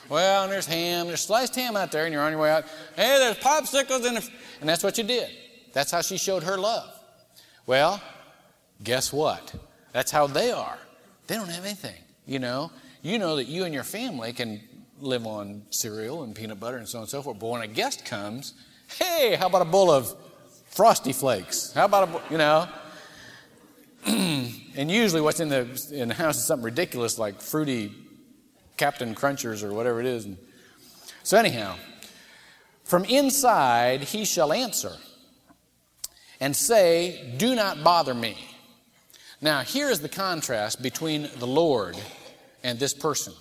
well, 0.09 0.45
and 0.45 0.53
there's 0.53 0.67
ham, 0.67 1.09
there's 1.09 1.21
sliced 1.21 1.55
ham 1.55 1.77
out 1.77 1.93
there, 1.93 2.07
and 2.07 2.13
you're 2.13 2.23
on 2.23 2.33
your 2.33 2.41
way 2.41 2.51
out. 2.51 2.65
Hey, 2.97 3.19
there's 3.19 3.37
popsicles, 3.37 4.07
and, 4.07 4.17
and 4.61 4.69
that's 4.69 4.83
what 4.83 4.97
you 4.97 5.05
did. 5.05 5.29
That's 5.75 5.91
how 5.91 6.01
she 6.01 6.17
showed 6.17 6.43
her 6.45 6.57
love. 6.57 6.91
Well, 7.67 8.01
guess 8.83 9.13
what? 9.13 9.55
That's 9.93 10.11
how 10.11 10.27
they 10.27 10.53
are. 10.53 10.79
They 11.27 11.35
don't 11.35 11.51
have 11.51 11.67
anything, 11.67 12.03
you 12.27 12.39
know. 12.39 12.73
You 13.03 13.19
know 13.19 13.37
that 13.37 13.47
you 13.47 13.65
and 13.65 13.75
your 13.75 13.85
family 13.85 14.33
can 14.33 14.61
live 15.01 15.27
on 15.27 15.63
cereal 15.71 16.23
and 16.23 16.35
peanut 16.35 16.61
butter 16.61 16.77
and 16.77 16.89
so 16.89 16.99
on 16.99 17.03
and 17.03 17.11
so 17.11 17.23
forth. 17.23 17.39
But 17.39 17.49
when 17.49 17.63
a 17.63 17.67
guest 17.67 18.05
comes, 18.05 18.55
hey, 18.99 19.37
how 19.39 19.47
about 19.47 19.63
a 19.63 19.67
bowl 19.67 19.91
of 19.91 20.15
frosty 20.67 21.13
flakes? 21.13 21.73
How 21.73 21.87
about 21.87 22.09
a, 22.09 22.33
you 22.33 22.39
know? 22.39 22.69
and 24.07 24.91
usually 24.91 25.21
what's 25.21 25.41
in 25.41 25.49
the, 25.49 25.89
in 25.93 26.09
the 26.09 26.15
house 26.15 26.39
is 26.39 26.45
something 26.45 26.65
ridiculous 26.65 27.19
like 27.19 27.41
fruity 27.41 27.93
Captain 28.77 29.15
Crunchers 29.15 29.63
or 29.63 29.75
whatever 29.75 30.01
it 30.01 30.07
is. 30.07 30.27
So, 31.23 31.37
anyhow, 31.37 31.77
from 32.85 33.05
inside 33.05 34.05
he 34.05 34.25
shall 34.25 34.53
answer 34.53 34.93
and 36.41 36.57
say, 36.57 37.35
Do 37.37 37.55
not 37.55 37.85
bother 37.85 38.15
me. 38.15 38.37
Now, 39.43 39.61
here 39.61 39.91
is 39.91 40.01
the 40.01 40.09
contrast 40.09 40.83
between 40.83 41.29
the 41.39 41.47
Lord 41.47 41.97
and 42.63 42.79
this 42.79 42.95
person. 42.95 43.35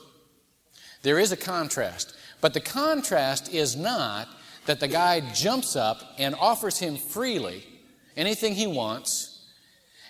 There 1.01 1.19
is 1.19 1.31
a 1.31 1.37
contrast. 1.37 2.15
But 2.41 2.53
the 2.53 2.61
contrast 2.61 3.53
is 3.53 3.75
not 3.75 4.27
that 4.65 4.79
the 4.79 4.87
guy 4.87 5.21
jumps 5.33 5.75
up 5.75 6.01
and 6.17 6.35
offers 6.35 6.79
him 6.79 6.97
freely 6.97 7.65
anything 8.15 8.55
he 8.55 8.67
wants. 8.67 9.47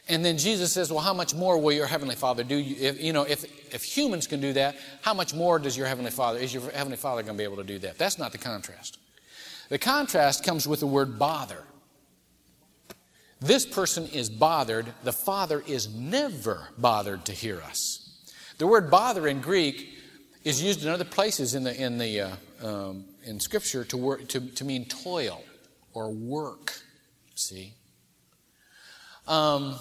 And 0.08 0.26
then 0.26 0.38
Jesus 0.38 0.74
says, 0.74 0.92
Well, 0.92 1.02
how 1.02 1.14
much 1.14 1.36
more 1.36 1.58
will 1.60 1.72
your 1.72 1.86
Heavenly 1.86 2.16
Father 2.16 2.44
do? 2.44 2.56
You, 2.56 2.76
if, 2.80 3.02
you 3.02 3.14
know, 3.14 3.24
if, 3.24 3.46
if 3.74 3.84
humans 3.84 4.26
can 4.28 4.42
do 4.42 4.54
that, 4.54 4.76
how 5.02 5.14
much 5.14 5.34
more 5.34 5.60
does 5.60 5.78
your 5.78 5.88
Heavenly 5.88 6.12
Father, 6.12 6.40
is 6.40 6.54
your 6.54 6.64
Heavenly 6.72 6.98
Father 6.98 7.22
going 7.22 7.36
to 7.36 7.38
be 7.38 7.44
able 7.44 7.58
to 7.58 7.64
do 7.64 7.78
that? 7.80 7.98
That's 7.98 8.18
not 8.18 8.32
the 8.32 8.38
contrast. 8.40 8.98
The 9.70 9.78
contrast 9.78 10.44
comes 10.44 10.68
with 10.68 10.80
the 10.80 10.88
word 10.88 11.20
bother. 11.20 11.64
This 13.40 13.66
person 13.66 14.08
is 14.08 14.30
bothered. 14.30 14.88
The 15.04 15.14
Father 15.14 15.64
is 15.66 15.94
never 15.94 16.70
bothered 16.78 17.26
to 17.26 17.32
hear 17.32 17.62
us. 17.62 18.34
The 18.58 18.68
word 18.68 18.92
bother 18.92 19.28
in 19.28 19.40
Greek 19.40 19.99
is 20.44 20.62
used 20.62 20.84
in 20.84 20.90
other 20.90 21.06
places 21.06 21.56
in 21.56 21.64
the 21.64 21.76
in 21.82 21.98
the 21.98 22.22
uh, 22.22 22.36
um, 22.64 23.06
in 23.26 23.40
Scripture 23.40 23.84
to 23.86 23.98
work 23.98 24.28
to, 24.30 24.40
to 24.40 24.66
mean 24.66 24.86
toil. 24.86 25.44
or 25.94 26.12
work. 26.12 26.74
See? 27.36 27.74
Um, 29.28 29.76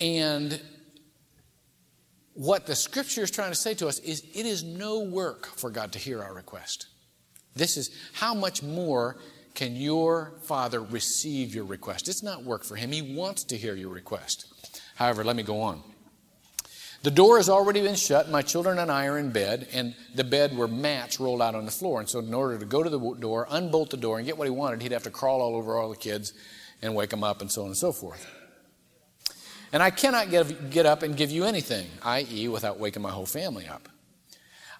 and 0.00 0.60
what 2.34 2.66
the 2.66 2.76
scripture 2.76 3.22
is 3.22 3.30
trying 3.30 3.50
to 3.50 3.56
say 3.56 3.74
to 3.74 3.88
us 3.88 3.98
is 4.00 4.22
it 4.34 4.46
is 4.46 4.62
no 4.62 5.00
work 5.00 5.46
for 5.46 5.70
God 5.70 5.92
to 5.92 5.98
hear 5.98 6.22
our 6.22 6.34
request. 6.34 6.86
This 7.56 7.76
is 7.76 7.90
how 8.12 8.34
much 8.34 8.62
more 8.62 9.16
can 9.54 9.74
your 9.74 10.34
Father 10.42 10.80
receive 10.80 11.54
your 11.54 11.64
request? 11.64 12.08
It's 12.08 12.22
not 12.22 12.44
work 12.44 12.62
for 12.64 12.76
Him. 12.76 12.92
He 12.92 13.16
wants 13.16 13.42
to 13.44 13.56
hear 13.56 13.74
your 13.74 13.90
request. 13.90 14.46
However, 14.94 15.24
let 15.24 15.34
me 15.34 15.42
go 15.42 15.60
on. 15.60 15.82
The 17.02 17.10
door 17.12 17.36
has 17.36 17.48
already 17.48 17.80
been 17.80 17.94
shut. 17.94 18.28
My 18.28 18.42
children 18.42 18.78
and 18.78 18.90
I 18.90 19.06
are 19.06 19.18
in 19.18 19.30
bed, 19.30 19.68
and 19.72 19.94
the 20.16 20.24
bed 20.24 20.56
were 20.56 20.66
mats 20.66 21.20
rolled 21.20 21.40
out 21.40 21.54
on 21.54 21.64
the 21.64 21.70
floor. 21.70 22.00
And 22.00 22.08
so, 22.08 22.18
in 22.18 22.34
order 22.34 22.58
to 22.58 22.64
go 22.64 22.82
to 22.82 22.90
the 22.90 22.98
door, 23.14 23.46
unbolt 23.48 23.90
the 23.90 23.96
door, 23.96 24.18
and 24.18 24.26
get 24.26 24.36
what 24.36 24.46
he 24.46 24.50
wanted, 24.50 24.82
he'd 24.82 24.92
have 24.92 25.04
to 25.04 25.10
crawl 25.10 25.40
all 25.40 25.54
over 25.54 25.76
all 25.76 25.90
the 25.90 25.96
kids 25.96 26.32
and 26.82 26.94
wake 26.94 27.10
them 27.10 27.22
up, 27.22 27.40
and 27.40 27.50
so 27.50 27.62
on 27.62 27.68
and 27.68 27.76
so 27.76 27.92
forth. 27.92 28.26
And 29.72 29.82
I 29.82 29.90
cannot 29.90 30.30
get, 30.30 30.70
get 30.70 30.86
up 30.86 31.02
and 31.02 31.16
give 31.16 31.30
you 31.30 31.44
anything, 31.44 31.86
i.e., 32.02 32.48
without 32.48 32.80
waking 32.80 33.02
my 33.02 33.10
whole 33.10 33.26
family 33.26 33.68
up. 33.68 33.88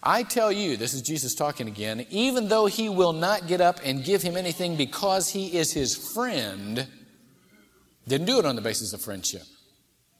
I 0.03 0.23
tell 0.23 0.51
you, 0.51 0.77
this 0.77 0.95
is 0.95 1.03
Jesus 1.03 1.35
talking 1.35 1.69
again, 1.69 2.07
even 2.11 2.49
though 2.49 2.67
he 2.67 2.89
will 2.89 3.13
not 3.13 3.47
get 3.47 3.61
up 3.61 3.81
and 3.85 4.03
give 4.03 4.23
him 4.23 4.37
anything 4.37 4.77
because 4.77 5.29
he 5.29 5.57
is 5.57 5.73
his 5.73 5.97
friend, 5.97 6.87
didn't 8.07 8.27
do 8.27 8.39
it 8.39 8.47
on 8.47 8.57
the 8.57 8.63
basis 8.63 8.93
of 8.93 9.01
friendship, 9.01 9.43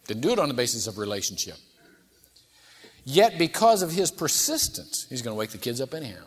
didn't 0.07 0.23
do 0.23 0.31
it 0.31 0.39
on 0.39 0.49
the 0.49 0.55
basis 0.55 0.87
of 0.87 0.99
relationship. 0.99 1.57
Yet, 3.11 3.39
because 3.39 3.81
of 3.81 3.91
his 3.91 4.11
persistence, 4.11 5.07
he's 5.09 5.23
going 5.23 5.35
to 5.35 5.39
wake 5.39 5.49
the 5.49 5.57
kids 5.57 5.81
up 5.81 5.95
anyhow. 5.95 6.27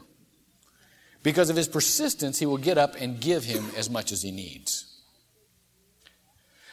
Because 1.22 1.52
of 1.52 1.56
his 1.56 1.68
persistence, 1.68 2.40
he 2.40 2.48
will 2.48 2.58
get 2.58 2.80
up 2.80 2.96
and 3.00 3.20
give 3.20 3.44
him 3.44 3.68
as 3.78 3.88
much 3.88 4.12
as 4.12 4.24
he 4.24 4.32
needs. 4.32 4.88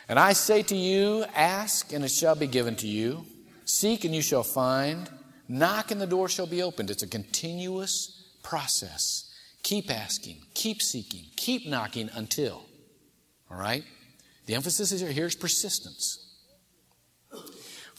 And 0.08 0.18
I 0.18 0.32
say 0.32 0.62
to 0.62 0.74
you, 0.74 1.26
ask 1.34 1.92
and 1.92 2.06
it 2.06 2.10
shall 2.10 2.34
be 2.34 2.46
given 2.46 2.74
to 2.76 2.86
you. 2.86 3.26
Seek 3.66 4.06
and 4.06 4.14
you 4.14 4.22
shall 4.22 4.42
find. 4.42 5.10
Knock 5.46 5.90
and 5.90 6.00
the 6.00 6.06
door 6.06 6.30
shall 6.30 6.46
be 6.46 6.62
opened. 6.62 6.90
It's 6.90 7.02
a 7.02 7.06
continuous 7.06 8.30
process. 8.42 9.30
Keep 9.62 9.90
asking, 9.90 10.38
keep 10.54 10.80
seeking, 10.80 11.26
keep 11.36 11.68
knocking 11.68 12.08
until. 12.14 12.64
All 13.50 13.58
right? 13.58 13.84
The 14.46 14.54
emphasis 14.54 14.90
is 14.90 15.02
here, 15.02 15.12
here's 15.12 15.36
persistence. 15.36 16.27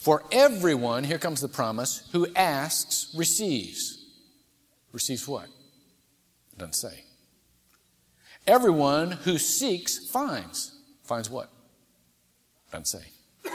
For 0.00 0.24
everyone, 0.32 1.04
here 1.04 1.18
comes 1.18 1.42
the 1.42 1.48
promise, 1.48 2.08
who 2.12 2.26
asks 2.34 3.12
receives. 3.14 4.02
Receives 4.92 5.28
what? 5.28 5.44
It 5.44 6.58
doesn't 6.58 6.72
say. 6.72 7.04
Everyone 8.46 9.10
who 9.10 9.36
seeks 9.36 10.08
finds. 10.08 10.74
Finds 11.04 11.28
what? 11.28 11.50
Doesn't 12.72 12.86
say. 12.86 13.52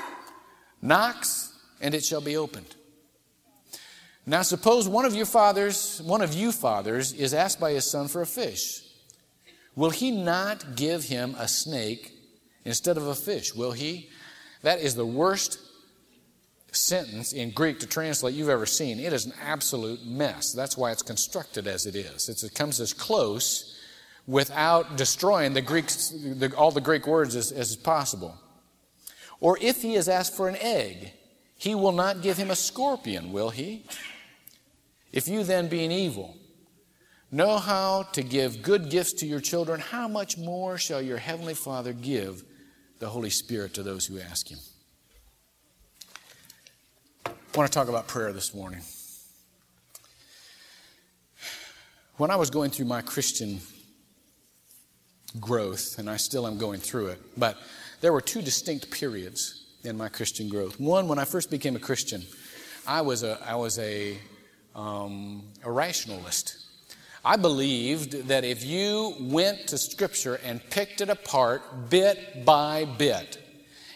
Knocks, 0.84 1.52
and 1.82 1.96
it 1.96 2.06
shall 2.06 2.22
be 2.22 2.38
opened. 2.38 2.76
Now 4.28 4.44
suppose 4.44 4.88
one 4.88 5.06
of 5.06 5.16
your 5.16 5.26
fathers, 5.26 6.00
one 6.04 6.22
of 6.22 6.36
you 6.36 6.52
fathers, 6.52 7.12
is 7.12 7.34
asked 7.34 7.60
by 7.60 7.72
his 7.72 7.90
son 7.90 8.08
for 8.08 8.22
a 8.22 8.28
fish. 8.28 8.84
Will 9.76 9.90
he 9.90 10.12
not 10.12 10.76
give 10.76 11.06
him 11.06 11.36
a 11.40 11.48
snake 11.48 12.14
instead 12.64 12.98
of 12.98 13.08
a 13.08 13.16
fish? 13.16 13.56
Will 13.56 13.72
he? 13.72 14.12
That 14.62 14.80
is 14.80 14.94
the 14.94 15.08
worst 15.08 15.60
sentence 16.76 17.34
in 17.34 17.52
Greek 17.52 17.80
to 17.80 17.88
translate 17.88 18.36
you've 18.36 18.50
ever 18.50 18.66
seen. 18.66 19.00
It 19.00 19.14
is 19.14 19.26
an 19.26 19.34
absolute 19.42 20.06
mess. 20.06 20.54
That's 20.54 20.78
why 20.78 20.92
it's 20.92 21.02
constructed 21.02 21.68
as 21.68 21.86
it 21.86 21.96
is. 21.96 22.30
It's, 22.30 22.44
it 22.44 22.54
comes 22.54 22.80
as 22.80 22.94
close 22.94 23.80
without 24.28 24.98
destroying 24.98 25.54
the 25.54 25.62
Greek, 25.62 25.88
the, 25.88 26.54
all 26.58 26.72
the 26.72 26.82
Greek 26.82 27.08
words 27.08 27.36
as, 27.36 27.52
as 27.52 27.76
possible. 27.76 28.38
Or 29.40 29.58
if 29.62 29.82
he 29.82 29.96
is 29.96 30.10
asked 30.10 30.36
for 30.36 30.48
an 30.48 30.58
egg, 30.60 31.12
he 31.58 31.76
will 31.76 31.92
not 31.92 32.22
give 32.22 32.38
him 32.38 32.52
a 32.52 32.56
scorpion, 32.56 33.32
will 33.32 33.50
he? 33.50 33.86
If 35.12 35.28
you 35.28 35.44
then, 35.44 35.70
being 35.70 35.92
evil, 35.92 36.36
know 37.32 37.58
how 37.58 38.04
to 38.14 38.24
give 38.24 38.62
good 38.62 38.90
gifts 38.90 39.14
to 39.14 39.26
your 39.26 39.40
children, 39.40 39.80
how 39.80 40.08
much 40.08 40.38
more 40.38 40.78
shall 40.78 41.02
your 41.02 41.18
heavenly 41.18 41.54
Father 41.54 41.94
give 41.94 42.44
the 43.00 43.10
Holy 43.10 43.30
Spirit 43.30 43.74
to 43.76 43.84
those 43.84 44.06
who 44.06 44.20
ask 44.20 44.50
him? 44.50 44.60
I 47.56 47.58
want 47.58 47.72
to 47.72 47.80
talk 47.80 47.88
about 47.88 48.10
prayer 48.10 48.34
this 48.34 48.54
morning. 48.54 48.82
When 52.18 52.30
I 52.30 52.36
was 52.36 52.50
going 52.50 52.70
through 52.70 52.88
my 52.88 53.02
Christian 53.02 53.62
growth, 55.40 55.98
and 55.98 56.10
I 56.10 56.18
still 56.18 56.48
am 56.48 56.58
going 56.58 56.82
through 56.82 57.08
it, 57.08 57.22
but 57.38 57.58
there 58.02 58.12
were 58.12 58.20
two 58.20 58.42
distinct 58.42 58.92
periods 58.92 59.68
in 59.86 59.96
my 59.96 60.10
Christian 60.10 60.50
growth. 60.50 60.82
One, 60.82 61.08
when 61.08 61.18
I 61.18 61.24
first 61.24 61.50
became 61.50 61.78
a 61.78 61.80
Christian, 61.80 62.24
I 62.86 63.00
was 63.00 63.24
a, 63.24 63.40
I 63.48 63.56
was 63.56 63.80
a, 63.80 64.18
um, 64.76 65.44
a 65.64 65.72
rationalist. 65.72 66.58
I 67.24 67.38
believed 67.38 68.28
that 68.28 68.44
if 68.44 68.66
you 68.66 69.16
went 69.18 69.68
to 69.68 69.78
Scripture 69.78 70.42
and 70.44 70.62
picked 70.72 71.00
it 71.00 71.08
apart 71.08 71.90
bit 71.90 72.44
by 72.44 72.84
bit 72.84 73.38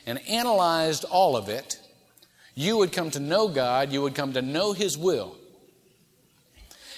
and 0.05 0.17
analyzed 0.29 1.03
all 1.03 1.35
of 1.35 1.49
it, 1.49 1.78
you 2.55 2.77
would 2.77 2.91
come 2.91 3.11
to 3.11 3.19
know 3.19 3.47
God, 3.47 3.91
you 3.91 4.01
would 4.01 4.15
come 4.15 4.33
to 4.33 4.41
know 4.41 4.73
His 4.73 4.97
will. 4.97 5.35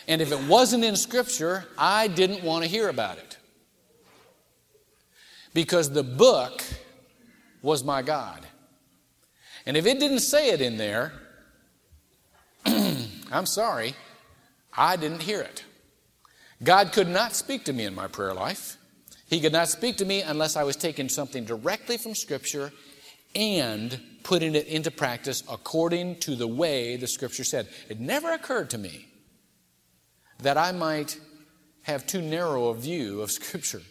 And 0.08 0.22
if 0.22 0.32
it 0.32 0.48
wasn't 0.48 0.84
in 0.84 0.96
Scripture, 0.96 1.66
I 1.78 2.08
didn't 2.08 2.44
want 2.44 2.64
to 2.64 2.70
hear 2.70 2.90
about 2.90 3.18
it. 3.18 3.38
Because 5.54 5.92
the 5.92 6.04
book 6.04 6.64
was 7.62 7.84
my 7.84 8.02
God. 8.02 8.46
And 9.66 9.78
if 9.78 9.86
it 9.86 10.00
didn't 10.00 10.20
say 10.20 10.50
it 10.50 10.62
in 10.62 10.78
there, 10.78 11.14
I'm 12.66 13.46
sorry, 13.46 13.96
I 14.76 14.96
didn't 14.96 15.22
hear 15.22 15.42
it. 15.42 15.64
God 16.64 16.92
could 16.92 17.08
not 17.08 17.36
speak 17.36 17.66
to 17.66 17.74
me 17.74 17.86
in 17.86 17.96
my 17.96 18.08
prayer 18.08 18.34
life. 18.34 18.78
He 19.28 19.40
could 19.40 19.54
not 19.54 19.70
speak 19.70 19.98
to 19.98 20.06
me 20.06 20.22
unless 20.22 20.56
I 20.56 20.64
was 20.64 20.76
taking 20.76 21.10
something 21.10 21.46
directly 21.46 21.98
from 21.98 22.16
Scripture 22.16 22.72
and 23.36 24.00
putting 24.24 24.56
it 24.56 24.68
into 24.68 24.92
practice 24.92 25.44
according 25.50 26.20
to 26.20 26.36
the 26.36 26.48
way 26.48 26.96
the 26.96 27.08
scripture 27.08 27.44
said. 27.44 27.68
It 27.90 28.00
never 28.00 28.32
occurred 28.32 28.70
to 28.72 28.78
me 28.78 29.08
that 30.40 30.58
I 30.58 30.72
might 30.72 31.20
have 31.84 32.06
too 32.06 32.22
narrow 32.22 32.68
a 32.68 32.76
view 32.76 33.22
of 33.22 33.32
scripture 33.32 33.82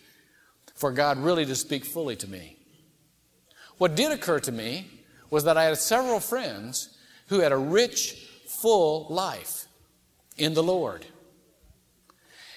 for 0.75 0.93
God 0.93 1.19
really 1.19 1.45
to 1.47 1.55
speak 1.55 1.85
fully 1.85 2.17
to 2.17 2.29
me. 2.29 2.57
What 3.79 3.95
did 3.95 4.13
occur 4.13 4.41
to 4.41 4.53
me 4.53 4.87
was 5.31 5.45
that 5.45 5.57
I 5.57 5.65
had 5.65 5.79
several 5.79 6.21
friends 6.21 6.97
who 7.29 7.41
had 7.41 7.53
a 7.53 7.57
rich, 7.57 8.29
full 8.47 9.07
life 9.09 9.67
in 10.37 10.55
the 10.55 10.63
Lord. 10.63 11.07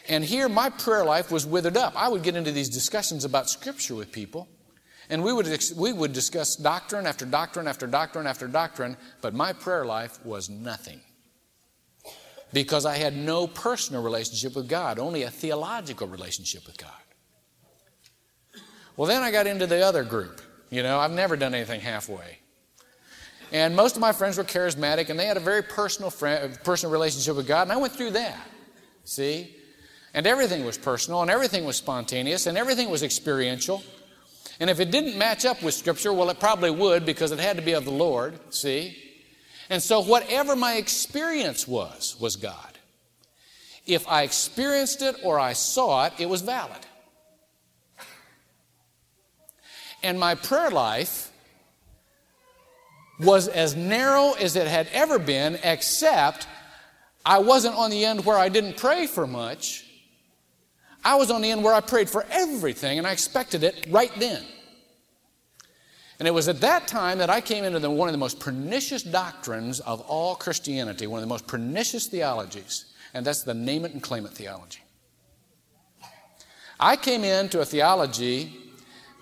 And 0.10 0.24
here 0.24 0.50
my 0.50 0.70
prayer 0.70 1.06
life 1.06 1.32
was 1.32 1.46
withered 1.46 1.78
up. 1.78 1.94
I 1.96 2.10
would 2.10 2.24
get 2.24 2.36
into 2.36 2.52
these 2.52 2.70
discussions 2.70 3.24
about 3.24 3.50
Scripture 3.50 3.96
with 3.96 4.12
people, 4.12 4.48
and 5.10 5.24
we 5.24 5.34
would, 5.34 5.48
we 5.76 5.94
would 5.94 6.14
discuss 6.14 6.56
doctrine 6.56 7.06
after 7.06 7.26
doctrine 7.26 7.68
after 7.68 7.88
doctrine 7.88 8.28
after 8.28 8.48
doctrine, 8.48 8.98
but 9.22 9.34
my 9.34 9.54
prayer 9.54 9.86
life 9.86 10.24
was 10.26 10.50
nothing. 10.50 11.02
Because 12.52 12.86
I 12.86 12.98
had 12.98 13.16
no 13.16 13.48
personal 13.48 14.04
relationship 14.04 14.56
with 14.56 14.70
God, 14.70 15.00
only 15.00 15.24
a 15.24 15.30
theological 15.30 16.08
relationship 16.08 16.66
with 16.68 16.78
God. 16.78 16.92
Well, 18.96 19.08
then 19.08 19.24
I 19.24 19.32
got 19.32 19.48
into 19.48 19.66
the 19.66 19.82
other 19.82 20.04
group. 20.04 20.42
You 20.70 20.84
know, 20.84 21.00
I've 21.00 21.12
never 21.12 21.36
done 21.36 21.54
anything 21.54 21.82
halfway. 21.82 22.40
And 23.52 23.76
most 23.76 23.96
of 23.96 24.02
my 24.02 24.12
friends 24.12 24.38
were 24.38 24.44
charismatic, 24.44 25.10
and 25.10 25.20
they 25.20 25.28
had 25.28 25.38
a 25.38 25.40
very 25.40 25.62
personal, 25.62 26.10
friend, 26.10 26.54
uh, 26.54 26.58
personal 26.64 26.92
relationship 26.92 27.36
with 27.36 27.48
God, 27.48 27.64
and 27.64 27.72
I 27.72 27.78
went 27.78 27.94
through 27.94 28.12
that. 28.12 28.48
See? 29.04 29.56
And 30.16 30.26
everything 30.26 30.66
was 30.66 30.78
personal, 30.78 31.22
and 31.22 31.30
everything 31.30 31.64
was 31.64 31.76
spontaneous, 31.76 32.48
and 32.48 32.58
everything 32.58 32.90
was 32.90 33.04
experiential. 33.04 33.84
And 34.64 34.70
if 34.70 34.80
it 34.80 34.92
didn't 34.92 35.18
match 35.18 35.44
up 35.44 35.62
with 35.62 35.74
Scripture, 35.74 36.14
well, 36.14 36.30
it 36.30 36.40
probably 36.40 36.72
would 36.72 37.06
because 37.06 37.34
it 37.34 37.40
had 37.40 37.58
to 37.58 37.62
be 37.62 37.74
of 37.74 37.84
the 37.84 37.92
Lord, 37.92 38.40
see? 38.50 38.98
And 39.70 39.84
so, 39.84 40.00
whatever 40.00 40.56
my 40.56 40.76
experience 40.76 41.68
was, 41.68 42.16
was 42.18 42.38
God. 42.38 42.78
If 43.86 44.08
I 44.08 44.22
experienced 44.22 45.02
it 45.02 45.18
or 45.22 45.38
I 45.38 45.52
saw 45.52 46.06
it, 46.06 46.14
it 46.18 46.30
was 46.30 46.44
valid. 46.44 46.80
And 50.02 50.18
my 50.18 50.34
prayer 50.34 50.70
life 50.70 51.30
was 53.20 53.50
as 53.50 53.76
narrow 53.76 54.32
as 54.32 54.56
it 54.56 54.68
had 54.68 54.88
ever 54.94 55.20
been, 55.20 55.60
except 55.62 56.48
I 57.26 57.40
wasn't 57.40 57.76
on 57.76 57.90
the 57.90 58.06
end 58.06 58.24
where 58.24 58.38
I 58.38 58.48
didn't 58.48 58.78
pray 58.78 59.08
for 59.08 59.28
much. 59.28 59.86
I 61.04 61.16
was 61.16 61.30
on 61.32 61.42
the 61.42 61.52
end 61.52 61.64
where 61.64 61.74
I 61.74 61.82
prayed 61.82 62.10
for 62.10 62.26
everything 62.32 62.98
and 62.98 63.06
I 63.06 63.12
expected 63.12 63.64
it 63.64 63.88
right 63.90 64.12
then. 64.18 64.44
And 66.20 66.28
it 66.28 66.32
was 66.32 66.48
at 66.48 66.62
that 66.62 66.88
time 66.88 67.18
that 67.18 67.30
I 67.30 67.42
came 67.42 67.64
into 67.64 67.80
the, 67.80 67.90
one 67.90 68.08
of 68.08 68.14
the 68.14 68.20
most 68.20 68.40
pernicious 68.40 69.04
doctrines 69.04 69.80
of 69.82 70.00
all 70.02 70.36
Christianity, 70.36 71.08
one 71.08 71.18
of 71.18 71.24
the 71.24 71.28
most 71.28 71.48
pernicious 71.48 72.08
theologies, 72.08 72.86
and 73.14 73.26
that's 73.26 73.44
the 73.44 73.54
name 73.54 73.84
it 73.84 73.92
and 73.92 74.02
claim 74.02 74.26
it 74.26 74.32
theology. 74.32 74.80
I 76.80 76.96
came 76.96 77.24
into 77.24 77.60
a 77.62 77.66
theology 77.66 78.58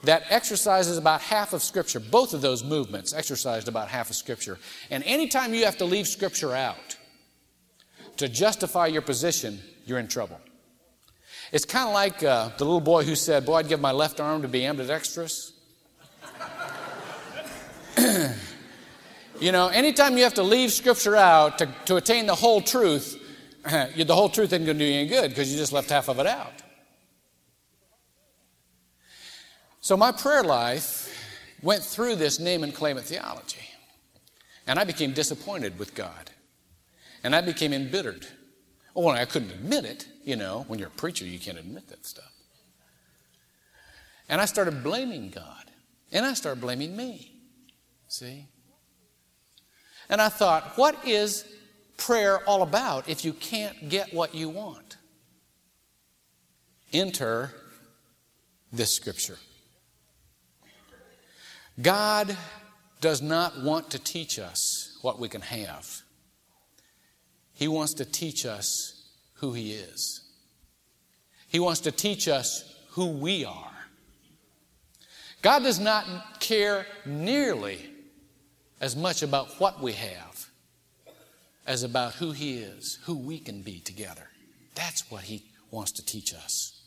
that 0.04 0.24
exercises 0.30 0.98
about 0.98 1.22
half 1.22 1.54
of 1.54 1.62
Scripture. 1.62 2.00
Both 2.00 2.34
of 2.34 2.42
those 2.42 2.64
movements 2.64 3.14
exercised 3.14 3.68
about 3.68 3.88
half 3.88 4.10
of 4.10 4.16
Scripture. 4.16 4.58
And 4.90 5.04
anytime 5.04 5.54
you 5.54 5.66
have 5.66 5.78
to 5.78 5.86
leave 5.86 6.08
Scripture 6.08 6.54
out 6.54 6.98
to 8.18 8.28
justify 8.28 8.88
your 8.88 9.02
position, 9.02 9.60
you're 9.86 10.00
in 10.00 10.08
trouble. 10.08 10.40
It's 11.52 11.66
kind 11.66 11.88
of 11.88 11.94
like 11.94 12.24
uh, 12.24 12.50
the 12.58 12.64
little 12.64 12.80
boy 12.80 13.04
who 13.04 13.16
said, 13.16 13.46
Boy, 13.46 13.56
I'd 13.56 13.68
give 13.68 13.82
my 13.82 13.92
left 13.92 14.22
arm 14.22 14.42
to 14.44 14.48
be 14.48 14.66
ambidextrous. 14.66 15.52
you 19.40 19.52
know, 19.52 19.68
anytime 19.68 20.18
you 20.18 20.24
have 20.24 20.36
to 20.36 20.44
leave 20.44 20.72
Scripture 20.72 21.18
out 21.18 21.58
to, 21.58 21.68
to 21.86 21.98
attain 21.98 22.26
the 22.26 22.36
whole 22.36 22.62
truth, 22.62 23.22
the 23.64 24.16
whole 24.16 24.30
truth 24.30 24.54
isn't 24.54 24.66
going 24.66 24.78
to 24.78 24.84
do 24.84 24.90
you 24.90 25.00
any 25.00 25.10
good 25.10 25.30
because 25.30 25.52
you 25.52 25.58
just 25.58 25.74
left 25.74 25.90
half 25.90 26.08
of 26.08 26.20
it 26.20 26.28
out. 26.28 26.54
So 29.82 29.98
my 29.98 30.12
prayer 30.14 30.44
life 30.44 31.10
went 31.62 31.84
through 31.84 32.16
this 32.16 32.40
name 32.40 32.64
and 32.64 32.74
claim 32.74 32.98
it 32.98 33.04
theology. 33.04 33.58
And 34.68 34.80
I 34.80 34.86
became 34.86 35.12
disappointed 35.12 35.78
with 35.78 35.96
God. 35.96 36.30
And 37.24 37.36
I 37.36 37.42
became 37.42 37.74
embittered. 37.74 38.26
Well, 38.94 39.10
I 39.10 39.26
couldn't 39.26 39.52
admit 39.52 39.86
it. 39.86 40.08
You 40.24 40.36
know, 40.36 40.66
when 40.68 40.80
you're 40.80 40.90
a 40.90 40.92
preacher, 40.92 41.26
you 41.26 41.40
can't 41.40 41.58
admit 41.58 41.88
that 41.90 42.06
stuff. 42.06 42.32
And 44.30 44.40
I 44.40 44.46
started 44.46 44.84
blaming 44.84 45.30
God. 45.30 45.72
And 46.12 46.26
I 46.26 46.34
started 46.34 46.62
blaming 46.62 46.96
me. 46.96 47.32
See? 48.08 48.46
And 50.10 50.22
I 50.22 50.30
thought, 50.30 50.78
what 50.78 51.06
is 51.06 51.46
prayer 51.98 52.40
all 52.46 52.64
about 52.64 53.08
if 53.08 53.24
you 53.24 53.34
can't 53.34 53.90
get 53.90 54.14
what 54.14 54.36
you 54.36 54.50
want? 54.50 54.98
Enter 56.92 57.52
this 58.74 58.94
scripture. 58.94 59.38
God 61.82 62.36
does 63.00 63.22
not 63.22 63.64
want 63.64 63.92
to 63.92 64.00
teach 64.00 64.38
us 64.38 64.98
what 65.02 65.20
we 65.20 65.30
can 65.30 65.42
have. 65.42 66.02
He 67.62 67.68
wants 67.68 67.94
to 67.94 68.06
teach 68.06 68.44
us 68.44 69.04
who 69.36 69.54
He 69.54 69.74
is. 69.74 70.22
He 71.48 71.60
wants 71.60 71.82
to 71.82 71.92
teach 71.92 72.28
us 72.28 72.64
who 72.94 73.06
we 73.06 73.46
are. 73.46 73.72
God 75.44 75.62
does 75.62 75.80
not 75.80 76.40
care 76.40 76.88
nearly 77.06 77.78
as 78.80 78.96
much 78.96 79.22
about 79.22 79.60
what 79.60 79.80
we 79.80 79.92
have 79.94 80.50
as 81.68 81.84
about 81.84 82.16
who 82.16 82.32
He 82.32 82.58
is, 82.58 82.98
who 83.04 83.16
we 83.16 83.38
can 83.38 83.62
be 83.62 83.80
together. 83.80 84.28
That's 84.74 85.12
what 85.12 85.22
He 85.22 85.44
wants 85.70 85.92
to 85.92 86.04
teach 86.04 86.34
us. 86.34 86.82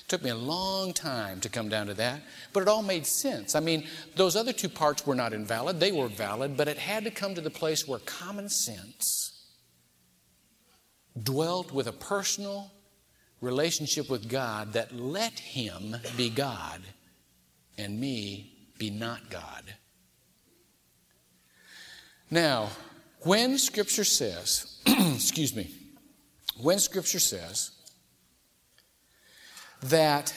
It 0.00 0.08
Took 0.08 0.22
me 0.22 0.30
a 0.30 0.34
long 0.34 0.94
time 0.94 1.38
to 1.40 1.50
come 1.50 1.68
down 1.68 1.88
to 1.88 1.94
that, 1.94 2.22
but 2.54 2.62
it 2.62 2.68
all 2.68 2.82
made 2.82 3.04
sense. 3.04 3.54
I 3.54 3.60
mean, 3.60 3.86
those 4.16 4.36
other 4.36 4.54
two 4.54 4.70
parts 4.70 5.06
were 5.06 5.14
not 5.14 5.34
invalid, 5.34 5.80
they 5.80 5.92
were 5.92 6.08
valid, 6.08 6.56
but 6.56 6.66
it 6.66 6.78
had 6.78 7.04
to 7.04 7.10
come 7.10 7.34
to 7.34 7.42
the 7.42 7.50
place 7.50 7.86
where 7.86 7.98
common 7.98 8.48
sense 8.48 9.31
dwelt 11.20 11.72
with 11.72 11.86
a 11.86 11.92
personal 11.92 12.70
relationship 13.40 14.08
with 14.08 14.28
God 14.28 14.72
that 14.74 14.94
let 14.94 15.38
Him 15.38 15.96
be 16.16 16.30
God 16.30 16.80
and 17.76 17.98
me 18.00 18.52
be 18.78 18.90
not 18.90 19.30
God. 19.30 19.74
Now, 22.30 22.68
when 23.20 23.58
Scripture 23.58 24.04
says, 24.04 24.80
excuse 24.86 25.54
me, 25.54 25.70
when 26.60 26.78
Scripture 26.78 27.18
says 27.18 27.72
that 29.82 30.32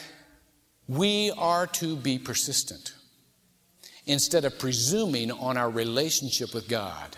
we 0.87 1.31
are 1.37 1.67
to 1.67 1.95
be 1.95 2.19
persistent 2.19 2.93
instead 4.05 4.45
of 4.45 4.59
presuming 4.59 5.31
on 5.31 5.57
our 5.57 5.69
relationship 5.69 6.53
with 6.53 6.67
God. 6.67 7.15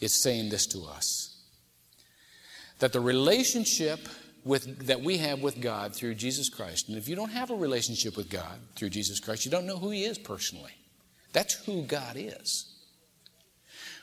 It's 0.00 0.22
saying 0.22 0.50
this 0.50 0.66
to 0.68 0.84
us 0.84 1.27
that 2.78 2.92
the 2.92 3.00
relationship 3.00 4.08
with, 4.44 4.86
that 4.86 5.00
we 5.00 5.18
have 5.18 5.42
with 5.42 5.60
God 5.60 5.94
through 5.94 6.14
Jesus 6.14 6.48
Christ, 6.48 6.88
and 6.88 6.96
if 6.96 7.08
you 7.08 7.16
don't 7.16 7.30
have 7.30 7.50
a 7.50 7.56
relationship 7.56 8.16
with 8.16 8.30
God 8.30 8.58
through 8.76 8.90
Jesus 8.90 9.20
Christ, 9.20 9.44
you 9.44 9.50
don't 9.50 9.66
know 9.66 9.78
who 9.78 9.90
He 9.90 10.04
is 10.04 10.18
personally. 10.18 10.72
That's 11.32 11.54
who 11.64 11.82
God 11.82 12.16
is. 12.16 12.74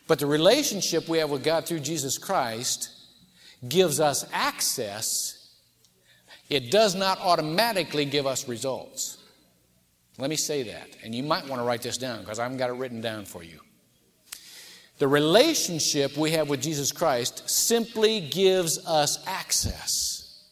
But 0.08 0.20
the 0.20 0.28
relationship 0.28 1.10
we 1.10 1.18
have 1.18 1.32
with 1.32 1.44
God 1.44 1.66
through 1.66 1.80
Jesus 1.80 2.18
Christ 2.18 2.90
gives 3.68 4.00
us 4.00 4.26
access 4.32 5.36
it 6.50 6.70
does 6.72 6.96
not 6.96 7.20
automatically 7.20 8.06
give 8.06 8.28
us 8.28 8.48
results. 8.48 9.18
Let 10.18 10.30
me 10.30 10.36
say 10.36 10.64
that. 10.64 10.88
And 11.04 11.14
you 11.14 11.24
might 11.24 11.48
want 11.48 11.60
to 11.62 11.66
write 11.66 11.82
this 11.82 11.98
down 11.98 12.20
because 12.20 12.40
I 12.40 12.44
haven't 12.44 12.60
got 12.60 12.70
it 12.70 12.74
written 12.74 13.02
down 13.02 13.26
for 13.26 13.44
you. 13.44 13.60
The 14.98 15.08
relationship 15.08 16.16
we 16.16 16.32
have 16.32 16.50
with 16.50 16.62
Jesus 16.62 16.92
Christ 16.92 17.50
simply 17.50 18.22
gives 18.22 18.86
us 18.86 19.22
access. 19.28 20.44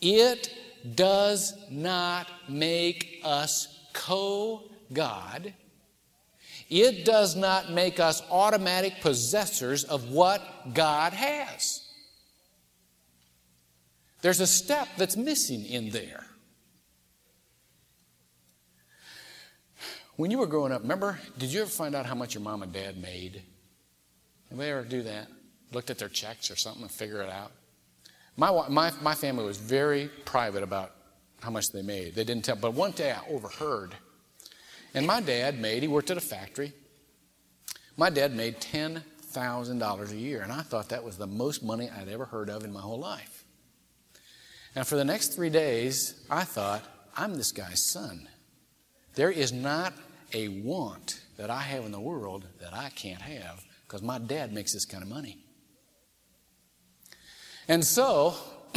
It 0.00 0.50
does 0.94 1.54
not 1.70 2.28
make 2.48 3.20
us 3.24 3.68
co 3.94 4.62
God. 4.92 5.54
It 6.68 7.04
does 7.04 7.36
not 7.36 7.70
make 7.70 7.98
us 7.98 8.22
automatic 8.30 9.00
possessors 9.00 9.84
of 9.84 10.10
what 10.10 10.74
God 10.74 11.12
has. 11.12 11.82
There's 14.20 14.40
a 14.40 14.46
step 14.46 14.88
that's 14.96 15.16
missing 15.16 15.64
in 15.64 15.90
there. 15.90 16.26
When 20.16 20.30
you 20.30 20.38
were 20.38 20.46
growing 20.46 20.72
up, 20.72 20.82
remember, 20.82 21.18
did 21.38 21.52
you 21.52 21.60
ever 21.60 21.70
find 21.70 21.94
out 21.94 22.06
how 22.06 22.14
much 22.14 22.34
your 22.34 22.42
mom 22.42 22.62
and 22.62 22.72
dad 22.72 22.96
made? 22.96 23.42
Anybody 24.50 24.70
ever 24.70 24.82
do 24.82 25.02
that? 25.02 25.28
Looked 25.72 25.90
at 25.90 25.98
their 25.98 26.08
checks 26.08 26.50
or 26.50 26.56
something 26.56 26.82
and 26.82 26.90
figure 26.90 27.20
it 27.20 27.28
out? 27.28 27.52
My, 28.36 28.68
my, 28.68 28.92
my 29.02 29.14
family 29.14 29.44
was 29.44 29.58
very 29.58 30.08
private 30.24 30.62
about 30.62 30.92
how 31.40 31.50
much 31.50 31.70
they 31.70 31.82
made. 31.82 32.14
They 32.14 32.24
didn't 32.24 32.46
tell, 32.46 32.56
but 32.56 32.72
one 32.72 32.92
day 32.92 33.12
I 33.12 33.20
overheard. 33.28 33.94
And 34.94 35.06
my 35.06 35.20
dad 35.20 35.60
made, 35.60 35.82
he 35.82 35.88
worked 35.88 36.10
at 36.10 36.16
a 36.16 36.22
factory. 36.22 36.72
My 37.98 38.08
dad 38.08 38.34
made 38.34 38.58
$10,000 38.60 40.10
a 40.10 40.16
year, 40.16 40.40
and 40.40 40.52
I 40.52 40.62
thought 40.62 40.88
that 40.90 41.04
was 41.04 41.18
the 41.18 41.26
most 41.26 41.62
money 41.62 41.90
I'd 41.90 42.08
ever 42.08 42.24
heard 42.24 42.48
of 42.48 42.64
in 42.64 42.72
my 42.72 42.80
whole 42.80 42.98
life. 42.98 43.44
And 44.74 44.86
for 44.86 44.96
the 44.96 45.04
next 45.04 45.34
three 45.34 45.50
days, 45.50 46.26
I 46.30 46.44
thought, 46.44 46.84
I'm 47.16 47.34
this 47.34 47.52
guy's 47.52 47.84
son. 47.90 48.28
There 49.14 49.30
is 49.30 49.52
not 49.52 49.94
a 50.32 50.48
want 50.48 51.20
that 51.36 51.50
I 51.50 51.60
have 51.60 51.84
in 51.84 51.92
the 51.92 52.00
world 52.00 52.46
that 52.60 52.74
I 52.74 52.90
can't 52.90 53.22
have 53.22 53.64
because 53.86 54.02
my 54.02 54.18
dad 54.18 54.52
makes 54.52 54.72
this 54.72 54.84
kind 54.84 55.02
of 55.02 55.08
money. 55.08 55.38
And 57.68 57.84
so 57.84 58.34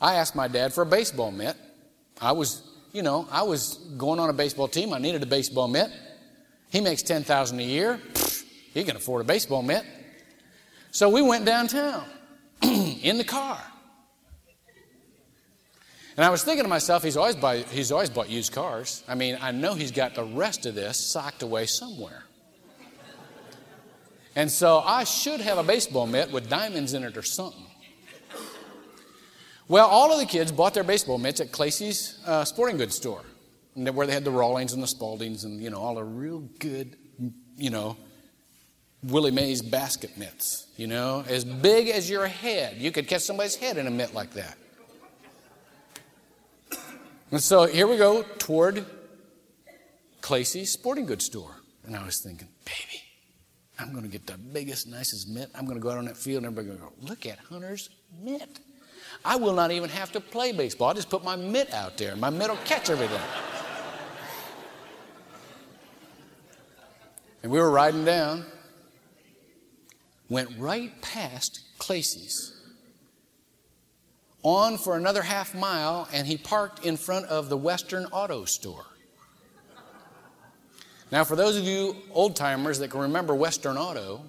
I 0.00 0.14
asked 0.14 0.34
my 0.34 0.48
dad 0.48 0.72
for 0.72 0.82
a 0.82 0.86
baseball 0.86 1.30
mitt. 1.30 1.56
I 2.20 2.32
was, 2.32 2.62
you 2.92 3.02
know, 3.02 3.28
I 3.30 3.42
was 3.42 3.74
going 3.96 4.20
on 4.20 4.30
a 4.30 4.32
baseball 4.32 4.68
team. 4.68 4.92
I 4.92 4.98
needed 4.98 5.22
a 5.22 5.26
baseball 5.26 5.68
mitt. 5.68 5.90
He 6.70 6.80
makes 6.80 7.02
10000 7.02 7.58
a 7.58 7.62
year. 7.62 8.00
He 8.74 8.84
can 8.84 8.96
afford 8.96 9.22
a 9.22 9.24
baseball 9.24 9.62
mitt. 9.62 9.84
So 10.90 11.08
we 11.08 11.22
went 11.22 11.44
downtown 11.44 12.04
in 12.62 13.18
the 13.18 13.24
car. 13.24 13.60
And 16.18 16.24
I 16.24 16.30
was 16.30 16.42
thinking 16.42 16.64
to 16.64 16.68
myself, 16.68 17.04
he's 17.04 17.16
always, 17.16 17.36
buy, 17.36 17.58
he's 17.58 17.92
always 17.92 18.10
bought 18.10 18.28
used 18.28 18.52
cars. 18.52 19.04
I 19.06 19.14
mean, 19.14 19.38
I 19.40 19.52
know 19.52 19.74
he's 19.74 19.92
got 19.92 20.16
the 20.16 20.24
rest 20.24 20.66
of 20.66 20.74
this 20.74 20.98
socked 20.98 21.44
away 21.44 21.66
somewhere. 21.66 22.24
And 24.34 24.50
so 24.50 24.80
I 24.80 25.04
should 25.04 25.40
have 25.40 25.58
a 25.58 25.62
baseball 25.62 26.08
mitt 26.08 26.32
with 26.32 26.50
diamonds 26.50 26.92
in 26.92 27.04
it 27.04 27.16
or 27.16 27.22
something. 27.22 27.64
Well, 29.68 29.86
all 29.86 30.12
of 30.12 30.18
the 30.18 30.26
kids 30.26 30.50
bought 30.50 30.74
their 30.74 30.82
baseball 30.82 31.18
mitts 31.18 31.40
at 31.40 31.52
Claycy's 31.52 32.18
uh, 32.26 32.44
sporting 32.44 32.78
goods 32.78 32.96
store, 32.96 33.22
where 33.74 34.08
they 34.08 34.12
had 34.12 34.24
the 34.24 34.32
Rawlings 34.32 34.72
and 34.72 34.82
the 34.82 34.88
Spaldings 34.88 35.44
and, 35.44 35.62
you 35.62 35.70
know, 35.70 35.78
all 35.78 35.94
the 35.94 36.02
real 36.02 36.40
good, 36.58 36.96
you 37.56 37.70
know, 37.70 37.96
Willie 39.04 39.30
Mays 39.30 39.62
basket 39.62 40.18
mitts, 40.18 40.66
you 40.76 40.88
know, 40.88 41.24
as 41.28 41.44
big 41.44 41.86
as 41.90 42.10
your 42.10 42.26
head. 42.26 42.76
You 42.78 42.90
could 42.90 43.06
catch 43.06 43.22
somebody's 43.22 43.54
head 43.54 43.76
in 43.76 43.86
a 43.86 43.90
mitt 43.92 44.14
like 44.14 44.32
that. 44.32 44.58
And 47.30 47.42
so 47.42 47.66
here 47.66 47.86
we 47.86 47.98
go 47.98 48.22
toward 48.38 48.86
Claycy's 50.22 50.72
sporting 50.72 51.04
goods 51.04 51.26
store. 51.26 51.54
And 51.84 51.94
I 51.94 52.04
was 52.04 52.20
thinking, 52.20 52.48
baby, 52.64 53.02
I'm 53.78 53.92
going 53.92 54.04
to 54.04 54.10
get 54.10 54.26
the 54.26 54.38
biggest, 54.38 54.88
nicest 54.88 55.28
mitt. 55.28 55.50
I'm 55.54 55.64
going 55.64 55.76
to 55.76 55.82
go 55.82 55.90
out 55.90 55.98
on 55.98 56.06
that 56.06 56.16
field 56.16 56.44
and 56.44 56.46
everybody's 56.46 56.78
going 56.78 56.90
to 56.90 57.02
go, 57.02 57.08
look 57.08 57.26
at 57.26 57.38
Hunter's 57.38 57.90
mitt. 58.22 58.60
I 59.24 59.36
will 59.36 59.52
not 59.52 59.70
even 59.70 59.90
have 59.90 60.10
to 60.12 60.20
play 60.20 60.52
baseball. 60.52 60.88
I'll 60.88 60.94
just 60.94 61.10
put 61.10 61.22
my 61.22 61.36
mitt 61.36 61.72
out 61.74 61.98
there 61.98 62.12
and 62.12 62.20
my 62.20 62.30
mitt 62.30 62.48
will 62.48 62.56
catch 62.64 62.88
everything. 62.88 63.20
and 67.42 67.52
we 67.52 67.58
were 67.58 67.70
riding 67.70 68.04
down, 68.04 68.46
went 70.30 70.50
right 70.58 70.92
past 71.02 71.60
Claycy's 71.78 72.57
on 74.42 74.78
for 74.78 74.96
another 74.96 75.22
half 75.22 75.54
mile, 75.54 76.08
and 76.12 76.26
he 76.26 76.36
parked 76.36 76.84
in 76.84 76.96
front 76.96 77.26
of 77.26 77.48
the 77.48 77.56
Western 77.56 78.04
Auto 78.06 78.44
Store. 78.44 78.86
Now, 81.10 81.24
for 81.24 81.36
those 81.36 81.56
of 81.56 81.64
you 81.64 81.96
old 82.12 82.36
timers 82.36 82.78
that 82.80 82.90
can 82.90 83.00
remember 83.00 83.34
Western 83.34 83.76
Auto, 83.76 84.22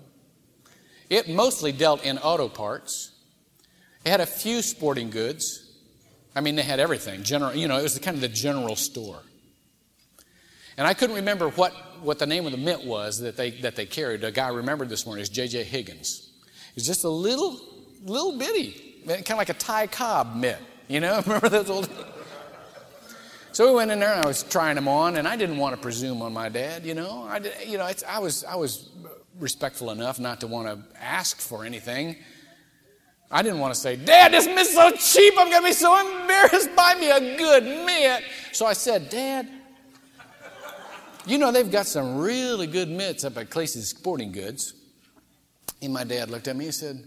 it 1.10 1.28
mostly 1.28 1.72
dealt 1.72 2.04
in 2.04 2.18
auto 2.18 2.48
parts. 2.48 3.12
It 4.06 4.10
had 4.10 4.22
a 4.22 4.26
few 4.26 4.62
sporting 4.62 5.10
goods. 5.10 5.66
I 6.36 6.42
mean, 6.42 6.56
they 6.56 6.62
had 6.62 6.80
everything. 6.80 7.24
General, 7.24 7.54
you 7.56 7.68
know, 7.68 7.78
it 7.78 7.84
was 7.84 7.96
the, 7.96 8.00
kind 8.00 8.16
of 8.16 8.22
the 8.22 8.30
general 8.30 8.76
store. 8.76 9.22
And 10.78 10.88
I 10.88 10.94
couldn't 10.94 11.18
remember 11.18 11.50
what, 11.50 11.74
what 12.02 12.20
the 12.20 12.26
name 12.26 12.46
of 12.46 12.54
the 12.54 12.58
mint 12.58 12.86
was 12.86 13.20
that 13.20 13.36
they, 13.36 13.52
that 13.62 13.76
they 13.76 13.86
carried. 13.86 14.24
A 14.24 14.32
guy 14.32 14.48
remembered 14.48 14.88
this 14.88 15.06
morning 15.06 15.22
is 15.22 15.30
J.J. 15.30 15.66
Higgins. 15.66 16.32
It's 16.76 16.86
just 16.86 17.04
a 17.04 17.10
little, 17.10 17.60
little 18.06 18.38
bitty, 18.38 18.89
kind 19.08 19.32
of 19.32 19.38
like 19.38 19.50
a 19.50 19.54
Ty 19.54 19.88
Cobb 19.88 20.36
mitt. 20.36 20.60
You 20.88 21.00
know, 21.00 21.22
remember 21.26 21.50
those 21.50 21.70
old. 21.70 21.90
So 23.52 23.68
we 23.68 23.74
went 23.76 23.90
in 23.90 24.00
there 24.00 24.14
and 24.14 24.24
I 24.24 24.28
was 24.28 24.44
trying 24.44 24.76
them 24.76 24.88
on, 24.88 25.18
and 25.18 25.28
I 25.28 25.36
didn't 25.36 25.58
want 25.58 25.76
to 25.76 25.82
presume 25.82 26.22
on 26.22 26.32
my 26.32 26.50
dad. 26.50 26.86
You 26.86 26.94
know, 26.94 27.24
I, 27.28 27.40
did, 27.40 27.52
you 27.68 27.80
know, 27.80 27.92
I 28.08 28.20
was 28.20 28.44
I 28.46 28.56
was 28.56 28.90
respectful 29.40 29.90
enough 29.92 30.20
not 30.20 30.42
to 30.42 30.48
want 30.48 30.68
to 30.68 31.02
ask 31.02 31.42
for 31.42 31.66
anything. 31.66 32.16
I 33.32 33.42
didn't 33.42 33.60
want 33.60 33.74
to 33.74 33.80
say, 33.80 33.96
Dad, 33.96 34.34
this 34.34 34.48
mitt's 34.48 34.74
so 34.74 34.92
cheap, 34.92 35.34
I'm 35.38 35.50
going 35.50 35.62
to 35.62 35.68
be 35.68 35.74
so 35.74 36.00
embarrassed. 36.00 36.76
Buy 36.76 36.96
me 36.96 37.12
a 37.12 37.38
good 37.38 37.64
mitt. 37.64 38.24
So 38.54 38.66
I 38.66 38.74
said, 38.74 39.10
Dad, 39.10 39.48
you 41.26 41.38
know, 41.38 41.52
they've 41.52 41.72
got 41.72 41.86
some 41.86 42.18
really 42.18 42.66
good 42.66 42.90
mitts 42.90 43.24
up 43.24 43.38
at 43.38 43.52
Clay's 43.52 43.88
Sporting 43.88 44.32
Goods. 44.32 44.74
And 45.82 45.94
my 45.94 46.04
dad 46.04 46.32
looked 46.32 46.48
at 46.48 46.56
me 46.56 46.66
and 46.66 46.74
said, 46.74 47.04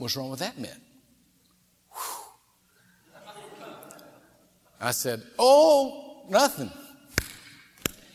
What's 0.00 0.16
wrong 0.16 0.30
with 0.30 0.38
that 0.38 0.58
mitt? 0.58 0.78
I 4.80 4.92
said, 4.92 5.22
Oh, 5.38 6.22
nothing. 6.30 6.70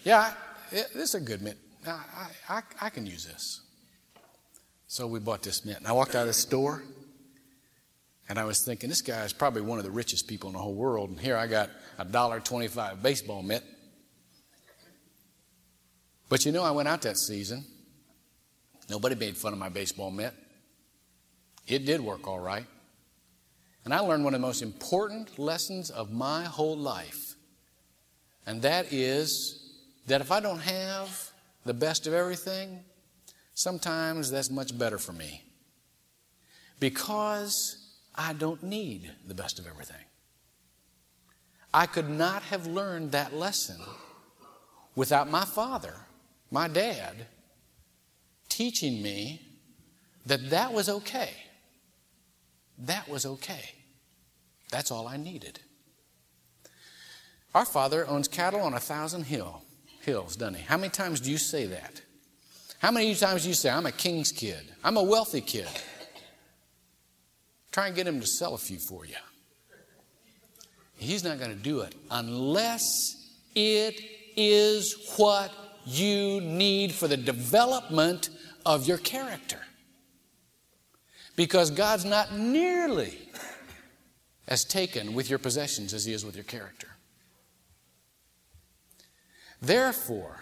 Yeah, 0.04 0.34
it, 0.72 0.88
this 0.96 1.10
is 1.10 1.16
a 1.16 1.20
good 1.20 1.44
mitt. 1.44 1.60
I, 1.86 2.02
I, 2.50 2.62
I 2.82 2.90
can 2.90 3.06
use 3.06 3.24
this. 3.28 3.62
So 4.88 5.06
we 5.06 5.20
bought 5.20 5.44
this 5.44 5.64
mitt. 5.64 5.78
And 5.78 5.86
I 5.86 5.92
walked 5.92 6.16
out 6.16 6.22
of 6.22 6.28
the 6.28 6.34
store 6.34 6.82
and 8.28 8.40
I 8.40 8.46
was 8.46 8.66
thinking, 8.66 8.90
this 8.90 9.04
guy 9.04 9.24
is 9.24 9.32
probably 9.32 9.62
one 9.62 9.78
of 9.78 9.86
the 9.86 9.92
richest 9.92 10.28
people 10.28 10.50
in 10.50 10.54
the 10.54 10.62
whole 10.62 10.74
world. 10.74 11.12
And 11.12 11.20
here 11.20 11.38
I 11.38 11.46
got 11.46 11.70
a 12.00 12.06
dollar 12.06 12.40
twenty-five 12.40 13.04
baseball 13.04 13.44
mitt. 13.44 13.64
But 16.30 16.46
you 16.48 16.52
know, 16.52 16.64
I 16.64 16.72
went 16.72 16.88
out 16.88 17.04
that 17.04 17.20
season. 17.20 17.64
Nobody 18.90 19.14
made 19.14 19.38
fun 19.38 19.54
of 19.54 19.60
my 19.60 19.70
baseball 19.70 20.10
mitt. 20.10 20.34
It 21.68 21.86
did 21.86 22.02
work 22.02 22.28
all 22.28 22.40
right. 22.40 22.66
And 23.84 23.94
I 23.94 24.00
learned 24.00 24.24
one 24.24 24.34
of 24.34 24.42
the 24.42 24.48
most 24.48 24.62
important 24.62 25.38
lessons 25.38 25.90
of 25.90 26.12
my 26.12 26.44
whole 26.44 26.78
life. 26.78 27.36
And 28.46 28.62
that 28.64 28.92
is 28.92 29.74
that 30.08 30.22
if 30.22 30.32
I 30.32 30.40
don't 30.40 30.60
have 30.60 31.32
the 31.66 31.74
best 31.74 32.08
of 32.08 32.14
everything, 32.14 32.84
sometimes 33.54 34.32
that's 34.32 34.50
much 34.50 34.78
better 34.78 34.98
for 34.98 35.14
me. 35.14 35.44
Because 36.80 37.78
I 38.16 38.34
don't 38.34 38.62
need 38.64 39.12
the 39.28 39.34
best 39.34 39.60
of 39.60 39.68
everything. 39.68 40.04
I 41.74 41.86
could 41.86 42.10
not 42.10 42.42
have 42.44 42.68
learned 42.68 43.12
that 43.12 43.34
lesson 43.34 43.82
without 44.96 45.30
my 45.30 45.44
father, 45.46 45.96
my 46.50 46.68
dad, 46.68 47.28
teaching 48.48 49.02
me 49.02 49.42
that 50.26 50.50
that 50.50 50.72
was 50.72 50.88
okay. 50.88 51.32
That 52.80 53.08
was 53.08 53.26
okay. 53.26 53.72
That's 54.72 54.92
all 54.92 55.08
I 55.08 55.18
needed. 55.18 55.60
Our 57.54 57.66
Father 57.66 58.06
owns 58.08 58.28
cattle 58.28 58.60
on 58.62 58.74
a 58.74 58.80
thousand 58.80 59.24
hill, 59.24 59.62
hills, 60.02 60.36
doesn't 60.36 60.56
he? 60.56 60.64
How 60.64 60.78
many 60.78 60.90
times 60.90 61.22
do 61.22 61.32
you 61.32 61.38
say 61.38 61.66
that? 61.68 62.02
How 62.80 62.92
many 62.92 63.16
times 63.16 63.44
do 63.44 63.50
you 63.50 63.56
say, 63.56 63.70
I'm 63.70 63.86
a 63.86 63.92
king's 63.92 64.32
kid? 64.32 64.62
I'm 64.84 64.98
a 64.98 65.04
wealthy 65.04 65.42
kid? 65.42 65.68
Try 67.72 67.88
and 67.88 67.96
get 67.96 68.08
him 68.08 68.20
to 68.20 68.28
sell 68.28 68.54
a 68.54 68.58
few 68.58 68.78
for 68.78 69.06
you. 69.06 69.16
He's 70.98 71.24
not 71.24 71.40
going 71.40 71.52
to 71.52 71.62
do 71.62 71.82
it 71.82 71.96
unless 72.12 72.84
it 73.54 74.02
is 74.36 75.14
what 75.18 75.52
you 75.86 76.42
need 76.42 76.92
for 76.92 77.08
the 77.08 77.18
development 77.18 78.30
of 78.66 78.88
your 78.88 78.98
character. 78.98 79.60
Because 81.36 81.72
God's 81.72 82.06
not 82.06 82.34
nearly 82.34 83.18
as 84.48 84.64
taken 84.64 85.14
with 85.14 85.30
your 85.30 85.40
possessions 85.40 85.94
as 85.94 86.06
He 86.06 86.14
is 86.14 86.26
with 86.26 86.36
your 86.36 86.44
character. 86.44 86.88
Therefore, 89.62 90.40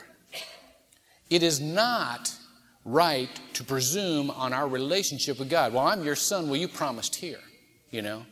it 1.29 1.43
is 1.43 1.59
not 1.59 2.33
right 2.85 3.29
to 3.53 3.63
presume 3.63 4.29
on 4.29 4.53
our 4.53 4.67
relationship 4.67 5.39
with 5.39 5.49
God. 5.49 5.73
Well, 5.73 5.87
I'm 5.87 6.03
your 6.03 6.15
son. 6.15 6.49
Well, 6.49 6.59
you 6.59 6.67
promised 6.67 7.15
here, 7.15 7.39
you 7.89 8.01
know. 8.01 8.25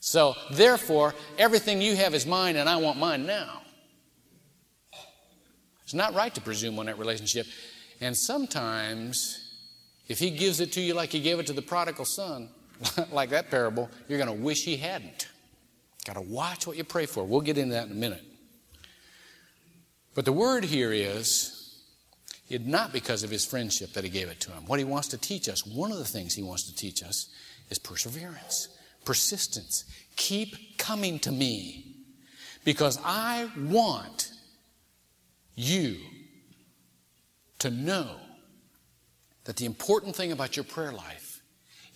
So, 0.00 0.34
therefore, 0.50 1.14
everything 1.38 1.80
you 1.80 1.94
have 1.94 2.14
is 2.14 2.26
mine 2.26 2.56
and 2.56 2.68
I 2.68 2.76
want 2.76 2.98
mine 2.98 3.26
now. 3.26 3.62
It's 5.84 5.94
not 5.94 6.14
right 6.14 6.34
to 6.34 6.40
presume 6.40 6.78
on 6.78 6.86
that 6.86 6.98
relationship. 6.98 7.46
And 8.00 8.16
sometimes, 8.16 9.41
if 10.08 10.18
He 10.18 10.30
gives 10.30 10.60
it 10.60 10.72
to 10.72 10.80
you 10.80 10.94
like 10.94 11.10
He 11.10 11.20
gave 11.20 11.38
it 11.38 11.46
to 11.46 11.52
the 11.52 11.62
prodigal 11.62 12.04
son, 12.04 12.48
like 13.12 13.30
that 13.30 13.50
parable, 13.50 13.90
you're 14.08 14.18
going 14.18 14.34
to 14.36 14.44
wish 14.44 14.64
He 14.64 14.76
hadn't. 14.76 15.28
Got 16.04 16.14
to 16.14 16.20
watch 16.20 16.66
what 16.66 16.76
you 16.76 16.84
pray 16.84 17.06
for. 17.06 17.24
We'll 17.24 17.40
get 17.40 17.58
into 17.58 17.74
that 17.74 17.86
in 17.86 17.92
a 17.92 17.96
minute. 17.96 18.24
But 20.14 20.24
the 20.24 20.32
word 20.32 20.64
here 20.64 20.92
is 20.92 21.62
it's 22.48 22.66
not 22.66 22.92
because 22.92 23.22
of 23.22 23.30
his 23.30 23.46
friendship 23.46 23.94
that 23.94 24.04
he 24.04 24.10
gave 24.10 24.28
it 24.28 24.40
to 24.40 24.50
him. 24.50 24.66
What 24.66 24.78
he 24.78 24.84
wants 24.84 25.08
to 25.08 25.18
teach 25.18 25.48
us, 25.48 25.66
one 25.66 25.90
of 25.90 25.98
the 25.98 26.04
things 26.04 26.34
he 26.34 26.42
wants 26.42 26.64
to 26.64 26.74
teach 26.74 27.02
us, 27.02 27.30
is 27.70 27.78
perseverance, 27.78 28.68
persistence. 29.04 29.84
Keep 30.16 30.76
coming 30.76 31.18
to 31.20 31.32
me 31.32 31.96
because 32.64 32.98
I 33.02 33.50
want 33.56 34.30
you 35.54 35.96
to 37.60 37.70
know 37.70 38.16
that 39.44 39.56
the 39.56 39.66
important 39.66 40.14
thing 40.14 40.32
about 40.32 40.56
your 40.56 40.64
prayer 40.64 40.92
life 40.92 41.42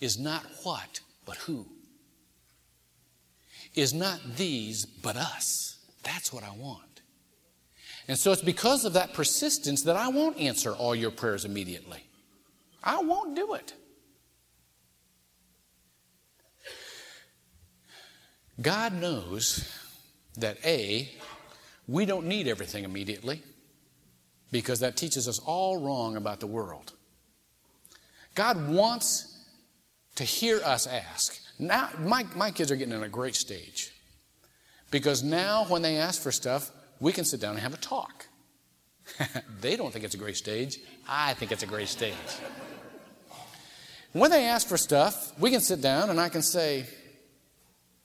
is 0.01 0.19
not 0.19 0.45
what, 0.63 1.01
but 1.25 1.37
who. 1.39 1.67
Is 3.75 3.93
not 3.93 4.21
these, 4.37 4.87
but 4.87 5.17
us. 5.17 5.79
That's 6.03 6.33
what 6.33 6.43
I 6.43 6.51
want. 6.51 6.83
And 8.09 8.19
so 8.19 8.33
it's 8.33 8.43
because 8.43 8.85
of 8.85 8.93
that 8.95 9.15
persistence 9.15 9.83
that 9.83 9.97
I 9.97 10.09
won't 10.09 10.39
answer 10.39 10.73
all 10.73 10.95
your 10.95 11.11
prayers 11.11 11.45
immediately. 11.45 12.07
I 12.83 13.03
won't 13.03 13.35
do 13.35 13.55
it. 13.55 13.75
God 18.61 18.95
knows 18.95 19.71
that 20.37 20.57
A, 20.65 21.11
we 21.87 22.07
don't 22.07 22.27
need 22.27 22.49
everything 22.49 22.85
immediately 22.85 23.43
because 24.51 24.81
that 24.81 24.97
teaches 24.97 25.29
us 25.29 25.39
all 25.41 25.85
wrong 25.85 26.17
about 26.17 26.41
the 26.41 26.47
world. 26.47 26.93
God 28.37 28.69
wants 28.69 29.45
to 30.17 30.25
hear 30.25 30.61
us 30.63 30.87
ask. 30.87 31.41
Now, 31.59 31.89
my, 31.99 32.25
my 32.37 32.51
kids 32.51 32.71
are 32.71 32.77
getting 32.77 32.95
in 32.95 33.03
a 33.03 33.09
great 33.09 33.35
stage 33.35 33.91
because 34.91 35.25
now 35.25 35.65
when 35.65 35.83
they 35.83 35.97
ask 35.97 36.23
for 36.23 36.31
stuff, 36.31 36.71
we 37.01 37.13
can 37.13 37.25
sit 37.25 37.41
down 37.41 37.53
and 37.53 37.61
have 37.61 37.75
a 37.75 37.79
talk. 37.79 38.27
they 39.61 39.75
don't 39.75 39.93
think 39.93 40.05
it's 40.05 40.15
a 40.15 40.19
great 40.19 40.37
stage. 40.37 40.79
I 41.09 41.33
think 41.35 41.51
it's 41.51 41.63
a 41.63 41.67
great 41.67 41.89
stage. 41.89 42.15
When 44.13 44.31
they 44.31 44.45
ask 44.45 44.69
for 44.69 44.77
stuff, 44.77 45.33
we 45.39 45.51
can 45.51 45.61
sit 45.61 45.81
down 45.81 46.11
and 46.11 46.21
I 46.21 46.29
can 46.29 46.43
say, 46.43 46.87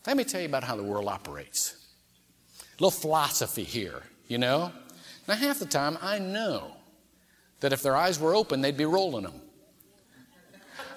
let 0.07 0.15
me 0.15 0.23
tell 0.23 0.41
you 0.41 0.47
about 0.47 0.63
how 0.63 0.75
the 0.75 0.83
world 0.83 1.07
operates. 1.07 1.75
A 2.79 2.83
little 2.83 2.91
philosophy 2.91 3.63
here, 3.63 4.03
you 4.27 4.37
know? 4.37 4.71
Now, 5.27 5.35
half 5.35 5.59
the 5.59 5.65
time, 5.65 5.97
I 6.01 6.19
know 6.19 6.75
that 7.59 7.73
if 7.73 7.83
their 7.83 7.95
eyes 7.95 8.19
were 8.19 8.33
open, 8.33 8.61
they'd 8.61 8.77
be 8.77 8.85
rolling 8.85 9.23
them. 9.23 9.40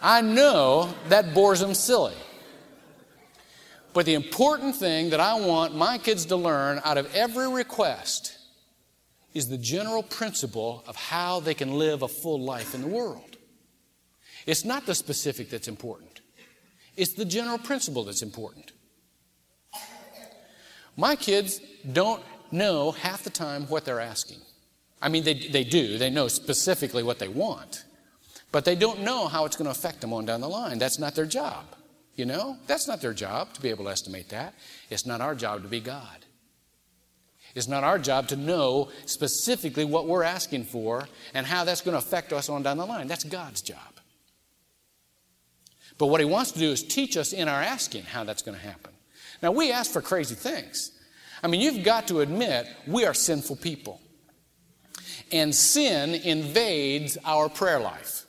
I 0.04 0.20
know 0.20 0.92
that 1.08 1.32
bores 1.32 1.60
them 1.60 1.72
silly. 1.72 2.12
But 3.94 4.04
the 4.04 4.12
important 4.12 4.76
thing 4.76 5.10
that 5.10 5.20
I 5.20 5.40
want 5.40 5.74
my 5.74 5.96
kids 5.96 6.26
to 6.26 6.36
learn 6.36 6.82
out 6.84 6.98
of 6.98 7.12
every 7.14 7.50
request 7.50 8.36
is 9.32 9.48
the 9.48 9.56
general 9.56 10.02
principle 10.02 10.84
of 10.86 10.94
how 10.94 11.40
they 11.40 11.54
can 11.54 11.78
live 11.78 12.02
a 12.02 12.08
full 12.08 12.38
life 12.38 12.74
in 12.74 12.82
the 12.82 12.88
world. 12.88 13.38
It's 14.44 14.62
not 14.62 14.84
the 14.84 14.94
specific 14.94 15.48
that's 15.48 15.68
important, 15.68 16.20
it's 16.98 17.14
the 17.14 17.24
general 17.24 17.56
principle 17.56 18.04
that's 18.04 18.22
important. 18.22 18.72
My 20.98 21.16
kids 21.16 21.60
don't 21.90 22.22
know 22.52 22.90
half 22.90 23.24
the 23.24 23.30
time 23.30 23.66
what 23.68 23.86
they're 23.86 24.00
asking. 24.00 24.38
I 25.00 25.08
mean, 25.08 25.24
they, 25.24 25.34
they 25.48 25.64
do, 25.64 25.96
they 25.96 26.10
know 26.10 26.28
specifically 26.28 27.02
what 27.02 27.18
they 27.18 27.28
want, 27.28 27.84
but 28.54 28.64
they 28.64 28.76
don't 28.76 29.00
know 29.00 29.26
how 29.26 29.46
it's 29.46 29.56
going 29.56 29.64
to 29.64 29.72
affect 29.72 30.00
them 30.00 30.12
on 30.12 30.26
down 30.26 30.40
the 30.40 30.48
line. 30.48 30.78
That's 30.78 31.00
not 31.00 31.16
their 31.16 31.26
job. 31.26 31.64
You 32.14 32.24
know, 32.24 32.56
that's 32.68 32.86
not 32.86 33.00
their 33.00 33.12
job 33.12 33.52
to 33.54 33.60
be 33.60 33.68
able 33.68 33.86
to 33.86 33.90
estimate 33.90 34.28
that. 34.28 34.54
It's 34.90 35.04
not 35.04 35.20
our 35.20 35.34
job 35.34 35.64
to 35.64 35.68
be 35.68 35.80
God. 35.80 36.24
It's 37.56 37.66
not 37.66 37.82
our 37.82 37.98
job 37.98 38.28
to 38.28 38.36
know 38.36 38.90
specifically 39.06 39.84
what 39.84 40.06
we're 40.06 40.22
asking 40.22 40.66
for 40.66 41.08
and 41.34 41.44
how 41.44 41.64
that's 41.64 41.80
going 41.80 41.94
to 41.94 41.98
affect 41.98 42.32
us 42.32 42.48
on 42.48 42.62
down 42.62 42.76
the 42.76 42.86
line. 42.86 43.08
That's 43.08 43.24
God's 43.24 43.60
job. 43.60 43.98
But 45.98 46.06
what 46.06 46.20
He 46.20 46.24
wants 46.24 46.52
to 46.52 46.60
do 46.60 46.70
is 46.70 46.84
teach 46.84 47.16
us 47.16 47.32
in 47.32 47.48
our 47.48 47.60
asking 47.60 48.04
how 48.04 48.22
that's 48.22 48.42
going 48.42 48.56
to 48.56 48.64
happen. 48.64 48.92
Now, 49.42 49.50
we 49.50 49.72
ask 49.72 49.90
for 49.90 50.00
crazy 50.00 50.36
things. 50.36 50.92
I 51.42 51.48
mean, 51.48 51.60
you've 51.60 51.84
got 51.84 52.06
to 52.06 52.20
admit 52.20 52.68
we 52.86 53.04
are 53.04 53.14
sinful 53.14 53.56
people. 53.56 54.00
And 55.32 55.52
sin 55.52 56.14
invades 56.14 57.18
our 57.24 57.48
prayer 57.48 57.80
life. 57.80 58.23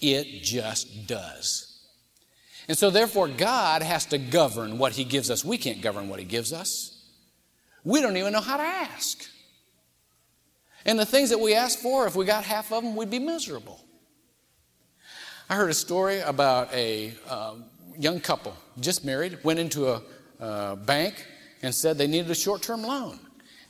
It 0.00 0.42
just 0.42 1.06
does. 1.06 1.72
And 2.68 2.76
so, 2.76 2.90
therefore, 2.90 3.28
God 3.28 3.82
has 3.82 4.06
to 4.06 4.18
govern 4.18 4.78
what 4.78 4.92
He 4.92 5.04
gives 5.04 5.30
us. 5.30 5.44
We 5.44 5.56
can't 5.58 5.80
govern 5.80 6.08
what 6.08 6.18
He 6.18 6.24
gives 6.24 6.52
us. 6.52 6.92
We 7.84 8.00
don't 8.00 8.16
even 8.16 8.32
know 8.32 8.40
how 8.40 8.56
to 8.56 8.62
ask. 8.62 9.24
And 10.84 10.98
the 10.98 11.06
things 11.06 11.30
that 11.30 11.40
we 11.40 11.54
ask 11.54 11.78
for, 11.78 12.06
if 12.06 12.16
we 12.16 12.24
got 12.24 12.44
half 12.44 12.72
of 12.72 12.82
them, 12.82 12.96
we'd 12.96 13.10
be 13.10 13.18
miserable. 13.18 13.80
I 15.48 15.54
heard 15.54 15.70
a 15.70 15.74
story 15.74 16.20
about 16.20 16.72
a 16.72 17.14
uh, 17.28 17.54
young 17.96 18.20
couple, 18.20 18.56
just 18.80 19.04
married, 19.04 19.38
went 19.44 19.60
into 19.60 19.88
a 19.88 20.02
uh, 20.40 20.74
bank 20.76 21.24
and 21.62 21.74
said 21.74 21.98
they 21.98 22.06
needed 22.06 22.30
a 22.30 22.34
short 22.34 22.62
term 22.62 22.82
loan. 22.82 23.20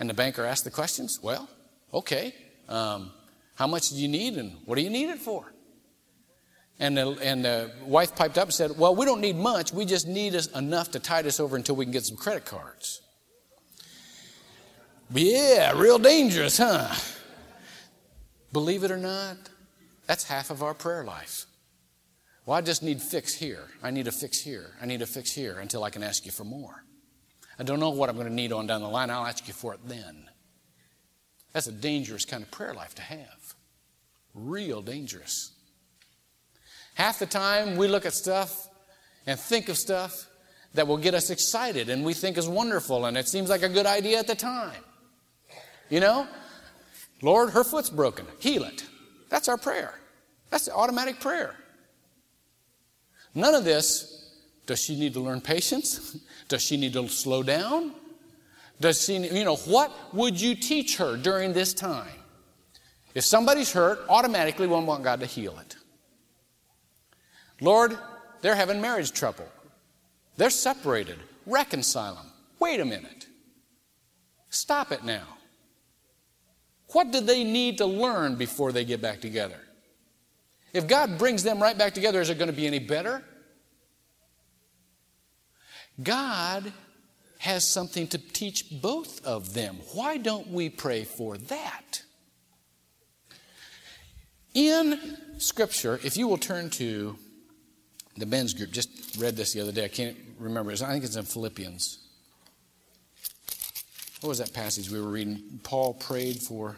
And 0.00 0.08
the 0.08 0.14
banker 0.14 0.44
asked 0.44 0.64
the 0.64 0.70
questions 0.70 1.20
Well, 1.22 1.48
okay, 1.92 2.34
um, 2.68 3.12
how 3.54 3.66
much 3.66 3.90
do 3.90 3.96
you 3.96 4.08
need 4.08 4.36
and 4.36 4.56
what 4.64 4.76
do 4.76 4.82
you 4.82 4.90
need 4.90 5.10
it 5.10 5.18
for? 5.18 5.52
And 6.78 6.96
the, 6.96 7.10
and 7.22 7.44
the 7.44 7.70
wife 7.84 8.14
piped 8.14 8.36
up 8.36 8.44
and 8.44 8.54
said, 8.54 8.76
Well, 8.76 8.94
we 8.94 9.06
don't 9.06 9.20
need 9.20 9.36
much. 9.36 9.72
We 9.72 9.86
just 9.86 10.06
need 10.06 10.34
enough 10.54 10.90
to 10.90 10.98
tide 10.98 11.26
us 11.26 11.40
over 11.40 11.56
until 11.56 11.74
we 11.74 11.84
can 11.84 11.92
get 11.92 12.04
some 12.04 12.16
credit 12.16 12.44
cards. 12.44 13.00
Yeah, 15.10 15.72
real 15.78 15.98
dangerous, 15.98 16.58
huh? 16.58 16.94
Believe 18.52 18.84
it 18.84 18.90
or 18.90 18.96
not, 18.96 19.36
that's 20.06 20.24
half 20.24 20.50
of 20.50 20.62
our 20.62 20.74
prayer 20.74 21.04
life. 21.04 21.46
Well, 22.44 22.56
I 22.56 22.60
just 22.60 22.82
need 22.82 23.02
fix 23.02 23.34
here. 23.34 23.68
I 23.82 23.90
need 23.90 24.06
a 24.06 24.12
fix 24.12 24.40
here. 24.40 24.74
I 24.80 24.86
need 24.86 25.02
a 25.02 25.06
fix 25.06 25.32
here 25.32 25.58
until 25.58 25.82
I 25.82 25.90
can 25.90 26.02
ask 26.02 26.24
you 26.24 26.32
for 26.32 26.44
more. 26.44 26.84
I 27.58 27.62
don't 27.62 27.80
know 27.80 27.90
what 27.90 28.08
I'm 28.08 28.16
going 28.16 28.28
to 28.28 28.32
need 28.32 28.52
on 28.52 28.66
down 28.66 28.82
the 28.82 28.88
line. 28.88 29.10
I'll 29.10 29.26
ask 29.26 29.48
you 29.48 29.54
for 29.54 29.74
it 29.74 29.80
then. 29.86 30.28
That's 31.52 31.66
a 31.66 31.72
dangerous 31.72 32.24
kind 32.24 32.42
of 32.42 32.50
prayer 32.50 32.74
life 32.74 32.94
to 32.96 33.02
have. 33.02 33.54
Real 34.34 34.82
dangerous. 34.82 35.55
Half 36.96 37.18
the 37.18 37.26
time 37.26 37.76
we 37.76 37.88
look 37.88 38.06
at 38.06 38.14
stuff 38.14 38.68
and 39.26 39.38
think 39.38 39.68
of 39.68 39.76
stuff 39.76 40.26
that 40.72 40.86
will 40.86 40.96
get 40.96 41.12
us 41.12 41.28
excited 41.28 41.90
and 41.90 42.04
we 42.04 42.14
think 42.14 42.38
is 42.38 42.48
wonderful 42.48 43.04
and 43.04 43.18
it 43.18 43.28
seems 43.28 43.50
like 43.50 43.62
a 43.62 43.68
good 43.68 43.84
idea 43.84 44.18
at 44.18 44.26
the 44.26 44.34
time. 44.34 44.82
You 45.90 46.00
know? 46.00 46.26
Lord, 47.20 47.50
her 47.50 47.64
foot's 47.64 47.90
broken. 47.90 48.26
Heal 48.40 48.64
it. 48.64 48.84
That's 49.28 49.46
our 49.48 49.58
prayer. 49.58 49.94
That's 50.50 50.64
the 50.64 50.74
automatic 50.74 51.20
prayer. 51.20 51.54
None 53.34 53.54
of 53.54 53.64
this 53.64 54.16
does 54.66 54.82
she 54.82 54.98
need 54.98 55.12
to 55.14 55.20
learn 55.20 55.40
patience? 55.40 56.18
Does 56.48 56.62
she 56.62 56.76
need 56.76 56.92
to 56.92 57.08
slow 57.08 57.42
down? 57.42 57.92
Does 58.80 59.04
she, 59.04 59.16
you 59.16 59.44
know, 59.44 59.56
what 59.56 59.92
would 60.14 60.40
you 60.40 60.54
teach 60.54 60.96
her 60.96 61.16
during 61.16 61.52
this 61.52 61.74
time? 61.74 62.08
If 63.14 63.24
somebody's 63.24 63.72
hurt, 63.72 64.00
automatically 64.08 64.66
we 64.66 64.74
want 64.74 65.02
God 65.02 65.20
to 65.20 65.26
heal 65.26 65.58
it. 65.58 65.75
Lord, 67.60 67.96
they're 68.42 68.54
having 68.54 68.80
marriage 68.80 69.12
trouble. 69.12 69.48
They're 70.36 70.50
separated. 70.50 71.18
Reconcile 71.46 72.14
them. 72.14 72.26
Wait 72.58 72.80
a 72.80 72.84
minute. 72.84 73.26
Stop 74.50 74.92
it 74.92 75.04
now. 75.04 75.26
What 76.92 77.10
do 77.10 77.20
they 77.20 77.44
need 77.44 77.78
to 77.78 77.86
learn 77.86 78.36
before 78.36 78.72
they 78.72 78.84
get 78.84 79.00
back 79.02 79.20
together? 79.20 79.60
If 80.72 80.86
God 80.86 81.18
brings 81.18 81.42
them 81.42 81.60
right 81.60 81.76
back 81.76 81.94
together, 81.94 82.20
is 82.20 82.30
it 82.30 82.38
going 82.38 82.50
to 82.50 82.56
be 82.56 82.66
any 82.66 82.78
better? 82.78 83.22
God 86.02 86.72
has 87.38 87.66
something 87.66 88.06
to 88.08 88.18
teach 88.18 88.66
both 88.82 89.24
of 89.24 89.54
them. 89.54 89.78
Why 89.94 90.18
don't 90.18 90.48
we 90.48 90.68
pray 90.68 91.04
for 91.04 91.38
that? 91.38 92.02
In 94.54 95.18
Scripture, 95.38 96.00
if 96.02 96.16
you 96.16 96.28
will 96.28 96.38
turn 96.38 96.70
to 96.70 97.16
the 98.16 98.26
men's 98.26 98.54
group, 98.54 98.70
just 98.70 99.16
read 99.18 99.36
this 99.36 99.52
the 99.52 99.60
other 99.60 99.72
day. 99.72 99.84
I 99.84 99.88
can't 99.88 100.16
remember. 100.38 100.72
I 100.72 100.76
think 100.76 101.04
it's 101.04 101.16
in 101.16 101.24
Philippians. 101.24 101.98
What 104.20 104.30
was 104.30 104.38
that 104.38 104.54
passage 104.54 104.90
we 104.90 105.00
were 105.00 105.08
reading? 105.08 105.60
Paul 105.62 105.94
prayed 105.94 106.40
for, 106.40 106.76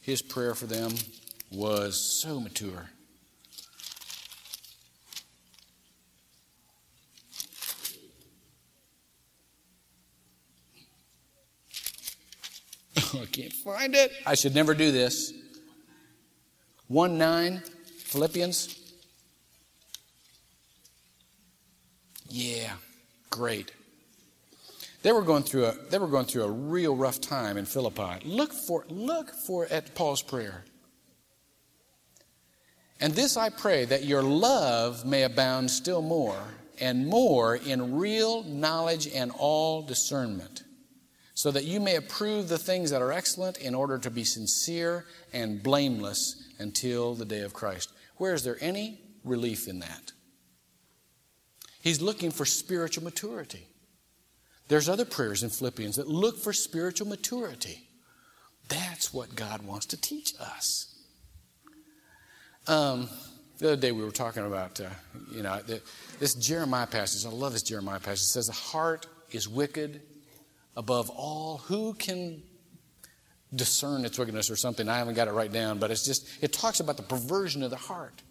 his 0.00 0.22
prayer 0.22 0.54
for 0.54 0.66
them 0.66 0.92
was 1.50 1.96
so 1.96 2.40
mature. 2.40 2.88
I 13.20 13.26
can't 13.26 13.52
find 13.52 13.94
it. 13.96 14.12
I 14.24 14.34
should 14.34 14.54
never 14.54 14.74
do 14.74 14.92
this. 14.92 15.32
1 16.86 17.18
9, 17.18 17.62
Philippians. 18.10 18.76
Yeah, 22.28 22.72
great. 23.30 23.70
They 25.04 25.12
were 25.12 25.22
going 25.22 25.44
through 25.44 25.66
a 25.66 25.74
they 25.90 25.98
were 25.98 26.08
going 26.08 26.26
through 26.26 26.42
a 26.42 26.50
real 26.50 26.96
rough 26.96 27.20
time 27.20 27.56
in 27.56 27.66
Philippi. 27.66 28.18
Look 28.24 28.52
for 28.52 28.84
look 28.88 29.30
for 29.46 29.68
at 29.70 29.94
Paul's 29.94 30.22
prayer. 30.22 30.64
And 32.98 33.12
this 33.14 33.36
I 33.36 33.48
pray 33.48 33.84
that 33.84 34.04
your 34.04 34.24
love 34.24 35.06
may 35.06 35.22
abound 35.22 35.70
still 35.70 36.02
more 36.02 36.42
and 36.80 37.06
more 37.06 37.54
in 37.54 37.94
real 37.94 38.42
knowledge 38.42 39.06
and 39.06 39.30
all 39.38 39.82
discernment, 39.82 40.64
so 41.34 41.52
that 41.52 41.64
you 41.64 41.78
may 41.78 41.94
approve 41.94 42.48
the 42.48 42.58
things 42.58 42.90
that 42.90 43.02
are 43.02 43.12
excellent 43.12 43.58
in 43.58 43.72
order 43.72 43.98
to 43.98 44.10
be 44.10 44.24
sincere 44.24 45.06
and 45.32 45.62
blameless 45.62 46.48
until 46.58 47.14
the 47.14 47.24
day 47.24 47.42
of 47.42 47.54
Christ. 47.54 47.90
Where 48.20 48.34
is 48.34 48.44
there 48.44 48.58
any 48.60 49.00
relief 49.24 49.66
in 49.66 49.78
that? 49.78 50.12
He's 51.80 52.02
looking 52.02 52.30
for 52.30 52.44
spiritual 52.44 53.02
maturity. 53.02 53.66
There's 54.68 54.90
other 54.90 55.06
prayers 55.06 55.42
in 55.42 55.48
Philippians 55.48 55.96
that 55.96 56.06
look 56.06 56.36
for 56.36 56.52
spiritual 56.52 57.08
maturity. 57.08 57.88
That's 58.68 59.14
what 59.14 59.34
God 59.34 59.62
wants 59.62 59.86
to 59.86 59.96
teach 59.98 60.34
us. 60.38 60.94
Um, 62.68 63.08
the 63.56 63.68
other 63.68 63.80
day 63.80 63.90
we 63.90 64.04
were 64.04 64.10
talking 64.10 64.44
about, 64.44 64.78
uh, 64.82 64.90
you 65.32 65.42
know, 65.42 65.58
the, 65.66 65.80
this 66.18 66.34
Jeremiah 66.34 66.86
passage. 66.86 67.24
I 67.24 67.34
love 67.34 67.54
this 67.54 67.62
Jeremiah 67.62 68.00
passage. 68.00 68.20
It 68.20 68.32
says, 68.32 68.48
The 68.48 68.52
heart 68.52 69.06
is 69.30 69.48
wicked 69.48 70.02
above 70.76 71.08
all. 71.08 71.62
Who 71.68 71.94
can 71.94 72.42
discern 73.54 74.04
its 74.04 74.18
wickedness 74.18 74.50
or 74.50 74.56
something? 74.56 74.88
I 74.88 74.98
haven't 74.98 75.14
got 75.14 75.28
it 75.28 75.32
right 75.32 75.52
down, 75.52 75.78
but 75.78 75.90
it's 75.90 76.04
just, 76.04 76.28
it 76.42 76.52
talks 76.52 76.80
about 76.80 76.96
the 76.96 77.02
perversion 77.02 77.62
of 77.62 77.70
the 77.70 77.76
heart. 77.76 78.22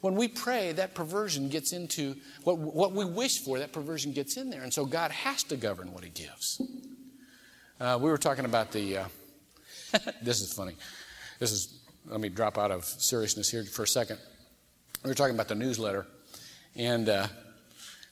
When 0.00 0.16
we 0.16 0.26
pray, 0.26 0.72
that 0.72 0.94
perversion 0.94 1.48
gets 1.48 1.72
into 1.72 2.16
what, 2.42 2.58
what 2.58 2.92
we 2.92 3.04
wish 3.04 3.38
for, 3.38 3.60
that 3.60 3.72
perversion 3.72 4.12
gets 4.12 4.36
in 4.36 4.50
there. 4.50 4.62
And 4.62 4.74
so 4.74 4.84
God 4.84 5.12
has 5.12 5.44
to 5.44 5.56
govern 5.56 5.92
what 5.92 6.02
He 6.02 6.10
gives. 6.10 6.60
Uh, 7.80 7.98
we 8.00 8.10
were 8.10 8.18
talking 8.18 8.44
about 8.44 8.72
the, 8.72 8.98
uh, 8.98 9.04
this 10.22 10.40
is 10.40 10.52
funny. 10.52 10.74
This 11.38 11.52
is, 11.52 11.80
let 12.06 12.20
me 12.20 12.28
drop 12.28 12.58
out 12.58 12.72
of 12.72 12.84
seriousness 12.84 13.48
here 13.48 13.64
for 13.64 13.84
a 13.84 13.86
second. 13.86 14.18
We 15.04 15.10
were 15.10 15.14
talking 15.14 15.34
about 15.34 15.48
the 15.48 15.54
newsletter 15.54 16.06
and 16.74 17.08
uh, 17.08 17.26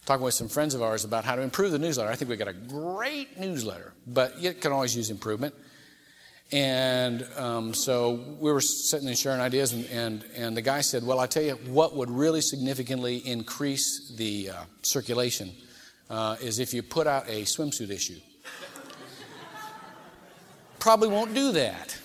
talking 0.06 0.24
with 0.24 0.34
some 0.34 0.48
friends 0.48 0.74
of 0.74 0.82
ours 0.82 1.04
about 1.04 1.24
how 1.24 1.36
to 1.36 1.42
improve 1.42 1.72
the 1.72 1.78
newsletter. 1.78 2.10
I 2.10 2.16
think 2.16 2.28
we 2.28 2.36
got 2.36 2.48
a 2.48 2.52
great 2.52 3.38
newsletter, 3.38 3.92
but 4.06 4.34
it 4.40 4.60
can 4.60 4.72
always 4.72 4.96
use 4.96 5.10
improvement. 5.10 5.54
And 6.52 7.26
um, 7.36 7.72
so 7.74 8.36
we 8.40 8.50
were 8.50 8.60
sitting 8.60 9.06
and 9.06 9.16
sharing 9.16 9.40
ideas, 9.40 9.72
and, 9.72 9.86
and, 9.86 10.24
and 10.34 10.56
the 10.56 10.62
guy 10.62 10.80
said, 10.80 11.06
Well, 11.06 11.20
I 11.20 11.26
tell 11.26 11.44
you 11.44 11.52
what 11.66 11.94
would 11.94 12.10
really 12.10 12.40
significantly 12.40 13.18
increase 13.18 14.12
the 14.16 14.50
uh, 14.50 14.64
circulation 14.82 15.52
uh, 16.08 16.36
is 16.40 16.58
if 16.58 16.74
you 16.74 16.82
put 16.82 17.06
out 17.06 17.28
a 17.28 17.42
swimsuit 17.42 17.90
issue. 17.90 18.18
Probably 20.80 21.08
won't 21.08 21.34
do 21.34 21.52
that. 21.52 21.96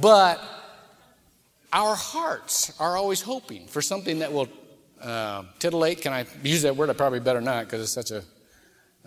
But 0.00 0.40
our 1.72 1.94
hearts 1.94 2.78
are 2.78 2.96
always 2.96 3.22
hoping 3.22 3.66
for 3.66 3.80
something 3.80 4.18
that 4.18 4.32
will 4.32 4.48
uh, 5.00 5.44
titillate. 5.58 6.02
Can 6.02 6.12
I 6.12 6.26
use 6.42 6.62
that 6.62 6.76
word? 6.76 6.90
I 6.90 6.92
probably 6.92 7.20
better 7.20 7.40
not 7.40 7.64
because 7.64 7.80
it's 7.80 7.92
such 7.92 8.10
a 8.10 8.22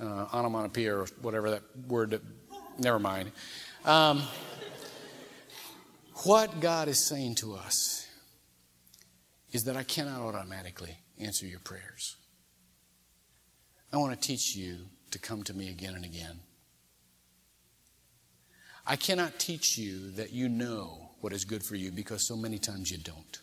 uh, 0.01 0.28
onomatopoeia 0.34 0.95
or 0.95 1.05
whatever 1.21 1.51
that 1.51 1.61
word. 1.88 2.11
That, 2.11 2.21
never 2.80 2.97
mind. 2.99 3.32
Um, 3.86 4.23
what 6.23 6.59
God 6.59 6.88
is 6.88 6.97
saying 6.97 7.36
to 7.36 7.53
us 7.53 8.07
is 9.51 9.65
that 9.65 9.77
I 9.77 9.83
cannot 9.83 10.21
automatically 10.21 10.97
answer 11.19 11.45
your 11.45 11.59
prayers. 11.59 12.15
I 13.93 13.97
want 13.97 14.19
to 14.19 14.27
teach 14.27 14.55
you 14.55 14.77
to 15.11 15.19
come 15.19 15.43
to 15.43 15.53
me 15.53 15.69
again 15.69 15.93
and 15.93 16.03
again. 16.03 16.39
I 18.88 18.95
cannot 18.95 19.38
teach 19.38 19.77
you 19.77 20.09
that 20.11 20.33
you 20.33 20.49
know 20.49 21.11
what 21.21 21.31
is 21.31 21.45
good 21.45 21.61
for 21.61 21.75
you 21.75 21.91
because 21.91 22.27
so 22.27 22.36
many 22.36 22.57
times 22.57 22.89
you 22.89 22.97
don't. 22.97 23.39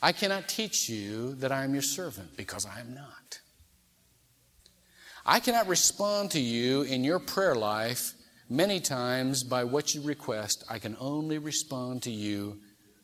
I 0.00 0.12
cannot 0.12 0.48
teach 0.48 0.88
you 0.88 1.34
that 1.34 1.52
I 1.52 1.64
am 1.64 1.74
your 1.74 1.82
servant 1.82 2.34
because 2.34 2.64
I 2.64 2.80
am 2.80 2.94
not. 2.94 3.40
I 5.26 5.40
cannot 5.40 5.68
respond 5.68 6.30
to 6.30 6.40
you 6.40 6.82
in 6.82 7.04
your 7.04 7.18
prayer 7.18 7.54
life 7.54 8.14
many 8.48 8.80
times 8.80 9.42
by 9.42 9.64
what 9.64 9.94
you 9.94 10.02
request. 10.02 10.64
I 10.68 10.78
can 10.78 10.96
only 11.00 11.38
respond 11.38 12.02
to 12.02 12.10
you 12.10 12.58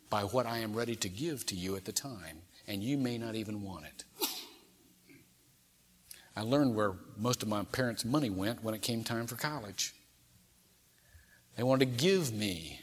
by 0.08 0.22
what 0.22 0.46
I 0.46 0.58
am 0.58 0.74
ready 0.74 0.96
to 0.96 1.08
give 1.08 1.46
to 1.46 1.54
you 1.54 1.76
at 1.76 1.84
the 1.84 1.92
time, 1.92 2.42
and 2.66 2.82
you 2.82 2.98
may 2.98 3.16
not 3.18 3.34
even 3.34 3.62
want 3.62 3.86
it. 3.86 4.04
I 6.36 6.42
learned 6.42 6.74
where 6.74 6.94
most 7.16 7.42
of 7.42 7.48
my 7.48 7.64
parents' 7.64 8.04
money 8.04 8.30
went 8.30 8.62
when 8.62 8.74
it 8.74 8.82
came 8.82 9.04
time 9.04 9.26
for 9.26 9.36
college. 9.36 9.94
They 11.56 11.62
wanted 11.62 11.90
to 11.90 12.02
give 12.02 12.32
me 12.32 12.80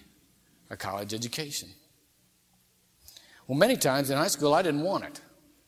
a 0.70 0.78
college 0.78 1.14
education. 1.14 1.70
Well, 3.47 3.58
many 3.58 3.78
times 3.78 4.10
in 4.10 4.18
high 4.18 4.28
school, 4.28 4.53
I 4.53 4.62
didn't 4.62 4.82
want 4.82 5.05
it. 5.05 5.22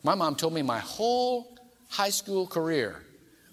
My 0.04 0.16
mom 0.16 0.36
told 0.36 0.54
me 0.54 0.62
my 0.62 0.80
whole 0.80 1.58
high 1.90 2.10
school 2.10 2.46
career, 2.46 3.02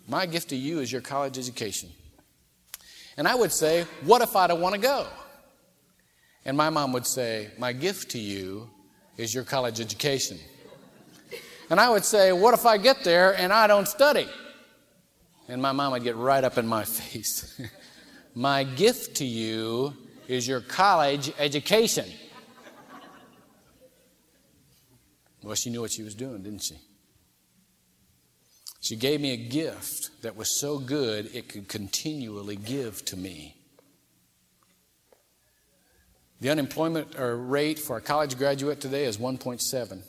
my 0.08 0.26
gift 0.26 0.50
to 0.50 0.56
you 0.56 0.80
is 0.80 0.92
your 0.92 1.00
college 1.00 1.38
education. 1.38 1.90
And 3.16 3.26
I 3.26 3.34
would 3.34 3.52
say, 3.52 3.86
What 4.02 4.22
if 4.22 4.36
I 4.36 4.46
don't 4.46 4.60
want 4.60 4.74
to 4.74 4.80
go? 4.80 5.06
And 6.44 6.56
my 6.56 6.70
mom 6.70 6.92
would 6.92 7.06
say, 7.06 7.50
My 7.58 7.72
gift 7.72 8.10
to 8.12 8.18
you 8.18 8.70
is 9.16 9.34
your 9.34 9.44
college 9.44 9.80
education. 9.80 10.38
And 11.70 11.80
I 11.80 11.90
would 11.90 12.04
say, 12.04 12.32
What 12.32 12.54
if 12.54 12.66
I 12.66 12.76
get 12.76 13.04
there 13.04 13.36
and 13.36 13.52
I 13.52 13.66
don't 13.66 13.88
study? 13.88 14.28
And 15.48 15.62
my 15.62 15.72
mom 15.72 15.92
would 15.92 16.02
get 16.02 16.16
right 16.16 16.42
up 16.42 16.58
in 16.58 16.66
my 16.66 16.84
face. 16.84 17.60
my 18.34 18.64
gift 18.64 19.16
to 19.16 19.24
you 19.24 19.94
is 20.28 20.46
your 20.46 20.60
college 20.60 21.32
education. 21.38 22.06
Well, 25.42 25.54
she 25.54 25.70
knew 25.70 25.80
what 25.80 25.92
she 25.92 26.02
was 26.02 26.16
doing, 26.16 26.42
didn't 26.42 26.62
she? 26.62 26.76
She 28.80 28.96
gave 28.96 29.20
me 29.20 29.32
a 29.32 29.36
gift 29.36 30.22
that 30.22 30.36
was 30.36 30.48
so 30.48 30.78
good 30.78 31.34
it 31.34 31.48
could 31.48 31.68
continually 31.68 32.56
give 32.56 33.04
to 33.06 33.16
me. 33.16 33.56
The 36.40 36.50
unemployment 36.50 37.18
uh, 37.18 37.24
rate 37.24 37.78
for 37.78 37.96
a 37.96 38.00
college 38.00 38.36
graduate 38.36 38.80
today 38.80 39.04
is 39.04 39.16
1.7. 39.16 40.02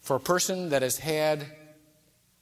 For 0.00 0.16
a 0.16 0.20
person 0.20 0.68
that 0.68 0.82
has 0.82 0.98
had 0.98 1.44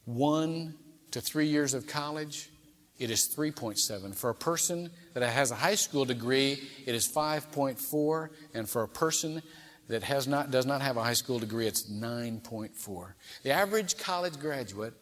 one 0.04 0.74
to 1.12 1.20
three 1.20 1.46
years 1.46 1.72
of 1.72 1.86
college, 1.86 2.50
it 2.98 3.10
is 3.10 3.26
3.7. 3.34 4.14
For 4.14 4.30
a 4.30 4.34
person 4.34 4.90
that 5.14 5.22
has 5.22 5.50
a 5.50 5.54
high 5.54 5.74
school 5.74 6.04
degree, 6.04 6.62
it 6.86 6.94
is 6.94 7.08
5.4. 7.08 8.28
And 8.52 8.68
for 8.68 8.82
a 8.82 8.88
person 8.88 9.42
that 9.88 10.02
has 10.02 10.28
not, 10.28 10.50
does 10.50 10.66
not 10.66 10.82
have 10.82 10.98
a 10.98 11.02
high 11.02 11.14
school 11.14 11.38
degree, 11.38 11.66
it's 11.66 11.90
9.4. 11.90 13.14
The 13.42 13.50
average 13.50 13.96
college 13.96 14.38
graduate 14.38 14.94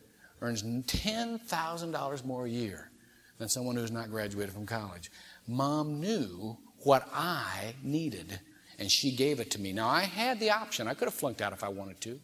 earns 0.43 0.63
$10,000 0.63 2.25
more 2.25 2.45
a 2.45 2.51
year 2.51 2.91
than 3.39 3.49
someone 3.49 3.77
who's 3.77 3.91
not 3.91 4.11
graduated 4.11 4.53
from 4.53 4.67
college. 4.67 5.11
Mom 5.47 6.01
knew 6.01 6.59
what 6.79 7.09
I 7.15 7.75
needed, 7.83 8.41
and 8.79 8.91
she 8.91 9.13
gave 9.13 9.41
it 9.41 9.51
to 9.53 9.61
me. 9.61 9.73
Now, 9.73 9.89
I 9.89 10.03
had 10.03 10.41
the 10.41 10.51
option. 10.51 10.89
I 10.89 10.95
could 10.95 11.07
have 11.07 11.15
flunked 11.15 11.41
out 11.41 11.53
if 11.53 11.65
I 11.65 11.69
wanted 11.69 12.01
to. 12.03 12.21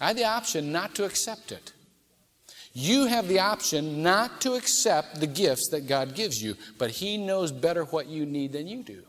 I 0.00 0.08
had 0.08 0.16
the 0.16 0.24
option 0.24 0.72
not 0.72 0.94
to 0.94 1.04
accept 1.04 1.52
it. 1.52 1.72
You 2.72 3.06
have 3.06 3.28
the 3.28 3.40
option 3.40 4.02
not 4.02 4.40
to 4.40 4.54
accept 4.54 5.20
the 5.20 5.26
gifts 5.26 5.68
that 5.68 5.86
God 5.86 6.14
gives 6.14 6.42
you, 6.42 6.56
but 6.78 6.90
He 6.90 7.16
knows 7.16 7.52
better 7.52 7.84
what 7.84 8.06
you 8.08 8.26
need 8.26 8.52
than 8.52 8.66
you 8.66 8.82
do. 8.82 9.02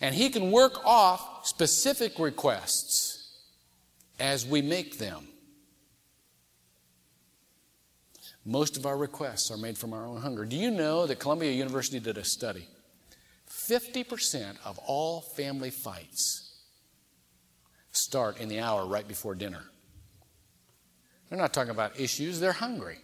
And 0.00 0.14
He 0.14 0.30
can 0.30 0.50
work 0.50 0.84
off 0.84 1.46
specific 1.46 2.18
requests 2.18 3.38
as 4.18 4.46
we 4.46 4.62
make 4.62 4.98
them. 4.98 5.28
Most 8.48 8.78
of 8.78 8.86
our 8.86 8.96
requests 8.96 9.50
are 9.50 9.58
made 9.58 9.76
from 9.76 9.92
our 9.92 10.06
own 10.06 10.22
hunger. 10.22 10.46
Do 10.46 10.56
you 10.56 10.70
know 10.70 11.06
that 11.06 11.18
Columbia 11.18 11.52
University 11.52 12.00
did 12.00 12.16
a 12.16 12.24
study? 12.24 12.66
50% 13.46 14.56
of 14.64 14.78
all 14.78 15.20
family 15.20 15.68
fights 15.68 16.56
start 17.92 18.40
in 18.40 18.48
the 18.48 18.60
hour 18.60 18.86
right 18.86 19.06
before 19.06 19.34
dinner. 19.34 19.64
They're 21.28 21.38
not 21.38 21.52
talking 21.52 21.72
about 21.72 22.00
issues, 22.00 22.40
they're 22.40 22.52
hungry. 22.52 22.96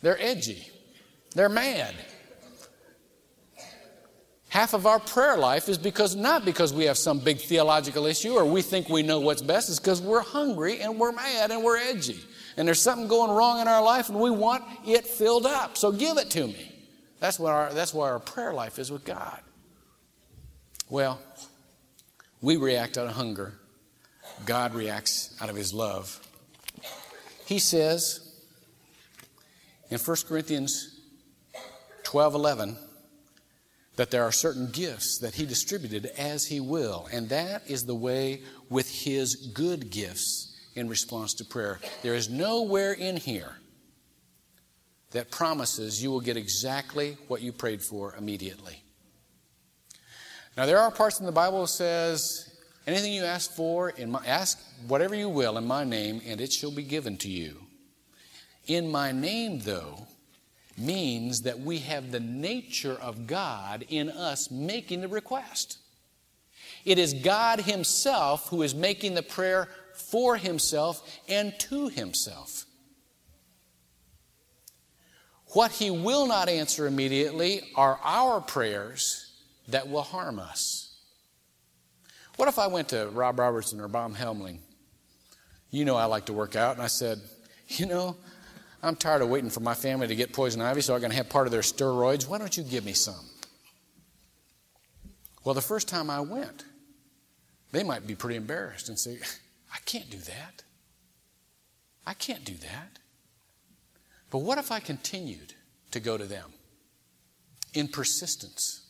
They're 0.00 0.20
edgy. 0.20 0.70
They're 1.34 1.50
mad. 1.50 1.94
Half 4.48 4.72
of 4.72 4.86
our 4.86 4.98
prayer 4.98 5.36
life 5.36 5.68
is 5.68 5.76
because 5.76 6.16
not 6.16 6.46
because 6.46 6.72
we 6.72 6.84
have 6.84 6.96
some 6.96 7.18
big 7.18 7.38
theological 7.38 8.06
issue 8.06 8.32
or 8.32 8.46
we 8.46 8.62
think 8.62 8.88
we 8.88 9.02
know 9.02 9.20
what's 9.20 9.42
best, 9.42 9.68
it's 9.68 9.78
because 9.78 10.00
we're 10.00 10.22
hungry 10.22 10.80
and 10.80 10.98
we're 10.98 11.12
mad 11.12 11.50
and 11.50 11.62
we're 11.62 11.76
edgy. 11.76 12.20
And 12.56 12.68
there's 12.68 12.80
something 12.80 13.08
going 13.08 13.30
wrong 13.30 13.60
in 13.60 13.68
our 13.68 13.82
life 13.82 14.08
and 14.08 14.20
we 14.20 14.30
want 14.30 14.64
it 14.86 15.06
filled 15.06 15.46
up. 15.46 15.76
So 15.76 15.90
give 15.92 16.18
it 16.18 16.30
to 16.30 16.46
me. 16.46 16.72
That's 17.20 17.38
what 17.38 17.52
our 17.52 17.72
that's 17.72 17.94
what 17.94 18.10
our 18.10 18.18
prayer 18.18 18.52
life 18.52 18.78
is 18.78 18.90
with 18.90 19.04
God. 19.04 19.40
Well, 20.88 21.20
we 22.40 22.56
react 22.56 22.98
out 22.98 23.06
of 23.06 23.14
hunger. 23.14 23.54
God 24.46 24.74
reacts 24.74 25.36
out 25.40 25.48
of 25.48 25.56
his 25.56 25.72
love. 25.72 26.20
He 27.46 27.58
says 27.58 28.20
in 29.90 29.98
1 29.98 30.16
Corinthians 30.28 31.00
12 32.04 32.34
11, 32.34 32.76
that 33.96 34.10
there 34.10 34.24
are 34.24 34.32
certain 34.32 34.70
gifts 34.70 35.18
that 35.18 35.34
He 35.34 35.46
distributed 35.46 36.06
as 36.18 36.46
He 36.46 36.60
will. 36.60 37.08
And 37.12 37.28
that 37.28 37.62
is 37.68 37.84
the 37.84 37.94
way 37.94 38.42
with 38.68 38.90
His 38.90 39.36
good 39.36 39.90
gifts 39.90 40.53
in 40.74 40.88
response 40.88 41.34
to 41.34 41.44
prayer. 41.44 41.80
There 42.02 42.14
is 42.14 42.28
nowhere 42.28 42.92
in 42.92 43.16
here 43.16 43.52
that 45.12 45.30
promises 45.30 46.02
you 46.02 46.10
will 46.10 46.20
get 46.20 46.36
exactly 46.36 47.16
what 47.28 47.40
you 47.40 47.52
prayed 47.52 47.82
for 47.82 48.14
immediately. 48.16 48.82
Now, 50.56 50.66
there 50.66 50.78
are 50.78 50.90
parts 50.90 51.20
in 51.20 51.26
the 51.26 51.32
Bible 51.32 51.62
that 51.62 51.68
says, 51.68 52.56
anything 52.86 53.12
you 53.12 53.24
ask 53.24 53.52
for, 53.52 53.90
in 53.90 54.10
my, 54.10 54.24
ask 54.26 54.58
whatever 54.86 55.14
you 55.14 55.28
will 55.28 55.56
in 55.56 55.66
my 55.66 55.84
name, 55.84 56.20
and 56.26 56.40
it 56.40 56.52
shall 56.52 56.70
be 56.70 56.82
given 56.82 57.16
to 57.18 57.28
you. 57.28 57.56
In 58.66 58.90
my 58.90 59.12
name, 59.12 59.60
though, 59.60 60.06
means 60.76 61.42
that 61.42 61.60
we 61.60 61.78
have 61.78 62.10
the 62.10 62.20
nature 62.20 62.96
of 63.00 63.26
God 63.26 63.84
in 63.88 64.10
us 64.10 64.50
making 64.50 65.00
the 65.00 65.08
request. 65.08 65.78
It 66.84 66.98
is 66.98 67.14
God 67.14 67.60
Himself 67.60 68.48
who 68.48 68.62
is 68.62 68.74
making 68.74 69.14
the 69.14 69.22
prayer 69.22 69.68
for 69.94 70.36
Himself 70.36 71.20
and 71.28 71.58
to 71.60 71.88
Himself. 71.88 72.66
What 75.48 75.70
He 75.70 75.90
will 75.90 76.26
not 76.26 76.48
answer 76.48 76.86
immediately 76.86 77.62
are 77.74 77.98
our 78.02 78.40
prayers 78.40 79.32
that 79.68 79.88
will 79.88 80.02
harm 80.02 80.38
us. 80.38 80.96
What 82.36 82.48
if 82.48 82.58
I 82.58 82.66
went 82.66 82.88
to 82.88 83.08
Rob 83.08 83.38
Robertson 83.38 83.80
or 83.80 83.88
Bob 83.88 84.16
Helmling? 84.16 84.58
You 85.70 85.84
know 85.84 85.96
I 85.96 86.04
like 86.06 86.26
to 86.26 86.32
work 86.32 86.56
out, 86.56 86.74
and 86.74 86.82
I 86.82 86.88
said, 86.88 87.20
You 87.68 87.86
know, 87.86 88.16
I'm 88.82 88.96
tired 88.96 89.22
of 89.22 89.28
waiting 89.28 89.50
for 89.50 89.60
my 89.60 89.74
family 89.74 90.06
to 90.08 90.14
get 90.14 90.32
poison 90.32 90.60
ivy 90.60 90.82
so 90.82 90.94
I'm 90.94 91.00
going 91.00 91.10
to 91.10 91.16
have 91.16 91.28
part 91.28 91.46
of 91.46 91.52
their 91.52 91.62
steroids. 91.62 92.28
Why 92.28 92.38
don't 92.38 92.56
you 92.56 92.62
give 92.62 92.84
me 92.84 92.92
some? 92.92 93.24
Well, 95.44 95.54
the 95.54 95.62
first 95.62 95.88
time 95.88 96.10
I 96.10 96.20
went, 96.20 96.64
they 97.72 97.82
might 97.82 98.06
be 98.06 98.14
pretty 98.14 98.36
embarrassed 98.36 98.88
and 98.88 98.98
say, 98.98 99.18
I 99.74 99.78
can't 99.84 100.08
do 100.08 100.18
that. 100.18 100.62
I 102.06 102.14
can't 102.14 102.44
do 102.44 102.54
that. 102.54 102.98
But 104.30 104.38
what 104.38 104.58
if 104.58 104.70
I 104.70 104.80
continued 104.80 105.54
to 105.90 106.00
go 106.00 106.16
to 106.16 106.24
them 106.24 106.52
in 107.72 107.88
persistence? 107.88 108.86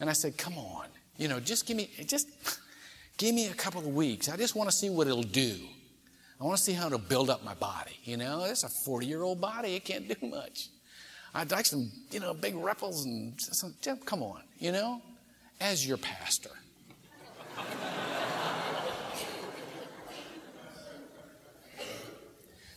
And 0.00 0.08
I 0.08 0.12
said, 0.12 0.38
Come 0.38 0.56
on, 0.56 0.86
you 1.16 1.28
know, 1.28 1.40
just 1.40 1.66
give 1.66 1.76
me, 1.76 1.90
just 2.06 2.28
give 3.16 3.34
me 3.34 3.48
a 3.48 3.54
couple 3.54 3.80
of 3.80 3.88
weeks. 3.88 4.28
I 4.28 4.36
just 4.36 4.54
want 4.54 4.70
to 4.70 4.76
see 4.76 4.90
what 4.90 5.06
it'll 5.06 5.22
do. 5.22 5.56
I 6.40 6.44
want 6.44 6.56
to 6.56 6.62
see 6.62 6.72
how 6.72 6.86
it'll 6.86 6.98
build 7.00 7.30
up 7.30 7.44
my 7.44 7.54
body. 7.54 7.98
You 8.04 8.16
know, 8.16 8.44
it's 8.44 8.62
a 8.62 8.68
40 8.68 9.06
year 9.06 9.22
old 9.22 9.40
body. 9.40 9.74
It 9.74 9.84
can't 9.84 10.08
do 10.20 10.26
much. 10.26 10.68
I'd 11.34 11.50
like 11.50 11.66
some, 11.66 11.90
you 12.10 12.20
know, 12.20 12.32
big 12.32 12.56
ripples 12.56 13.04
and 13.04 13.38
some, 13.40 13.74
come 14.04 14.22
on, 14.22 14.42
you 14.58 14.72
know, 14.72 15.02
as 15.60 15.86
your 15.86 15.98
pastor. 15.98 16.50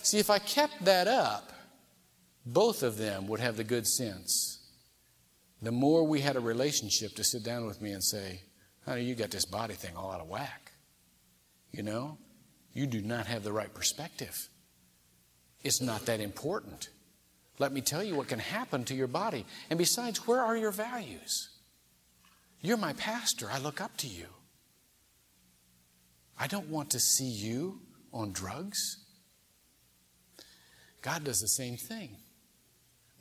See, 0.04 0.20
if 0.20 0.30
I 0.30 0.40
kept 0.40 0.86
that 0.86 1.08
up, 1.08 1.52
both 2.46 2.84
of 2.84 2.98
them 2.98 3.28
would 3.28 3.40
have 3.40 3.58
the 3.58 3.64
good 3.64 3.88
sense. 3.88 4.60
The 5.62 5.72
more 5.72 6.04
we 6.04 6.22
had 6.22 6.36
a 6.36 6.40
relationship 6.40 7.16
to 7.16 7.24
sit 7.24 7.44
down 7.44 7.66
with 7.66 7.82
me 7.82 7.92
and 7.92 8.04
say, 8.04 8.42
Honey, 8.86 9.04
you 9.04 9.14
got 9.14 9.30
this 9.30 9.46
body 9.46 9.76
thing 9.76 9.96
all 9.96 10.12
out 10.12 10.22
of 10.22 10.28
whack. 10.28 10.72
You 11.72 11.84
know, 11.84 12.18
you 12.74 12.88
do 12.88 13.02
not 13.02 13.28
have 13.28 13.44
the 13.44 13.54
right 13.54 13.72
perspective. 13.74 14.50
It's 15.64 15.82
not 15.82 16.08
that 16.08 16.20
important. 16.20 16.90
Let 17.60 17.72
me 17.72 17.82
tell 17.82 18.04
you 18.04 18.16
what 18.16 18.28
can 18.28 18.40
happen 18.40 18.84
to 18.86 18.96
your 18.96 19.08
body. 19.08 19.46
And 19.70 19.78
besides, 19.78 20.26
where 20.26 20.42
are 20.42 20.58
your 20.58 20.72
values? 20.72 21.50
You're 22.62 22.78
my 22.78 22.94
pastor. 22.94 23.50
I 23.52 23.60
look 23.60 23.80
up 23.80 23.96
to 23.98 24.08
you. 24.08 24.26
I 26.40 26.48
don't 26.48 26.70
want 26.70 26.90
to 26.92 27.00
see 27.00 27.30
you 27.30 27.82
on 28.12 28.32
drugs. 28.32 29.01
God 31.02 31.24
does 31.24 31.42
the 31.42 31.48
same 31.48 31.78
thing. 31.78 32.18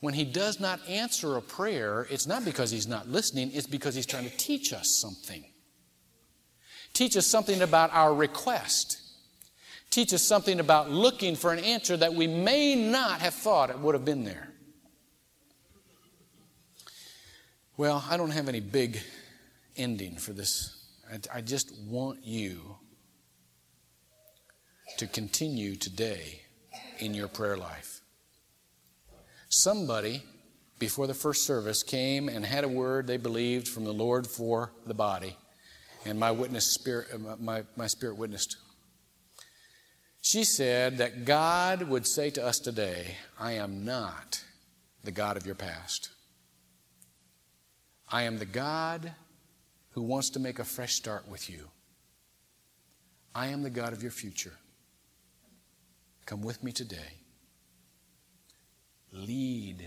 When 0.00 0.14
He 0.14 0.24
does 0.24 0.60
not 0.60 0.80
answer 0.88 1.36
a 1.36 1.42
prayer, 1.42 2.06
it's 2.10 2.26
not 2.26 2.44
because 2.44 2.70
He's 2.70 2.86
not 2.86 3.08
listening, 3.08 3.50
it's 3.52 3.66
because 3.66 3.94
He's 3.94 4.06
trying 4.06 4.28
to 4.28 4.36
teach 4.36 4.72
us 4.72 4.88
something. 4.88 5.44
Teach 6.92 7.16
us 7.16 7.26
something 7.26 7.62
about 7.62 7.92
our 7.92 8.14
request. 8.14 8.98
Teach 9.90 10.14
us 10.14 10.22
something 10.22 10.60
about 10.60 10.90
looking 10.90 11.36
for 11.36 11.52
an 11.52 11.58
answer 11.58 11.96
that 11.96 12.14
we 12.14 12.26
may 12.26 12.74
not 12.74 13.20
have 13.20 13.34
thought 13.34 13.70
it 13.70 13.78
would 13.78 13.94
have 13.94 14.04
been 14.04 14.24
there. 14.24 14.48
Well, 17.76 18.04
I 18.08 18.16
don't 18.16 18.30
have 18.30 18.48
any 18.48 18.60
big 18.60 19.00
ending 19.76 20.16
for 20.16 20.32
this. 20.32 20.76
I, 21.32 21.40
just 21.40 21.74
want 21.88 22.24
you 22.24 22.76
to 24.98 25.06
continue 25.06 25.74
today 25.74 26.42
in 27.00 27.14
your 27.14 27.28
prayer 27.28 27.56
life. 27.56 28.00
Somebody 29.48 30.22
before 30.78 31.06
the 31.06 31.14
first 31.14 31.46
service 31.46 31.82
came 31.82 32.28
and 32.28 32.44
had 32.44 32.64
a 32.64 32.68
word 32.68 33.06
they 33.06 33.16
believed 33.16 33.68
from 33.68 33.84
the 33.84 33.92
Lord 33.92 34.26
for 34.26 34.72
the 34.86 34.94
body, 34.94 35.36
and 36.04 36.18
my 36.18 36.30
witness 36.30 36.66
spirit, 36.66 37.08
uh, 37.12 37.36
my, 37.38 37.64
my 37.76 37.86
spirit 37.86 38.16
witnessed. 38.16 38.56
She 40.22 40.44
said 40.44 40.98
that 40.98 41.24
God 41.24 41.82
would 41.82 42.06
say 42.06 42.30
to 42.30 42.44
us 42.44 42.58
today, 42.58 43.16
I 43.38 43.52
am 43.52 43.84
not 43.84 44.42
the 45.02 45.10
God 45.10 45.36
of 45.36 45.46
your 45.46 45.54
past. 45.54 46.10
I 48.08 48.22
am 48.22 48.38
the 48.38 48.46
God 48.46 49.12
who 49.90 50.02
wants 50.02 50.30
to 50.30 50.40
make 50.40 50.58
a 50.58 50.64
fresh 50.64 50.94
start 50.94 51.28
with 51.28 51.48
you. 51.48 51.68
I 53.34 53.48
am 53.48 53.62
the 53.62 53.70
God 53.70 53.92
of 53.92 54.02
your 54.02 54.10
future. 54.10 54.54
Come 56.30 56.42
with 56.42 56.62
me 56.62 56.70
today. 56.70 57.18
Lead 59.10 59.84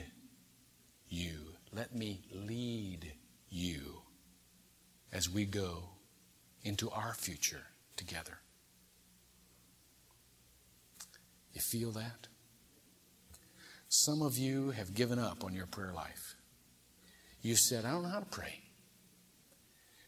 you. 1.07 1.53
Let 1.71 1.95
me 1.95 2.19
lead 2.33 3.13
you 3.49 4.01
as 5.13 5.29
we 5.29 5.45
go 5.45 5.91
into 6.61 6.89
our 6.89 7.13
future 7.13 7.61
together. 7.95 8.39
You 11.53 11.61
feel 11.61 11.91
that? 11.91 12.27
Some 13.87 14.21
of 14.21 14.37
you 14.37 14.71
have 14.71 14.93
given 14.93 15.19
up 15.19 15.45
on 15.45 15.53
your 15.53 15.67
prayer 15.67 15.93
life. 15.93 16.35
You 17.41 17.55
said, 17.55 17.85
I 17.85 17.91
don't 17.91 18.03
know 18.03 18.09
how 18.09 18.19
to 18.19 18.25
pray. 18.25 18.59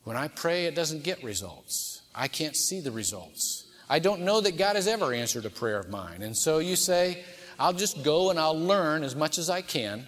When 0.03 0.17
I 0.17 0.27
pray, 0.27 0.65
it 0.65 0.75
doesn't 0.75 1.05
get 1.05 1.23
results. 1.23 2.01
I 2.13 2.27
can't 2.27 2.57
see 2.57 2.81
the 2.81 2.91
results. 2.91 3.64
I 3.89 3.99
don't 3.99 4.21
know 4.21 4.41
that 4.41 4.57
God 4.57 4.75
has 4.75 4.87
ever 4.87 5.13
answered 5.13 5.45
a 5.45 5.49
prayer 5.49 5.79
of 5.79 5.89
mine. 5.89 6.21
And 6.21 6.35
so 6.35 6.59
you 6.59 6.75
say, 6.75 7.23
I'll 7.59 7.73
just 7.73 8.03
go 8.03 8.31
and 8.31 8.39
I'll 8.39 8.59
learn 8.59 9.03
as 9.03 9.15
much 9.15 9.37
as 9.37 9.49
I 9.49 9.61
can 9.61 10.07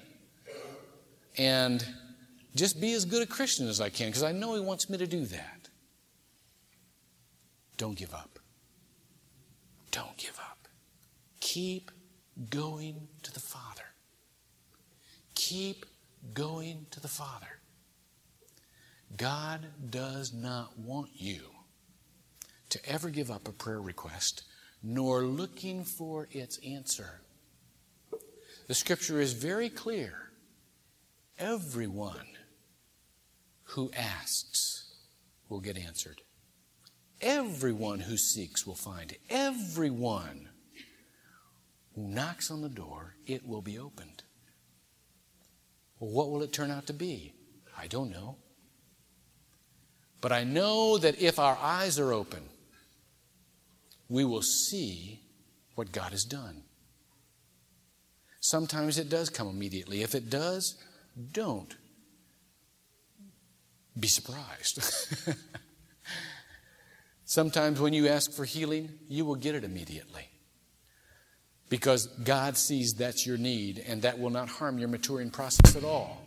and 1.38 1.86
just 2.55 2.82
be 2.82 2.93
as 2.93 3.05
good 3.05 3.21
a 3.21 3.28
Christian 3.28 3.67
as 3.67 3.80
I 3.80 3.89
can 3.89 4.07
because 4.07 4.23
I 4.23 4.32
know 4.32 4.55
He 4.55 4.61
wants 4.61 4.89
me 4.89 4.97
to 4.97 5.07
do 5.07 5.25
that. 5.25 5.69
Don't 7.78 7.95
give 7.95 8.13
up. 8.13 8.39
Don't 9.91 10.17
give 10.17 10.38
up. 10.39 10.67
Keep 11.39 11.91
going 12.49 13.07
to 13.23 13.34
the 13.34 13.39
Father. 13.39 13.84
Keep 15.36 15.86
going 16.34 16.88
to 16.91 16.99
the 16.99 17.07
Father. 17.07 17.47
God 19.15 19.65
does 19.89 20.34
not 20.34 20.78
want 20.80 21.09
you 21.13 21.41
to 22.70 22.89
ever 22.89 23.09
give 23.09 23.32
up 23.32 23.47
a 23.47 23.51
prayer 23.51 23.82
request, 23.82 24.43
nor 24.84 25.24
looking 25.24 25.84
for 25.84 26.28
its 26.32 26.59
answer. 26.65 27.22
The 28.68 28.76
scripture 28.76 29.20
is 29.20 29.34
very 29.34 29.70
clear. 29.70 30.32
Everyone 31.39 32.28
who 33.63 33.91
asks 33.95 34.95
will 35.49 35.59
get 35.59 35.78
answered. 35.78 36.22
Everyone 37.22 37.99
who 37.99 38.18
seeks 38.18 38.68
will 38.68 38.76
find. 38.76 39.15
Everyone 39.30 40.49
who 41.95 42.07
knocks 42.07 42.51
on 42.51 42.61
the 42.61 42.70
door, 42.70 43.15
it 43.26 43.47
will 43.47 43.61
be 43.61 43.80
opened. 43.80 44.24
Well, 45.99 46.11
what 46.11 46.30
will 46.30 46.43
it 46.43 46.53
turn 46.53 46.70
out 46.70 46.88
to 46.88 46.93
be? 46.93 47.34
I 47.78 47.88
don't 47.88 48.11
know. 48.11 48.38
But 50.22 50.32
I 50.32 50.43
know 50.43 50.97
that 50.97 51.22
if 51.22 51.39
our 51.39 51.57
eyes 51.61 51.99
are 51.99 52.11
open, 52.11 52.43
we 54.10 54.26
will 54.26 54.41
see 54.41 55.20
what 55.76 55.91
God 55.91 56.12
has 56.12 56.24
done. 56.24 56.64
Sometimes 58.39 58.97
it 58.97 59.10
does 59.10 59.30
come 59.30 59.47
immediately. 59.47 60.03
If 60.03 60.16
it 60.16 60.30
does, 60.30 60.76
don't 61.34 61.76
be 63.99 64.08
surprised. 64.08 64.82
Sometimes 67.26 67.82
when 67.82 67.93
you 67.93 68.08
ask 68.08 68.32
for 68.32 68.45
healing, 68.45 68.89
you 69.10 69.26
will 69.26 69.36
get 69.36 69.55
it 69.55 69.64
immediately. 69.64 70.30
Because 71.70 72.08
God 72.08 72.55
sees 72.55 72.93
that's 72.93 73.28
your 73.28 73.38
need 73.38 73.84
and 73.86 74.01
that 74.03 74.18
will 74.18 74.30
not 74.30 74.47
harm 74.47 74.80
your 74.80 74.88
maturing 74.88 75.30
process 75.30 75.76
at 75.76 75.84
all. 75.84 76.22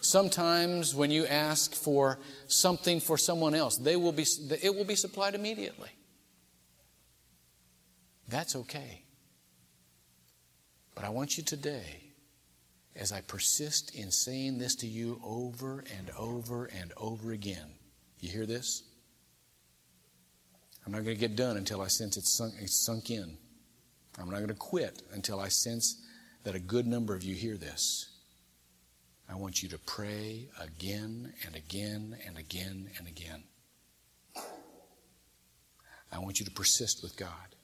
Sometimes 0.00 0.94
when 0.94 1.10
you 1.10 1.26
ask 1.26 1.74
for 1.74 2.18
something 2.48 2.98
for 2.98 3.16
someone 3.16 3.54
else, 3.54 3.76
they 3.76 3.96
will 3.96 4.12
be, 4.12 4.26
it 4.62 4.74
will 4.74 4.84
be 4.84 4.96
supplied 4.96 5.34
immediately. 5.34 5.90
That's 8.28 8.56
okay. 8.56 9.02
But 10.94 11.04
I 11.04 11.10
want 11.10 11.36
you 11.36 11.44
today, 11.44 12.02
as 12.94 13.12
I 13.12 13.20
persist 13.20 13.94
in 13.94 14.10
saying 14.10 14.58
this 14.58 14.74
to 14.76 14.86
you 14.86 15.20
over 15.24 15.84
and 15.98 16.10
over 16.18 16.66
and 16.66 16.92
over 16.96 17.32
again, 17.32 17.74
you 18.20 18.30
hear 18.30 18.46
this? 18.46 18.82
I'm 20.84 20.92
not 20.92 21.04
going 21.04 21.16
to 21.16 21.20
get 21.20 21.36
done 21.36 21.56
until 21.56 21.80
I 21.80 21.88
sense 21.88 22.16
it's 22.16 22.36
sunk, 22.36 22.54
it's 22.60 22.84
sunk 22.84 23.10
in. 23.10 23.36
I'm 24.18 24.30
not 24.30 24.36
going 24.36 24.48
to 24.48 24.54
quit 24.54 25.02
until 25.12 25.40
I 25.40 25.48
sense 25.48 26.00
that 26.44 26.54
a 26.54 26.60
good 26.60 26.86
number 26.86 27.14
of 27.14 27.22
you 27.22 27.34
hear 27.34 27.56
this. 27.56 28.08
I 29.28 29.34
want 29.34 29.62
you 29.62 29.68
to 29.70 29.78
pray 29.78 30.48
again 30.60 31.32
and 31.44 31.56
again 31.56 32.16
and 32.24 32.38
again 32.38 32.88
and 32.98 33.08
again. 33.08 33.42
I 36.12 36.20
want 36.20 36.38
you 36.38 36.46
to 36.46 36.52
persist 36.52 37.02
with 37.02 37.16
God. 37.16 37.55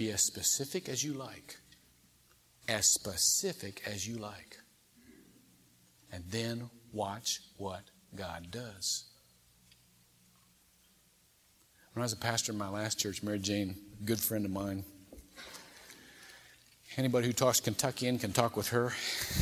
Be 0.00 0.12
as 0.12 0.22
specific 0.22 0.88
as 0.88 1.04
you 1.04 1.12
like. 1.12 1.58
As 2.66 2.86
specific 2.86 3.82
as 3.86 4.08
you 4.08 4.16
like. 4.16 4.56
And 6.10 6.24
then 6.30 6.70
watch 6.90 7.40
what 7.58 7.82
God 8.16 8.50
does. 8.50 9.04
When 11.92 12.00
I 12.00 12.04
was 12.06 12.14
a 12.14 12.16
pastor 12.16 12.52
in 12.52 12.56
my 12.56 12.70
last 12.70 12.98
church, 12.98 13.22
Mary 13.22 13.40
Jane, 13.40 13.76
good 14.02 14.18
friend 14.18 14.46
of 14.46 14.50
mine, 14.50 14.84
anybody 16.96 17.26
who 17.26 17.34
talks 17.34 17.60
Kentuckian 17.60 18.18
can 18.18 18.32
talk 18.32 18.56
with 18.56 18.68
her. 18.68 18.94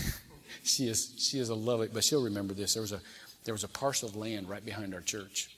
she 0.64 0.88
is 0.88 1.14
she 1.18 1.38
is 1.38 1.50
a 1.50 1.54
lovely, 1.54 1.86
but 1.86 2.02
she'll 2.02 2.24
remember 2.24 2.52
this. 2.52 2.74
There 2.74 2.82
was 2.82 2.90
a 2.90 3.00
there 3.44 3.54
was 3.54 3.62
a 3.62 3.68
parcel 3.68 4.08
of 4.08 4.16
land 4.16 4.48
right 4.48 4.64
behind 4.64 4.92
our 4.92 5.02
church. 5.02 5.56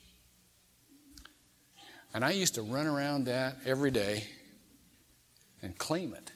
And 2.13 2.23
I 2.23 2.33
used 2.33 2.53
to 2.53 2.61
run 2.61 2.85
around 2.85 3.25
that 3.25 3.55
every 3.65 3.89
day 3.89 4.27
and 5.61 5.77
claim 5.77 6.13
it. 6.13 6.31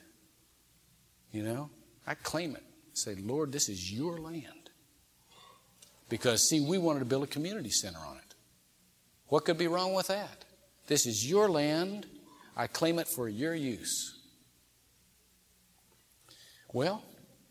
You 1.31 1.43
know, 1.43 1.69
I 2.07 2.13
claim 2.13 2.55
it. 2.55 2.63
Say, 2.93 3.15
Lord, 3.15 3.51
this 3.51 3.67
is 3.67 3.91
your 3.91 4.19
land. 4.19 4.69
Because, 6.07 6.47
see, 6.47 6.61
we 6.61 6.77
wanted 6.77 6.99
to 6.99 7.05
build 7.05 7.23
a 7.23 7.27
community 7.27 7.69
center 7.69 7.99
on 7.99 8.17
it. 8.17 8.35
What 9.27 9.43
could 9.43 9.57
be 9.57 9.67
wrong 9.67 9.93
with 9.93 10.07
that? 10.07 10.45
This 10.87 11.05
is 11.05 11.29
your 11.29 11.49
land. 11.49 12.05
I 12.55 12.67
claim 12.67 12.99
it 12.99 13.07
for 13.07 13.27
your 13.27 13.55
use. 13.55 14.19
Well, 16.71 17.03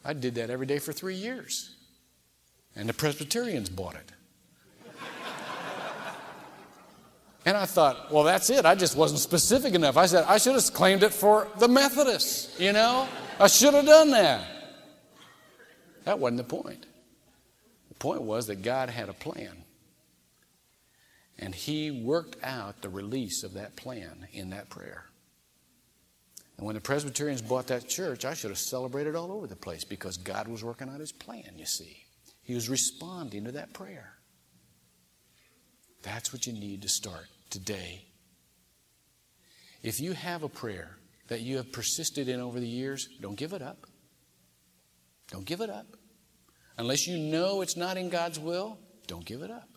I 0.05 0.13
did 0.13 0.37
that 0.37 0.51
every 0.51 0.67
day 0.67 0.79
for 0.79 0.93
three 0.93 1.17
years. 1.17 1.75
And 2.77 2.89
the 2.89 2.95
Presbyterians 2.95 3.69
bought 3.69 3.97
it. 3.97 4.13
And 7.47 7.57
I 7.57 7.67
thought, 7.67 8.11
well, 8.11 8.25
that's 8.25 8.49
it. 8.49 8.65
I 8.65 8.75
just 8.75 8.97
wasn't 8.97 9.21
specific 9.21 9.75
enough. 9.75 9.97
I 9.97 10.07
said, 10.07 10.25
I 10.27 10.39
should 10.39 10.55
have 10.55 10.73
claimed 10.73 11.03
it 11.03 11.13
for 11.13 11.49
the 11.59 11.69
Methodists, 11.69 12.59
you 12.59 12.73
know? 12.73 13.07
I 13.39 13.49
should 13.49 13.75
have 13.75 13.85
done 13.85 14.11
that. 14.13 14.47
That 16.05 16.19
wasn't 16.19 16.39
the 16.39 16.45
point. 16.45 16.87
The 17.89 17.95
point 17.95 18.23
was 18.23 18.47
that 18.47 18.63
God 18.63 18.89
had 18.89 19.11
a 19.11 19.15
plan. 19.15 19.65
And 21.39 21.55
he 21.55 21.91
worked 21.91 22.37
out 22.43 22.81
the 22.81 22.89
release 22.89 23.43
of 23.43 23.55
that 23.55 23.77
plan 23.77 24.27
in 24.33 24.51
that 24.51 24.71
prayer. 24.71 25.05
And 26.57 26.67
when 26.67 26.77
the 26.77 26.81
Presbyterians 26.81 27.43
bought 27.43 27.67
that 27.67 27.89
church, 27.89 28.25
I 28.25 28.35
should 28.35 28.51
have 28.51 28.59
celebrated 28.59 29.17
all 29.17 29.33
over 29.33 29.47
the 29.47 29.57
place 29.57 29.85
because 29.85 30.17
God 30.17 30.49
was 30.49 30.63
working 30.63 30.89
out 30.89 31.01
his 31.01 31.13
plan, 31.13 31.51
you 31.57 31.67
see. 31.67 32.05
He 32.43 32.55
was 32.55 32.69
responding 32.69 33.45
to 33.45 33.53
that 33.53 33.73
prayer. 33.73 34.15
That's 36.03 36.33
what 36.33 36.47
you 36.47 36.53
need 36.53 36.83
to 36.83 36.89
start 36.89 37.27
today. 37.55 38.05
If 39.81 40.01
you 40.01 40.13
have 40.13 40.43
a 40.43 40.49
prayer 40.49 40.99
that 41.29 41.41
you 41.41 41.57
have 41.59 41.73
persisted 41.73 42.29
in 42.29 42.41
over 42.41 42.59
the 42.59 42.67
years, 42.67 43.09
don't 43.21 43.37
give 43.37 43.53
it 43.53 43.63
up. 43.63 43.87
Don't 45.31 45.47
give 45.47 45.61
it 45.61 45.71
up. 45.71 45.87
Unless 46.77 47.07
you 47.07 47.17
know 47.17 47.61
it's 47.61 47.77
not 47.77 47.97
in 47.97 48.09
God's 48.09 48.41
will, 48.41 48.77
don't 49.07 49.25
give 49.25 49.43
it 49.43 49.53
up. 49.53 49.69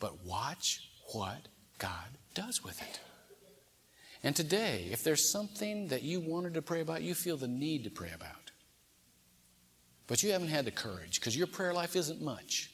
But 0.00 0.22
watch 0.26 0.80
what 1.14 1.48
God 1.78 2.18
does 2.34 2.62
with 2.62 2.80
it. 2.82 3.00
And 4.22 4.36
today, 4.36 4.88
if 4.92 5.02
there's 5.02 5.32
something 5.32 5.88
that 5.88 6.02
you 6.02 6.20
wanted 6.20 6.52
to 6.54 6.62
pray 6.62 6.82
about, 6.82 7.00
you 7.00 7.14
feel 7.14 7.38
the 7.38 7.48
need 7.48 7.84
to 7.84 7.90
pray 7.90 8.10
about, 8.14 8.50
but 10.06 10.22
you 10.22 10.32
haven't 10.32 10.48
had 10.48 10.66
the 10.66 10.70
courage 10.70 11.18
because 11.18 11.36
your 11.36 11.46
prayer 11.46 11.72
life 11.72 11.96
isn't 11.96 12.20
much, 12.20 12.70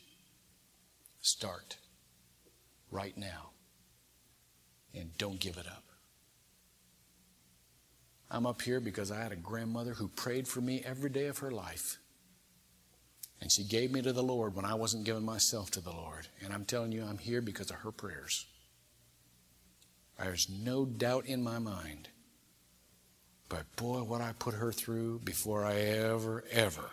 start 1.20 1.76
right 2.90 3.16
now 3.16 3.50
and 4.98 5.16
don't 5.18 5.40
give 5.40 5.56
it 5.56 5.66
up. 5.66 5.84
I'm 8.30 8.46
up 8.46 8.60
here 8.60 8.80
because 8.80 9.10
I 9.10 9.22
had 9.22 9.32
a 9.32 9.36
grandmother 9.36 9.94
who 9.94 10.08
prayed 10.08 10.46
for 10.46 10.60
me 10.60 10.82
every 10.84 11.08
day 11.08 11.26
of 11.26 11.38
her 11.38 11.50
life. 11.50 11.98
And 13.40 13.50
she 13.50 13.64
gave 13.64 13.92
me 13.92 14.02
to 14.02 14.12
the 14.12 14.22
Lord 14.22 14.54
when 14.54 14.64
I 14.64 14.74
wasn't 14.74 15.04
giving 15.04 15.24
myself 15.24 15.70
to 15.72 15.80
the 15.80 15.92
Lord. 15.92 16.26
And 16.44 16.52
I'm 16.52 16.64
telling 16.64 16.92
you, 16.92 17.04
I'm 17.04 17.18
here 17.18 17.40
because 17.40 17.70
of 17.70 17.76
her 17.76 17.92
prayers. 17.92 18.46
There's 20.18 20.48
no 20.50 20.84
doubt 20.84 21.26
in 21.26 21.42
my 21.42 21.58
mind. 21.58 22.08
But 23.48 23.64
boy, 23.76 24.02
what 24.02 24.20
I 24.20 24.32
put 24.38 24.54
her 24.54 24.72
through 24.72 25.20
before 25.20 25.64
I 25.64 25.76
ever, 25.76 26.44
ever 26.50 26.90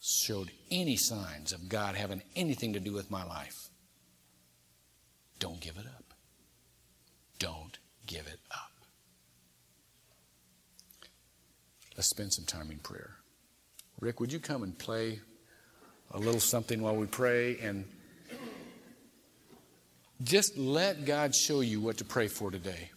showed 0.00 0.50
any 0.70 0.96
signs 0.96 1.52
of 1.52 1.68
God 1.68 1.94
having 1.94 2.22
anything 2.36 2.74
to 2.74 2.80
do 2.80 2.92
with 2.92 3.10
my 3.10 3.24
life. 3.24 3.70
Don't 5.38 5.60
give 5.60 5.76
it 5.78 5.86
up. 5.86 6.03
Don't 7.44 7.76
give 8.06 8.26
it 8.26 8.40
up. 8.50 8.70
Let's 11.94 12.08
spend 12.08 12.32
some 12.32 12.46
time 12.46 12.70
in 12.70 12.78
prayer. 12.78 13.16
Rick, 14.00 14.18
would 14.18 14.32
you 14.32 14.38
come 14.38 14.62
and 14.62 14.78
play 14.78 15.20
a 16.12 16.18
little 16.18 16.40
something 16.40 16.80
while 16.80 16.96
we 16.96 17.04
pray 17.04 17.58
and 17.58 17.84
just 20.22 20.56
let 20.56 21.04
God 21.04 21.34
show 21.34 21.60
you 21.60 21.82
what 21.82 21.98
to 21.98 22.04
pray 22.06 22.28
for 22.28 22.50
today 22.50 22.90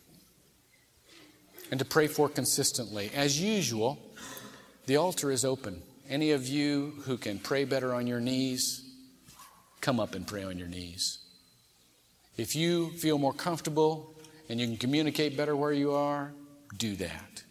and 1.70 1.78
to 1.80 1.86
pray 1.86 2.08
for 2.08 2.30
consistently. 2.30 3.12
As 3.14 3.42
usual, 3.42 4.00
the 4.86 4.96
altar 4.96 5.30
is 5.30 5.44
open. 5.44 5.82
Any 6.08 6.32
of 6.32 6.48
you 6.48 6.94
who 7.02 7.18
can 7.18 7.38
pray 7.38 7.66
better 7.66 7.94
on 7.94 8.08
your 8.08 8.22
knees, 8.22 8.82
come 9.82 10.00
up 10.00 10.16
and 10.16 10.26
pray 10.26 10.46
on 10.46 10.58
your 10.58 10.70
knees. 10.70 11.20
If 12.38 12.56
you 12.56 12.92
feel 12.92 13.18
more 13.18 13.34
comfortable 13.34 14.14
and 14.50 14.60
you 14.60 14.68
can 14.68 14.78
communicate 14.78 15.36
better 15.36 15.56
where 15.56 15.74
you 15.74 15.92
are, 15.94 16.34
do 16.78 16.96
that. 16.96 17.44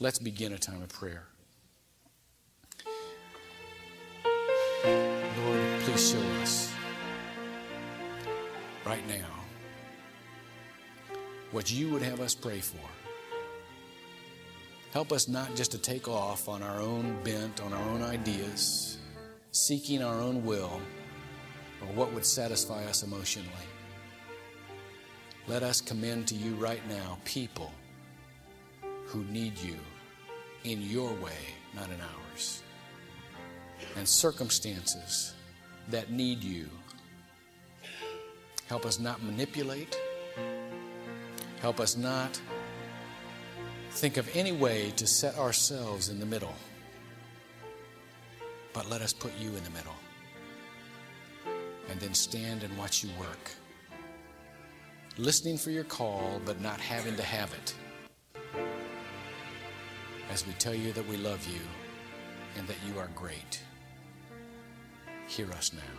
Let's 0.00 0.18
begin 0.18 0.52
a 0.52 0.58
time 0.58 0.82
of 0.82 0.88
prayer. 0.90 1.24
Lord, 4.84 5.80
please 5.80 6.10
show 6.10 6.42
us 6.42 6.72
right 8.86 9.06
now 9.08 9.26
what 11.50 11.72
you 11.72 11.90
would 11.90 12.02
have 12.02 12.20
us 12.20 12.34
pray 12.34 12.60
for. 12.60 12.78
Help 14.92 15.12
us 15.12 15.28
not 15.28 15.54
just 15.54 15.72
to 15.72 15.78
take 15.78 16.08
off 16.08 16.48
on 16.48 16.62
our 16.62 16.80
own 16.80 17.16
bent, 17.24 17.60
on 17.60 17.72
our 17.72 17.88
own 17.90 18.02
ideas, 18.02 18.98
seeking 19.52 20.02
our 20.02 20.20
own 20.20 20.44
will 20.44 20.80
or 21.80 21.86
what 21.94 22.12
would 22.12 22.24
satisfy 22.24 22.84
us 22.84 23.02
emotionally. 23.02 23.48
Let 25.48 25.62
us 25.62 25.80
commend 25.80 26.26
to 26.28 26.34
you 26.34 26.54
right 26.56 26.86
now 26.90 27.16
people 27.24 27.72
who 29.06 29.24
need 29.24 29.58
you 29.58 29.76
in 30.64 30.82
your 30.82 31.10
way, 31.14 31.54
not 31.74 31.86
in 31.86 31.96
ours. 32.02 32.62
And 33.96 34.06
circumstances 34.06 35.32
that 35.88 36.10
need 36.10 36.44
you. 36.44 36.68
Help 38.66 38.84
us 38.84 39.00
not 39.00 39.22
manipulate. 39.22 39.98
Help 41.62 41.80
us 41.80 41.96
not 41.96 42.38
think 43.92 44.18
of 44.18 44.28
any 44.36 44.52
way 44.52 44.92
to 44.96 45.06
set 45.06 45.38
ourselves 45.38 46.10
in 46.10 46.20
the 46.20 46.26
middle. 46.26 46.54
But 48.74 48.90
let 48.90 49.00
us 49.00 49.14
put 49.14 49.32
you 49.38 49.48
in 49.48 49.64
the 49.64 49.70
middle. 49.70 49.96
And 51.88 51.98
then 51.98 52.12
stand 52.12 52.64
and 52.64 52.76
watch 52.76 53.02
you 53.02 53.08
work. 53.18 53.50
Listening 55.20 55.58
for 55.58 55.70
your 55.70 55.82
call, 55.82 56.40
but 56.44 56.60
not 56.60 56.78
having 56.78 57.16
to 57.16 57.24
have 57.24 57.52
it 57.52 57.74
as 60.30 60.46
we 60.46 60.52
tell 60.54 60.74
you 60.74 60.92
that 60.92 61.08
we 61.08 61.16
love 61.16 61.44
you 61.48 61.58
and 62.56 62.68
that 62.68 62.76
you 62.86 63.00
are 63.00 63.08
great. 63.16 63.60
Hear 65.26 65.50
us 65.50 65.72
now. 65.72 65.97